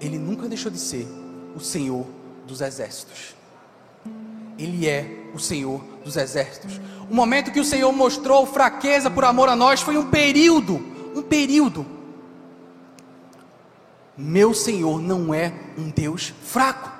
Ele 0.00 0.18
nunca 0.18 0.48
deixou 0.48 0.72
de 0.72 0.78
ser 0.78 1.06
o 1.54 1.60
Senhor 1.60 2.06
dos 2.46 2.60
exércitos. 2.60 3.34
Ele 4.58 4.88
é 4.88 5.30
o 5.34 5.38
Senhor 5.38 5.82
dos 6.04 6.16
exércitos. 6.16 6.80
O 7.10 7.14
momento 7.14 7.50
que 7.50 7.60
o 7.60 7.64
Senhor 7.64 7.90
mostrou 7.92 8.46
fraqueza 8.46 9.10
por 9.10 9.24
amor 9.24 9.48
a 9.48 9.56
nós 9.56 9.80
foi 9.80 9.96
um 9.96 10.10
período, 10.10 10.74
um 11.14 11.22
período. 11.22 11.86
Meu 14.16 14.52
Senhor 14.52 15.00
não 15.00 15.32
é 15.32 15.52
um 15.78 15.88
Deus 15.88 16.34
fraco. 16.42 16.90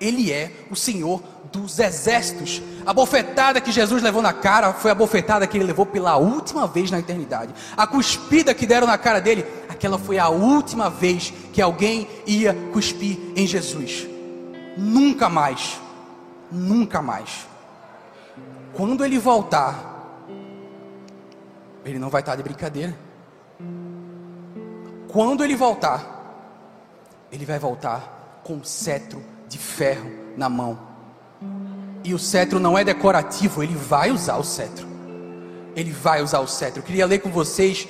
Ele 0.00 0.32
é 0.32 0.52
o 0.70 0.76
Senhor 0.76 1.22
dos 1.52 1.78
exércitos. 1.78 2.62
A 2.84 2.92
bofetada 2.92 3.60
que 3.60 3.70
Jesus 3.70 4.02
levou 4.02 4.20
na 4.20 4.32
cara 4.32 4.72
foi 4.72 4.90
a 4.90 4.94
bofetada 4.94 5.46
que 5.46 5.56
ele 5.56 5.64
levou 5.64 5.86
pela 5.86 6.16
última 6.16 6.66
vez 6.66 6.90
na 6.90 6.98
eternidade. 6.98 7.54
A 7.76 7.86
cuspida 7.86 8.54
que 8.54 8.66
deram 8.66 8.86
na 8.86 8.98
cara 8.98 9.20
dele, 9.20 9.46
aquela 9.82 9.98
foi 9.98 10.16
a 10.16 10.28
última 10.28 10.88
vez 10.88 11.34
que 11.52 11.60
alguém 11.60 12.06
ia 12.24 12.54
cuspir 12.72 13.18
em 13.34 13.44
Jesus. 13.48 14.06
Nunca 14.78 15.28
mais. 15.28 15.80
Nunca 16.52 17.02
mais. 17.02 17.48
Quando 18.74 19.04
ele 19.04 19.18
voltar, 19.18 20.24
ele 21.84 21.98
não 21.98 22.08
vai 22.08 22.22
estar 22.22 22.36
de 22.36 22.44
brincadeira. 22.44 22.96
Quando 25.08 25.42
ele 25.42 25.56
voltar, 25.56 26.46
ele 27.32 27.44
vai 27.44 27.58
voltar 27.58 28.40
com 28.44 28.62
cetro 28.62 29.20
de 29.48 29.58
ferro 29.58 30.08
na 30.36 30.48
mão. 30.48 30.78
E 32.04 32.14
o 32.14 32.20
cetro 32.20 32.60
não 32.60 32.78
é 32.78 32.84
decorativo, 32.84 33.64
ele 33.64 33.74
vai 33.74 34.12
usar 34.12 34.36
o 34.36 34.44
cetro. 34.44 34.86
Ele 35.74 35.90
vai 35.90 36.22
usar 36.22 36.38
o 36.38 36.46
cetro. 36.46 36.78
Eu 36.78 36.84
queria 36.84 37.04
ler 37.04 37.18
com 37.18 37.30
vocês 37.30 37.88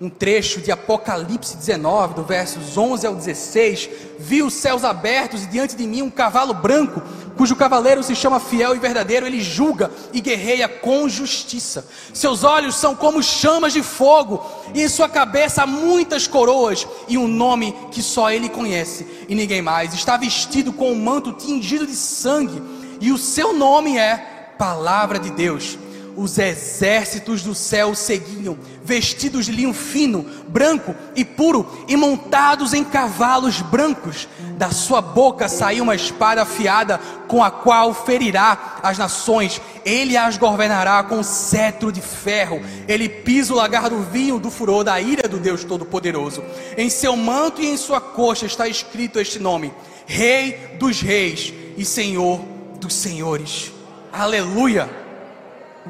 um 0.00 0.08
trecho 0.08 0.60
de 0.60 0.70
Apocalipse 0.70 1.56
19, 1.56 2.14
do 2.14 2.22
versos 2.22 2.78
11 2.78 3.06
ao 3.06 3.14
16. 3.14 3.90
Vi 4.18 4.42
os 4.42 4.54
céus 4.54 4.84
abertos 4.84 5.42
e 5.42 5.46
diante 5.46 5.74
de 5.74 5.86
mim 5.86 6.02
um 6.02 6.10
cavalo 6.10 6.54
branco, 6.54 7.02
cujo 7.36 7.56
cavaleiro 7.56 8.02
se 8.02 8.14
chama 8.14 8.38
Fiel 8.38 8.76
e 8.76 8.78
Verdadeiro. 8.78 9.26
Ele 9.26 9.40
julga 9.40 9.90
e 10.12 10.20
guerreia 10.20 10.68
com 10.68 11.08
justiça. 11.08 11.84
Seus 12.14 12.44
olhos 12.44 12.76
são 12.76 12.94
como 12.94 13.22
chamas 13.22 13.72
de 13.72 13.82
fogo, 13.82 14.44
e 14.72 14.82
em 14.82 14.88
sua 14.88 15.08
cabeça 15.08 15.62
há 15.62 15.66
muitas 15.66 16.28
coroas 16.28 16.86
e 17.08 17.18
um 17.18 17.26
nome 17.26 17.74
que 17.90 18.02
só 18.02 18.30
ele 18.30 18.48
conhece 18.48 19.24
e 19.28 19.34
ninguém 19.34 19.62
mais. 19.62 19.92
Está 19.94 20.16
vestido 20.16 20.72
com 20.72 20.92
um 20.92 21.02
manto 21.02 21.32
tingido 21.32 21.86
de 21.86 21.94
sangue, 21.94 22.62
e 23.00 23.10
o 23.10 23.18
seu 23.18 23.52
nome 23.52 23.98
é 23.98 24.36
Palavra 24.58 25.20
de 25.20 25.30
Deus 25.30 25.78
os 26.18 26.36
exércitos 26.36 27.42
do 27.42 27.54
céu 27.54 27.94
seguiam, 27.94 28.58
vestidos 28.82 29.46
de 29.46 29.52
linho 29.52 29.72
fino, 29.72 30.26
branco 30.48 30.92
e 31.14 31.24
puro, 31.24 31.84
e 31.86 31.96
montados 31.96 32.74
em 32.74 32.82
cavalos 32.82 33.60
brancos. 33.62 34.28
Da 34.56 34.72
sua 34.72 35.00
boca 35.00 35.48
saiu 35.48 35.84
uma 35.84 35.94
espada 35.94 36.42
afiada, 36.42 36.98
com 37.28 37.42
a 37.44 37.52
qual 37.52 37.94
ferirá 37.94 38.80
as 38.82 38.98
nações. 38.98 39.60
Ele 39.84 40.16
as 40.16 40.36
governará 40.36 41.04
com 41.04 41.22
cetro 41.22 41.92
de 41.92 42.00
ferro. 42.00 42.60
Ele 42.88 43.08
pisa 43.08 43.52
o 43.52 43.56
lagar 43.56 43.88
do 43.88 44.02
vinho 44.02 44.40
do 44.40 44.50
furor 44.50 44.82
da 44.82 45.00
ira 45.00 45.28
do 45.28 45.38
Deus 45.38 45.62
Todo-Poderoso. 45.62 46.42
Em 46.76 46.90
seu 46.90 47.16
manto 47.16 47.62
e 47.62 47.68
em 47.68 47.76
sua 47.76 48.00
coxa 48.00 48.44
está 48.44 48.66
escrito 48.66 49.20
este 49.20 49.38
nome: 49.38 49.72
Rei 50.04 50.76
dos 50.80 51.00
Reis 51.00 51.54
e 51.76 51.84
Senhor 51.84 52.40
dos 52.80 52.94
Senhores. 52.94 53.72
Aleluia! 54.12 55.07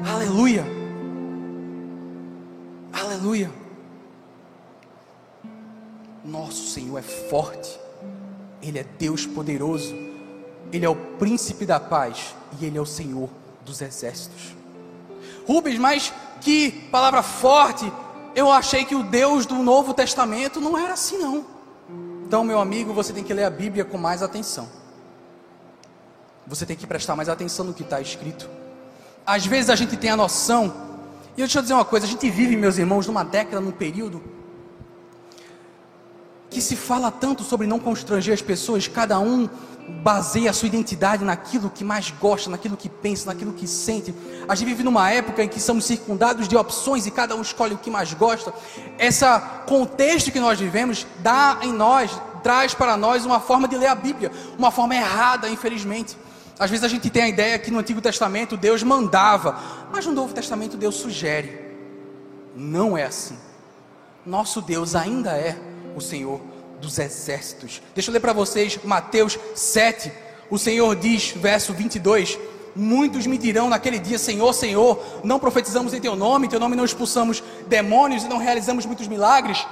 Aleluia. 0.05 0.65
Aleluia. 2.91 3.51
Nosso 6.23 6.67
Senhor 6.67 6.97
é 6.97 7.01
forte. 7.01 7.79
Ele 8.61 8.79
é 8.79 8.83
Deus 8.83 9.25
poderoso. 9.25 9.93
Ele 10.71 10.85
é 10.85 10.89
o 10.89 10.95
príncipe 10.95 11.65
da 11.65 11.79
paz 11.79 12.35
e 12.59 12.65
ele 12.65 12.77
é 12.77 12.81
o 12.81 12.85
Senhor 12.85 13.29
dos 13.65 13.81
exércitos. 13.81 14.55
Rubens, 15.47 15.79
mas 15.79 16.13
que 16.41 16.71
palavra 16.91 17.21
forte. 17.21 17.91
Eu 18.35 18.51
achei 18.51 18.85
que 18.85 18.95
o 18.95 19.03
Deus 19.03 19.45
do 19.45 19.55
Novo 19.55 19.93
Testamento 19.93 20.61
não 20.61 20.77
era 20.77 20.93
assim 20.93 21.17
não. 21.17 21.45
Então, 22.25 22.43
meu 22.43 22.59
amigo, 22.59 22.93
você 22.93 23.11
tem 23.11 23.23
que 23.23 23.33
ler 23.33 23.43
a 23.43 23.49
Bíblia 23.49 23.83
com 23.83 23.97
mais 23.97 24.21
atenção. 24.21 24.69
Você 26.45 26.65
tem 26.65 26.75
que 26.75 26.85
prestar 26.85 27.15
mais 27.15 27.27
atenção 27.27 27.65
no 27.65 27.73
que 27.73 27.81
está 27.81 27.99
escrito. 27.99 28.49
Às 29.29 29.45
vezes 29.45 29.69
a 29.69 29.75
gente 29.75 29.95
tem 29.95 30.09
a 30.09 30.17
noção, 30.17 30.73
e 31.33 31.37
deixa 31.37 31.59
eu 31.59 31.61
dizer 31.61 31.75
uma 31.75 31.85
coisa: 31.85 32.07
a 32.07 32.09
gente 32.09 32.27
vive, 32.31 32.55
meus 32.57 32.79
irmãos, 32.79 33.05
numa 33.05 33.23
década, 33.23 33.61
num 33.61 33.69
período, 33.69 34.23
que 36.49 36.59
se 36.59 36.75
fala 36.75 37.11
tanto 37.11 37.43
sobre 37.43 37.67
não 37.67 37.77
constranger 37.77 38.33
as 38.33 38.41
pessoas, 38.41 38.87
cada 38.87 39.19
um 39.19 39.47
baseia 40.01 40.49
a 40.49 40.53
sua 40.53 40.67
identidade 40.67 41.23
naquilo 41.23 41.69
que 41.69 41.83
mais 41.83 42.09
gosta, 42.09 42.49
naquilo 42.49 42.75
que 42.75 42.89
pensa, 42.89 43.27
naquilo 43.27 43.53
que 43.53 43.67
sente. 43.67 44.15
A 44.47 44.55
gente 44.55 44.67
vive 44.67 44.81
numa 44.81 45.11
época 45.11 45.43
em 45.43 45.47
que 45.47 45.59
somos 45.59 45.85
circundados 45.85 46.47
de 46.47 46.57
opções 46.57 47.05
e 47.05 47.11
cada 47.11 47.35
um 47.35 47.43
escolhe 47.43 47.75
o 47.75 47.77
que 47.77 47.91
mais 47.91 48.11
gosta. 48.15 48.51
Esse 48.97 49.25
contexto 49.67 50.31
que 50.31 50.39
nós 50.39 50.59
vivemos 50.59 51.05
dá 51.19 51.59
em 51.61 51.71
nós, 51.71 52.19
traz 52.41 52.73
para 52.73 52.97
nós 52.97 53.27
uma 53.27 53.39
forma 53.39 53.67
de 53.67 53.77
ler 53.77 53.89
a 53.89 53.95
Bíblia, 53.95 54.31
uma 54.57 54.71
forma 54.71 54.95
errada, 54.95 55.47
infelizmente. 55.47 56.17
Às 56.59 56.69
vezes 56.69 56.83
a 56.83 56.89
gente 56.89 57.09
tem 57.09 57.23
a 57.23 57.29
ideia 57.29 57.57
que 57.57 57.71
no 57.71 57.79
Antigo 57.79 58.01
Testamento 58.01 58.57
Deus 58.57 58.83
mandava, 58.83 59.57
mas 59.93 60.05
no 60.05 60.11
Novo 60.11 60.33
Testamento 60.33 60.75
Deus 60.75 60.95
sugere. 60.95 61.57
Não 62.53 62.97
é 62.97 63.05
assim. 63.05 63.37
nosso 64.25 64.61
Deus 64.61 64.93
ainda 64.93 65.31
é 65.37 65.57
o 65.95 66.01
Senhor 66.01 66.41
dos 66.81 66.99
exércitos. 66.99 67.81
Deixa 67.95 68.09
eu 68.09 68.13
ler 68.13 68.19
para 68.19 68.33
vocês 68.33 68.77
Mateus 68.83 69.39
7. 69.55 70.11
O 70.49 70.57
Senhor 70.57 70.93
diz, 70.97 71.31
verso 71.31 71.73
22: 71.73 72.37
Muitos 72.75 73.25
me 73.25 73.37
dirão 73.37 73.69
naquele 73.69 73.97
dia: 73.97 74.19
Senhor, 74.19 74.51
Senhor, 74.51 75.21
não 75.23 75.39
profetizamos 75.39 75.93
em 75.93 76.01
teu 76.01 76.15
nome, 76.17 76.47
em 76.47 76.49
teu 76.49 76.59
nome 76.59 76.75
não 76.75 76.83
expulsamos 76.83 77.41
demônios 77.67 78.23
e 78.25 78.27
não 78.27 78.37
realizamos 78.37 78.85
muitos 78.85 79.07
milagres. 79.07 79.65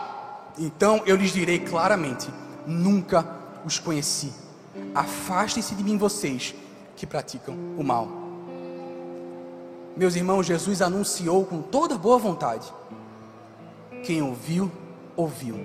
Então 0.57 1.03
eu 1.05 1.17
lhes 1.17 1.33
direi 1.33 1.59
claramente: 1.59 2.29
Nunca 2.65 3.27
os 3.65 3.77
conheci. 3.77 4.31
Afastem-se 4.95 5.75
de 5.75 5.83
mim, 5.83 5.97
vocês 5.97 6.55
que 6.97 7.05
praticam 7.05 7.55
o 7.77 7.83
mal. 7.83 8.09
Meus 9.95 10.15
irmãos, 10.15 10.45
Jesus 10.45 10.81
anunciou 10.81 11.45
com 11.45 11.61
toda 11.61 11.97
boa 11.97 12.17
vontade. 12.17 12.71
Quem 14.03 14.21
ouviu, 14.21 14.71
ouviu. 15.15 15.59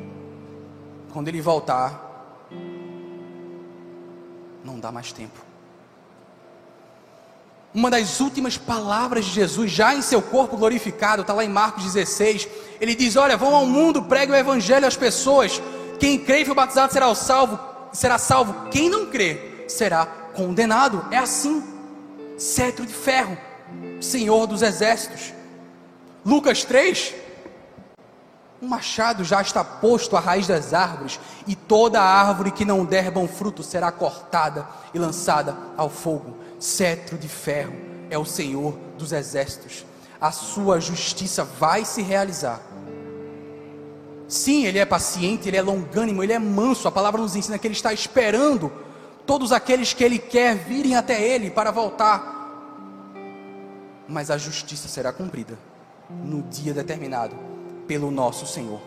Quando 1.13 1.29
ele 1.29 1.41
voltar, 1.41 2.49
não 4.63 4.79
dá 4.79 4.93
mais 4.93 5.11
tempo. 5.11 5.41
Uma 7.75 7.91
das 7.91 8.21
últimas 8.21 8.59
palavras 8.59 9.25
de 9.25 9.33
Jesus, 9.33 9.71
já 9.71 9.95
em 9.95 10.03
seu 10.03 10.21
corpo 10.21 10.59
glorificado, 10.59 11.23
está 11.23 11.33
lá 11.33 11.45
em 11.45 11.49
Marcos 11.49 11.85
16. 11.85 12.47
Ele 12.81 12.95
diz: 12.95 13.17
Olha, 13.17 13.37
vão 13.37 13.55
ao 13.55 13.67
mundo, 13.67 14.03
pregue 14.03 14.33
o 14.33 14.37
evangelho 14.37 14.87
às 14.87 14.97
pessoas. 14.97 15.61
Quem 15.99 16.19
crê 16.19 16.41
e 16.43 16.45
for 16.45 16.55
batizado 16.55 16.93
será 16.93 17.15
salvo, 17.15 17.59
será 17.93 18.19
salvo. 18.19 18.69
Quem 18.71 18.91
não 18.91 19.07
crê 19.07 19.65
será 19.69 20.22
condenado. 20.35 21.07
É 21.11 21.19
assim. 21.19 21.63
Cetro 22.39 22.85
de 22.85 22.93
ferro, 22.93 23.39
Senhor 24.01 24.47
dos 24.47 24.63
exércitos. 24.63 25.33
Lucas 26.25 26.65
3, 26.65 27.15
um 28.61 28.69
machado 28.69 29.25
já 29.25 29.43
está 29.43 29.65
posto 29.65 30.17
à 30.17 30.21
raiz 30.21 30.47
das 30.47 30.73
árvores, 30.73 31.19
e 31.47 31.55
toda 31.55 32.01
árvore 32.01 32.53
que 32.53 32.65
não 32.65 32.85
der 32.85 33.11
bom 33.11 33.27
fruto 33.27 33.63
será 33.63 33.91
cortada 33.91 34.67
e 34.95 34.99
lançada 34.99 35.57
ao 35.77 35.91
fogo. 35.91 36.37
Cetro 36.59 37.19
de 37.19 37.29
ferro 37.29 37.75
é 38.09 38.17
o 38.17 38.25
Senhor 38.25 38.75
dos 38.97 39.13
exércitos. 39.13 39.85
A 40.21 40.31
sua 40.31 40.81
justiça 40.81 41.45
vai 41.45 41.85
se 41.85 42.03
realizar. 42.03 42.61
Sim, 44.29 44.65
ele 44.65 44.79
é 44.79 44.85
paciente, 44.85 45.49
ele 45.49 45.57
é 45.57 45.63
longânimo, 45.63 46.23
ele 46.23 46.33
é 46.33 46.39
manso. 46.39 46.87
A 46.87 46.93
palavra 46.93 47.21
nos 47.21 47.35
ensina 47.35 47.59
que 47.59 47.67
ele 47.67 47.75
está 47.75 47.93
esperando 47.93 48.73
todos 49.33 49.51
aqueles 49.51 49.95
que 49.95 50.05
ele 50.05 50.19
quer 50.19 50.55
virem 50.55 50.95
até 50.95 51.19
ele 51.19 51.51
para 51.51 51.71
voltar. 51.71 53.09
Mas 54.07 54.31
a 54.31 54.37
justiça 54.37 54.89
será 54.89 55.11
cumprida 55.11 55.59
no 56.11 56.43
dia 56.43 56.75
determinado 56.75 57.35
pelo 57.87 58.11
nosso 58.11 58.47
Senhor. 58.47 58.79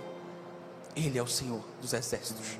Ele 0.95 1.17
é 1.17 1.23
o 1.23 1.25
Senhor 1.25 1.61
dos 1.81 1.93
exércitos. 1.93 2.59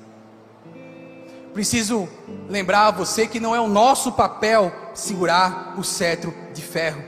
Preciso 1.54 2.08
lembrar 2.48 2.88
a 2.88 2.90
você 2.90 3.24
que 3.24 3.38
não 3.38 3.54
é 3.54 3.60
o 3.60 3.68
nosso 3.68 4.10
papel 4.10 4.72
segurar 4.92 5.76
o 5.78 5.84
cetro 5.84 6.34
de 6.52 6.62
ferro. 6.62 7.04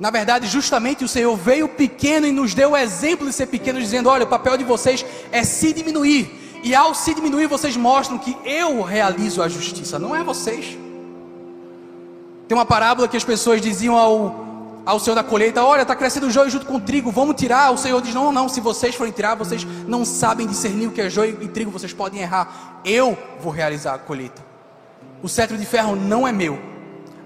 Na 0.00 0.10
verdade, 0.10 0.46
justamente 0.46 1.04
o 1.04 1.08
Senhor 1.08 1.36
veio 1.36 1.68
pequeno 1.68 2.26
e 2.26 2.32
nos 2.32 2.54
deu 2.54 2.70
o 2.70 2.76
exemplo 2.78 3.26
de 3.26 3.34
ser 3.34 3.48
pequeno, 3.48 3.78
dizendo: 3.78 4.08
Olha, 4.08 4.24
o 4.24 4.28
papel 4.28 4.56
de 4.56 4.64
vocês 4.64 5.04
é 5.30 5.44
se 5.44 5.70
diminuir. 5.70 6.37
E 6.62 6.74
ao 6.74 6.94
se 6.94 7.14
diminuir, 7.14 7.46
vocês 7.46 7.76
mostram 7.76 8.18
que 8.18 8.36
eu 8.44 8.82
realizo 8.82 9.42
a 9.42 9.48
justiça, 9.48 9.98
não 9.98 10.14
é 10.14 10.22
vocês. 10.22 10.76
Tem 12.46 12.56
uma 12.56 12.66
parábola 12.66 13.06
que 13.06 13.16
as 13.16 13.24
pessoas 13.24 13.60
diziam 13.60 13.96
ao 13.96 14.48
ao 14.88 14.98
Senhor 14.98 15.14
da 15.14 15.22
colheita: 15.22 15.62
Olha, 15.62 15.82
está 15.82 15.94
crescendo 15.94 16.26
o 16.26 16.30
joio 16.30 16.48
junto 16.48 16.64
com 16.64 16.76
o 16.76 16.80
trigo, 16.80 17.10
vamos 17.10 17.36
tirar. 17.36 17.70
O 17.70 17.76
Senhor 17.76 18.00
diz: 18.00 18.14
Não, 18.14 18.32
não, 18.32 18.48
se 18.48 18.58
vocês 18.58 18.94
forem 18.94 19.12
tirar, 19.12 19.34
vocês 19.34 19.66
não 19.86 20.02
sabem 20.02 20.46
discernir 20.46 20.86
o 20.86 20.90
que 20.90 21.02
é 21.02 21.10
joio 21.10 21.36
e 21.42 21.48
trigo, 21.48 21.70
vocês 21.70 21.92
podem 21.92 22.22
errar. 22.22 22.80
Eu 22.84 23.16
vou 23.38 23.52
realizar 23.52 23.94
a 23.94 23.98
colheita. 23.98 24.42
O 25.22 25.28
cetro 25.28 25.58
de 25.58 25.66
ferro 25.66 25.94
não 25.94 26.26
é 26.26 26.32
meu, 26.32 26.58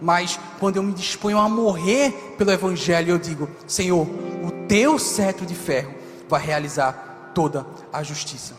mas 0.00 0.40
quando 0.58 0.76
eu 0.76 0.82
me 0.82 0.92
disponho 0.92 1.38
a 1.38 1.48
morrer 1.48 2.34
pelo 2.36 2.50
Evangelho, 2.50 3.10
eu 3.12 3.18
digo: 3.18 3.48
Senhor, 3.64 4.08
o 4.44 4.66
teu 4.66 4.98
cetro 4.98 5.46
de 5.46 5.54
ferro 5.54 5.94
vai 6.28 6.44
realizar 6.44 7.30
toda 7.32 7.64
a 7.92 8.02
justiça. 8.02 8.54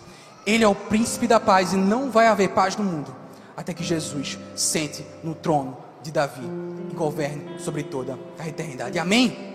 Ele 0.46 0.64
é 0.64 0.68
o 0.68 0.76
príncipe 0.76 1.28
da 1.28 1.40
paz 1.40 1.74
e 1.74 1.78
não 1.78 2.12
vai 2.12 2.28
haver 2.28 2.50
paz 2.50 2.76
no 2.76 2.84
mundo 2.84 3.24
até 3.56 3.74
que 3.74 3.84
Jesus 3.84 4.38
sente 4.56 5.06
no 5.24 5.36
trono 5.36 5.78
de 6.02 6.12
Davi 6.12 6.46
e 6.92 6.94
governe 6.94 7.60
sobre 7.60 7.84
toda 7.84 8.18
a 8.38 8.48
eternidade. 8.48 9.00
Amém? 9.00 9.54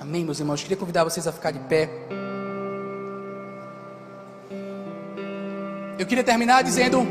Amém, 0.00 0.24
meus 0.24 0.38
irmãos. 0.38 0.62
Queria 0.62 0.76
convidar 0.76 1.04
vocês 1.04 1.26
a 1.26 1.32
ficar 1.32 1.50
de 1.50 1.58
pé. 1.60 1.90
Eu 5.98 6.06
queria 6.06 6.24
terminar 6.24 6.62
dizendo 6.62 7.06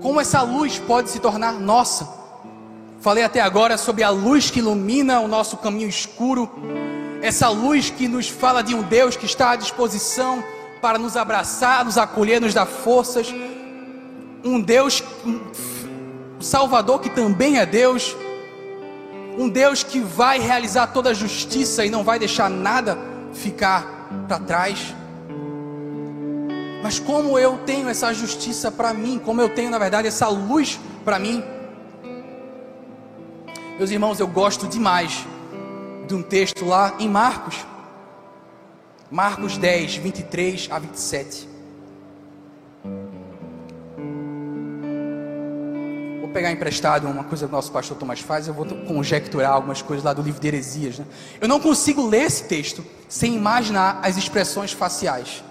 como 0.00 0.20
essa 0.20 0.42
luz 0.42 0.78
pode 0.78 1.10
se 1.10 1.20
tornar 1.20 1.52
nossa. 1.52 2.20
Falei 3.00 3.24
até 3.24 3.40
agora 3.40 3.76
sobre 3.76 4.04
a 4.04 4.10
luz 4.10 4.50
que 4.50 4.60
ilumina 4.60 5.20
o 5.20 5.28
nosso 5.28 5.56
caminho 5.56 5.88
escuro, 5.88 6.50
essa 7.22 7.48
luz 7.48 7.88
que 7.88 8.08
nos 8.08 8.28
fala 8.28 8.62
de 8.62 8.74
um 8.74 8.82
Deus 8.82 9.16
que 9.16 9.24
está 9.24 9.52
à 9.52 9.56
disposição 9.56 10.42
para 10.80 10.98
nos 10.98 11.16
abraçar, 11.16 11.84
nos 11.84 11.96
acolher, 11.96 12.40
nos 12.40 12.52
dar 12.52 12.66
forças, 12.66 13.32
um 14.44 14.60
Deus, 14.60 15.02
um 15.24 15.40
Salvador 16.40 17.00
que 17.00 17.08
também 17.08 17.58
é 17.58 17.64
Deus, 17.64 18.16
um 19.38 19.48
Deus 19.48 19.84
que 19.84 20.00
vai 20.00 20.40
realizar 20.40 20.88
toda 20.88 21.10
a 21.10 21.14
justiça 21.14 21.86
e 21.86 21.90
não 21.90 22.02
vai 22.02 22.18
deixar 22.18 22.50
nada 22.50 22.98
ficar 23.32 24.24
para 24.26 24.40
trás. 24.40 24.92
Mas 26.82 26.98
como 26.98 27.38
eu 27.38 27.58
tenho 27.58 27.88
essa 27.88 28.12
justiça 28.12 28.68
para 28.72 28.92
mim, 28.92 29.20
como 29.24 29.40
eu 29.40 29.48
tenho 29.48 29.70
na 29.70 29.78
verdade 29.78 30.08
essa 30.08 30.26
luz 30.26 30.80
para 31.04 31.20
mim, 31.20 31.40
meus 33.78 33.92
irmãos, 33.92 34.18
eu 34.18 34.26
gosto 34.26 34.66
demais 34.66 35.24
de 36.06 36.14
um 36.14 36.22
texto 36.22 36.64
lá 36.64 36.94
em 36.98 37.08
Marcos, 37.08 37.66
Marcos 39.10 39.56
10, 39.58 39.96
23 39.96 40.68
a 40.70 40.78
27. 40.78 41.52
pegar 46.32 46.50
emprestado 46.50 47.06
uma 47.06 47.24
coisa 47.24 47.46
que 47.46 47.52
o 47.52 47.54
nosso 47.54 47.70
pastor 47.70 47.96
Tomás 47.96 48.20
faz, 48.20 48.48
eu 48.48 48.54
vou 48.54 48.64
conjecturar 48.64 49.52
algumas 49.52 49.82
coisas 49.82 50.02
lá 50.02 50.12
do 50.12 50.22
livro 50.22 50.40
de 50.40 50.48
heresias. 50.48 50.98
Né? 50.98 51.04
Eu 51.40 51.46
não 51.46 51.60
consigo 51.60 52.06
ler 52.06 52.22
esse 52.22 52.44
texto 52.44 52.84
sem 53.08 53.34
imaginar 53.34 54.00
as 54.02 54.16
expressões 54.16 54.72
faciais. 54.72 55.44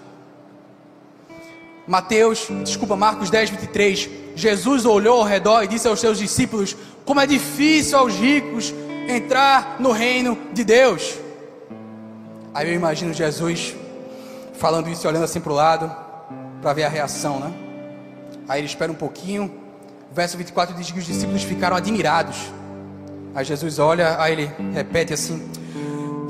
Mateus, 1.86 2.48
desculpa, 2.64 2.96
Marcos 2.96 3.30
10, 3.30 3.50
23. 3.50 4.10
Jesus 4.34 4.84
olhou 4.84 5.20
ao 5.20 5.24
redor 5.24 5.62
e 5.62 5.68
disse 5.68 5.88
aos 5.88 6.00
seus 6.00 6.18
discípulos: 6.18 6.76
Como 7.04 7.20
é 7.20 7.26
difícil 7.26 7.98
aos 7.98 8.14
ricos 8.14 8.72
entrar 9.12 9.76
no 9.78 9.92
reino 9.92 10.38
de 10.52 10.64
Deus. 10.64 11.18
Aí 12.54 12.68
eu 12.68 12.74
imagino 12.74 13.12
Jesus 13.12 13.74
falando 14.54 14.88
isso, 14.88 15.08
olhando 15.08 15.24
assim 15.24 15.40
para 15.40 15.52
o 15.52 15.54
lado, 15.54 15.94
para 16.60 16.72
ver 16.72 16.84
a 16.84 16.88
reação, 16.88 17.40
né? 17.40 17.52
Aí 18.48 18.60
ele 18.60 18.66
espera 18.66 18.92
um 18.92 18.94
pouquinho, 18.94 19.52
verso 20.12 20.36
24 20.36 20.74
diz 20.74 20.90
que 20.90 20.98
os 20.98 21.06
discípulos 21.06 21.42
ficaram 21.42 21.76
admirados. 21.76 22.52
Aí 23.34 23.44
Jesus 23.44 23.78
olha, 23.78 24.20
aí 24.20 24.32
ele 24.32 24.50
repete 24.74 25.14
assim: 25.14 25.50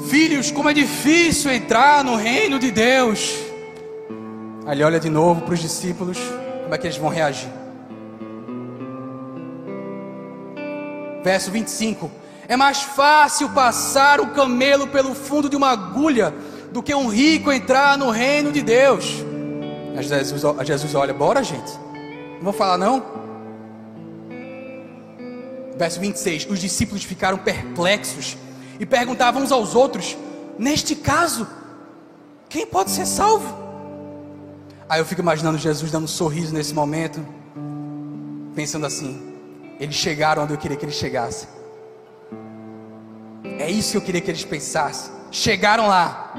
Filhos, 0.08 0.50
como 0.50 0.68
é 0.68 0.72
difícil 0.72 1.50
entrar 1.50 2.04
no 2.04 2.16
reino 2.16 2.58
de 2.58 2.70
Deus. 2.70 3.36
Aí 4.64 4.76
ele 4.76 4.84
olha 4.84 5.00
de 5.00 5.10
novo 5.10 5.42
para 5.42 5.54
os 5.54 5.60
discípulos, 5.60 6.18
como 6.62 6.74
é 6.74 6.78
que 6.78 6.86
eles 6.86 6.96
vão 6.96 7.08
reagir? 7.08 7.50
Verso 11.24 11.50
25: 11.50 12.10
É 12.52 12.56
mais 12.56 12.82
fácil 12.82 13.48
passar 13.48 14.20
o 14.20 14.26
camelo 14.32 14.86
pelo 14.86 15.14
fundo 15.14 15.48
de 15.48 15.56
uma 15.56 15.70
agulha 15.70 16.34
do 16.70 16.82
que 16.82 16.94
um 16.94 17.08
rico 17.08 17.50
entrar 17.50 17.96
no 17.96 18.10
reino 18.10 18.52
de 18.52 18.60
Deus. 18.60 19.24
Aí 19.96 20.02
Jesus, 20.02 20.44
Jesus 20.62 20.94
olha, 20.94 21.14
bora 21.14 21.42
gente, 21.42 21.72
não 22.34 22.42
vou 22.42 22.52
falar 22.52 22.76
não. 22.76 23.02
Verso 25.78 25.98
26: 25.98 26.46
Os 26.50 26.58
discípulos 26.58 27.02
ficaram 27.04 27.38
perplexos 27.38 28.36
e 28.78 28.84
perguntavam 28.84 29.42
uns 29.42 29.50
aos 29.50 29.74
outros: 29.74 30.14
Neste 30.58 30.94
caso, 30.94 31.48
quem 32.50 32.66
pode 32.66 32.90
ser 32.90 33.06
salvo? 33.06 33.48
Aí 34.90 35.00
eu 35.00 35.06
fico 35.06 35.22
imaginando 35.22 35.56
Jesus 35.56 35.90
dando 35.90 36.04
um 36.04 36.06
sorriso 36.06 36.52
nesse 36.52 36.74
momento, 36.74 37.26
pensando 38.54 38.84
assim: 38.84 39.38
Eles 39.80 39.94
chegaram 39.94 40.42
onde 40.42 40.52
eu 40.52 40.58
queria 40.58 40.76
que 40.76 40.84
eles 40.84 40.96
chegassem. 40.96 41.61
É 43.62 43.70
isso 43.70 43.92
que 43.92 43.96
eu 43.96 44.02
queria 44.02 44.20
que 44.20 44.30
eles 44.30 44.44
pensassem. 44.44 45.12
Chegaram 45.30 45.86
lá. 45.86 46.34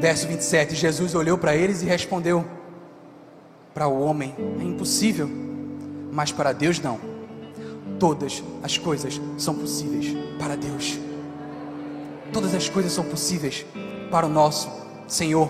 Verso 0.00 0.26
27: 0.26 0.74
Jesus 0.74 1.14
olhou 1.14 1.38
para 1.38 1.56
eles 1.56 1.82
e 1.82 1.86
respondeu: 1.86 2.44
Para 3.72 3.86
o 3.86 4.00
homem 4.02 4.34
é 4.60 4.64
impossível, 4.64 5.30
mas 6.10 6.32
para 6.32 6.52
Deus 6.52 6.80
não 6.80 7.12
todas 8.02 8.42
as 8.64 8.76
coisas 8.76 9.20
são 9.38 9.54
possíveis 9.54 10.16
para 10.36 10.56
Deus. 10.56 10.98
Todas 12.32 12.52
as 12.52 12.68
coisas 12.68 12.90
são 12.90 13.04
possíveis 13.04 13.64
para 14.10 14.26
o 14.26 14.28
nosso 14.28 14.68
Senhor. 15.06 15.48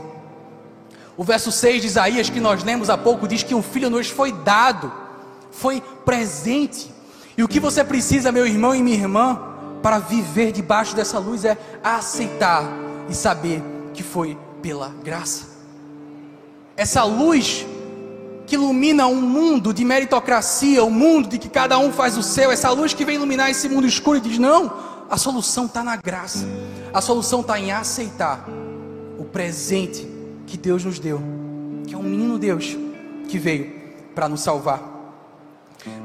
O 1.17 1.25
verso 1.25 1.51
6 1.51 1.81
de 1.81 1.87
Isaías 1.87 2.29
que 2.29 2.39
nós 2.41 2.63
lemos 2.63 2.91
há 2.91 2.99
pouco 2.99 3.27
diz 3.27 3.43
que 3.43 3.55
um 3.55 3.63
filho 3.63 3.89
nos 3.89 4.11
foi 4.11 4.33
dado, 4.33 4.93
foi 5.51 5.81
presente. 6.05 6.93
E 7.39 7.43
o 7.43 7.49
que 7.49 7.59
você 7.59 7.83
precisa, 7.83 8.31
meu 8.31 8.47
irmão 8.47 8.75
e 8.75 8.83
minha 8.83 8.99
irmã, 8.99 9.52
para 9.83 9.99
viver 9.99 10.53
debaixo 10.53 10.95
dessa 10.95 11.19
luz 11.19 11.45
é 11.45 11.59
aceitar 11.83 12.65
e 13.09 13.15
saber 13.15 13.63
que 13.93 14.03
foi 14.03 14.39
pela 14.63 14.89
graça. 15.03 15.47
Essa 16.77 17.03
luz 17.05 17.67
que 18.47 18.55
ilumina 18.55 19.07
um 19.07 19.21
mundo 19.21 19.73
de 19.73 19.85
meritocracia, 19.85 20.85
um 20.85 20.91
mundo 20.91 21.29
de 21.29 21.39
que 21.39 21.49
cada 21.49 21.79
um 21.79 21.93
faz 21.93 22.17
o 22.17 22.23
seu, 22.23 22.51
essa 22.51 22.71
luz 22.71 22.95
que 22.95 23.05
vem 23.05 23.17
iluminar 23.17 23.51
esse 23.51 23.69
mundo 23.69 23.87
escuro 23.87 24.19
e 24.19 24.21
diz: 24.21 24.39
não, 24.39 24.73
a 25.11 25.17
solução 25.17 25.67
está 25.67 25.83
na 25.83 25.97
graça, 25.97 26.47
a 26.95 27.01
solução 27.01 27.41
está 27.41 27.59
em 27.59 27.73
aceitar 27.73 28.47
o 29.19 29.25
presente 29.25 30.07
que 30.47 30.57
Deus 30.57 30.85
nos 30.85 30.99
deu, 30.99 31.21
que 31.87 31.95
é 31.95 31.99
um 31.99 32.03
menino 32.03 32.39
Deus 32.39 32.77
que 33.29 33.39
veio 33.39 33.73
para 34.15 34.29
nos 34.29 34.43
salvar. 34.43 34.92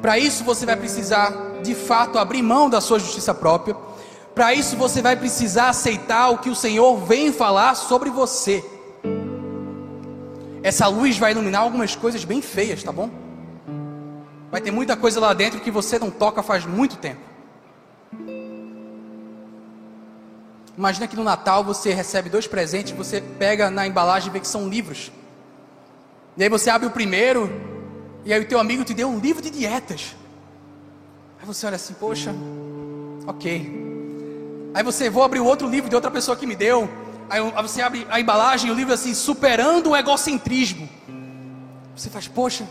Para 0.01 0.17
isso 0.17 0.43
você 0.43 0.65
vai 0.65 0.75
precisar, 0.75 1.31
de 1.63 1.75
fato, 1.75 2.17
abrir 2.17 2.41
mão 2.41 2.69
da 2.69 2.81
sua 2.81 2.99
justiça 2.99 3.33
própria. 3.33 3.75
Para 4.33 4.53
isso 4.53 4.75
você 4.75 5.01
vai 5.01 5.15
precisar 5.15 5.69
aceitar 5.69 6.29
o 6.29 6.37
que 6.37 6.49
o 6.49 6.55
Senhor 6.55 6.97
vem 6.97 7.31
falar 7.31 7.75
sobre 7.75 8.09
você. 8.09 8.63
Essa 10.63 10.87
luz 10.87 11.17
vai 11.17 11.31
iluminar 11.31 11.61
algumas 11.61 11.95
coisas 11.95 12.23
bem 12.23 12.41
feias, 12.41 12.83
tá 12.83 12.91
bom? 12.91 13.09
Vai 14.51 14.61
ter 14.61 14.71
muita 14.71 14.95
coisa 14.95 15.19
lá 15.19 15.33
dentro 15.33 15.59
que 15.59 15.71
você 15.71 15.99
não 15.99 16.09
toca 16.09 16.41
faz 16.43 16.65
muito 16.65 16.97
tempo. 16.97 17.21
Imagina 20.77 21.07
que 21.07 21.15
no 21.15 21.23
Natal 21.23 21.63
você 21.63 21.91
recebe 21.91 22.29
dois 22.29 22.45
presentes, 22.45 22.91
você 22.91 23.19
pega 23.19 23.71
na 23.71 23.87
embalagem 23.87 24.29
e 24.29 24.31
vê 24.31 24.39
que 24.39 24.47
são 24.47 24.69
livros. 24.69 25.11
E 26.37 26.43
aí 26.43 26.49
você 26.49 26.69
abre 26.69 26.87
o 26.87 26.91
primeiro, 26.91 27.49
e 28.27 28.33
aí 28.33 28.41
o 28.41 28.45
teu 28.45 28.59
amigo 28.59 28.83
te 28.83 28.93
deu 28.93 29.07
um 29.07 29.19
livro 29.19 29.41
de 29.41 29.49
dietas. 29.49 30.13
Aí 31.39 31.45
você 31.45 31.65
olha 31.65 31.77
assim, 31.77 31.93
poxa, 31.93 32.35
ok. 33.25 34.71
Aí 34.73 34.83
você, 34.83 35.09
vou 35.09 35.23
abrir 35.23 35.39
outro 35.39 35.65
livro 35.65 35.89
de 35.89 35.95
outra 35.95 36.11
pessoa 36.11 36.35
que 36.35 36.45
me 36.45 36.53
deu. 36.53 36.89
Aí 37.29 37.39
você 37.61 37.81
abre 37.81 38.05
a 38.09 38.19
embalagem, 38.19 38.69
o 38.69 38.73
livro 38.73 38.93
assim, 38.93 39.13
superando 39.13 39.91
o 39.91 39.95
egocentrismo. 39.95 40.89
Você 41.95 42.09
faz, 42.09 42.27
poxa. 42.27 42.67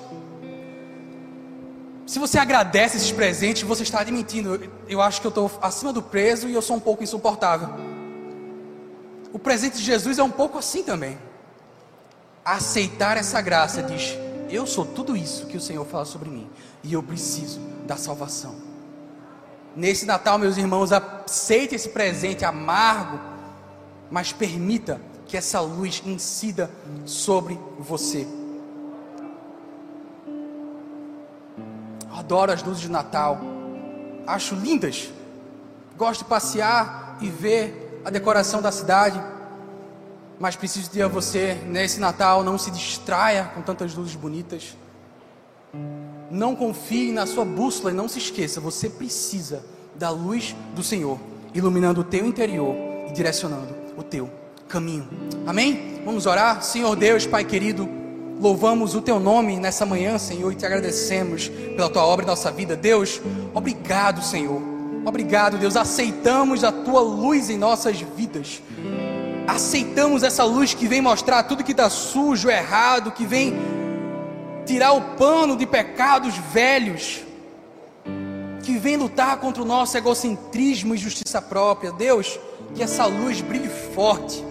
Se 2.07 2.19
você 2.19 2.39
agradece 2.39 2.99
esses 2.99 3.11
presentes, 3.11 3.63
você 3.63 3.83
está 3.83 4.01
admitindo, 4.01 4.61
eu 4.87 5.01
acho 5.01 5.23
que 5.23 5.27
eu 5.27 5.31
estou 5.31 5.51
acima 5.63 5.91
do 5.91 6.03
preso 6.03 6.51
e 6.51 6.53
eu 6.53 6.61
sou 6.61 6.77
um 6.77 6.81
pouco 6.81 7.03
insuportável. 7.03 7.71
O 9.33 9.39
presente 9.39 9.79
de 9.79 9.85
Jesus 9.85 10.19
é 10.19 10.23
um 10.23 10.31
pouco 10.31 10.59
assim 10.59 10.83
também. 10.83 11.17
Aceitar 12.45 13.17
essa 13.17 13.41
graça 13.41 13.83
diz: 13.83 14.26
Eu 14.51 14.67
sou 14.67 14.85
tudo 14.85 15.17
isso 15.17 15.47
que 15.47 15.57
o 15.57 15.61
Senhor 15.61 15.85
fala 15.85 16.05
sobre 16.05 16.29
mim 16.29 16.49
e 16.83 16.93
eu 16.93 17.03
preciso 17.03 17.61
da 17.87 17.97
salvação. 17.97 18.55
Nesse 19.75 20.07
Natal, 20.07 20.39
meus 20.39 20.57
irmãos, 20.57 20.93
aceite 20.93 21.75
esse 21.75 21.91
presente 21.91 22.45
amargo 22.45 23.37
mas 24.11 24.33
permita 24.33 25.01
que 25.27 25.37
essa 25.37 25.61
luz 25.61 26.03
incida 26.07 26.71
sobre 27.05 27.59
você. 27.79 28.27
Adoro 32.13 32.53
as 32.53 32.63
luzes 32.63 32.83
de 32.83 32.91
Natal, 32.91 33.39
acho 34.27 34.55
lindas. 34.55 35.11
Gosto 35.97 36.23
de 36.23 36.29
passear 36.29 37.19
e 37.21 37.29
ver 37.29 38.01
a 38.05 38.11
decoração 38.11 38.63
da 38.63 38.71
cidade, 38.71 39.21
mas 40.39 40.57
preciso 40.57 40.89
dizer 40.89 41.03
a 41.03 41.09
você, 41.09 41.55
nesse 41.67 41.99
Natal, 41.99 42.45
não 42.45 42.59
se 42.59 42.71
distraia 42.71 43.45
com 43.55 43.63
tantas 43.63 43.95
luzes 43.95 44.15
bonitas. 44.15 44.77
Não 46.31 46.55
confie 46.55 47.13
na 47.13 47.27
sua 47.27 47.45
bússola 47.45 47.91
e 47.91 47.95
não 47.95 48.09
se 48.09 48.19
esqueça, 48.19 48.61
você 48.61 48.89
precisa 48.89 49.65
da 49.95 50.11
luz 50.11 50.55
do 50.75 50.83
Senhor, 50.83 51.19
iluminando 51.55 52.03
o 52.03 52.05
teu 52.05 52.27
interior 52.27 52.75
e 53.09 53.13
direcionando 53.13 53.75
o 53.97 54.03
teu 54.03 54.31
caminho. 54.69 55.09
Amém? 55.47 56.03
Vamos 56.05 56.27
orar? 56.27 56.63
Senhor 56.63 56.95
Deus, 56.97 57.27
Pai 57.27 57.45
querido, 57.45 57.89
louvamos 58.41 58.95
o 58.95 59.01
teu 59.01 59.19
nome 59.19 59.57
nessa 59.57 59.87
manhã, 59.87 60.19
Senhor, 60.19 60.53
e 60.53 60.57
te 60.57 60.67
agradecemos 60.67 61.49
pela 61.49 61.89
tua 61.89 62.05
obra 62.05 62.25
em 62.25 62.29
nossa 62.29 62.51
vida. 62.51 62.77
Deus, 62.77 63.21
obrigado, 63.55 64.23
Senhor. 64.23 64.61
Obrigado, 65.05 65.57
Deus. 65.57 65.77
Aceitamos 65.77 66.65
a 66.65 66.73
tua 66.73 67.01
luz 67.01 67.49
em 67.49 67.57
nossas 67.57 68.01
vidas. 68.01 68.61
Aceitamos 69.47 70.23
essa 70.23 70.45
luz 70.45 70.75
que 70.75 70.89
vem 70.89 71.01
mostrar 71.01 71.45
tudo 71.45 71.63
que 71.63 71.73
está 71.73 71.89
sujo, 71.89 72.51
errado, 72.51 73.13
que 73.13 73.25
vem 73.25 73.55
tirar 74.67 74.93
o 74.93 75.17
pano 75.17 75.57
de 75.57 75.65
pecados 75.65 76.37
velhos, 76.37 77.21
que 78.63 78.77
vem 78.77 78.97
lutar 78.97 79.39
contra 79.39 79.63
o 79.63 79.67
nosso 79.67 79.97
egocentrismo 79.97 80.95
e 80.95 80.99
justiça 80.99 81.41
própria. 81.41 81.93
Deus, 81.93 82.39
que 82.75 82.83
essa 82.83 83.07
luz 83.07 83.41
brilhe 83.41 83.69
forte. 83.69 84.45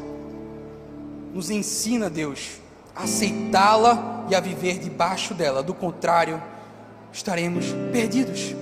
Nos 1.34 1.50
ensina, 1.50 2.10
Deus, 2.10 2.62
a 2.96 3.04
aceitá-la 3.04 4.26
e 4.30 4.36
a 4.36 4.40
viver 4.40 4.80
debaixo 4.80 5.34
dela. 5.34 5.62
Do 5.62 5.74
contrário, 5.74 6.42
estaremos 7.12 7.66
perdidos. 7.92 8.56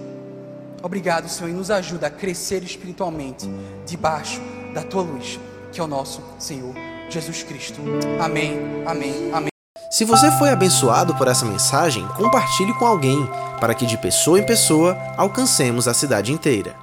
Obrigado, 0.81 1.29
Senhor, 1.29 1.49
e 1.49 1.53
nos 1.53 1.69
ajuda 1.69 2.07
a 2.07 2.09
crescer 2.09 2.63
espiritualmente 2.63 3.47
debaixo 3.85 4.41
da 4.73 4.81
tua 4.81 5.03
luz, 5.03 5.39
que 5.73 5.81
é 5.81 5.83
o 5.83 5.87
nosso 5.87 6.21
Senhor 6.37 6.73
Jesus 7.09 7.43
Cristo. 7.43 7.81
Amém, 8.21 8.59
amém, 8.85 9.31
amém. 9.33 9.49
Se 9.89 10.05
você 10.05 10.31
foi 10.31 10.49
abençoado 10.49 11.15
por 11.15 11.27
essa 11.27 11.45
mensagem, 11.45 12.07
compartilhe 12.15 12.73
com 12.75 12.85
alguém, 12.85 13.27
para 13.59 13.75
que 13.75 13.85
de 13.85 13.97
pessoa 13.97 14.39
em 14.39 14.45
pessoa 14.45 14.97
alcancemos 15.17 15.87
a 15.87 15.93
cidade 15.93 16.31
inteira. 16.31 16.82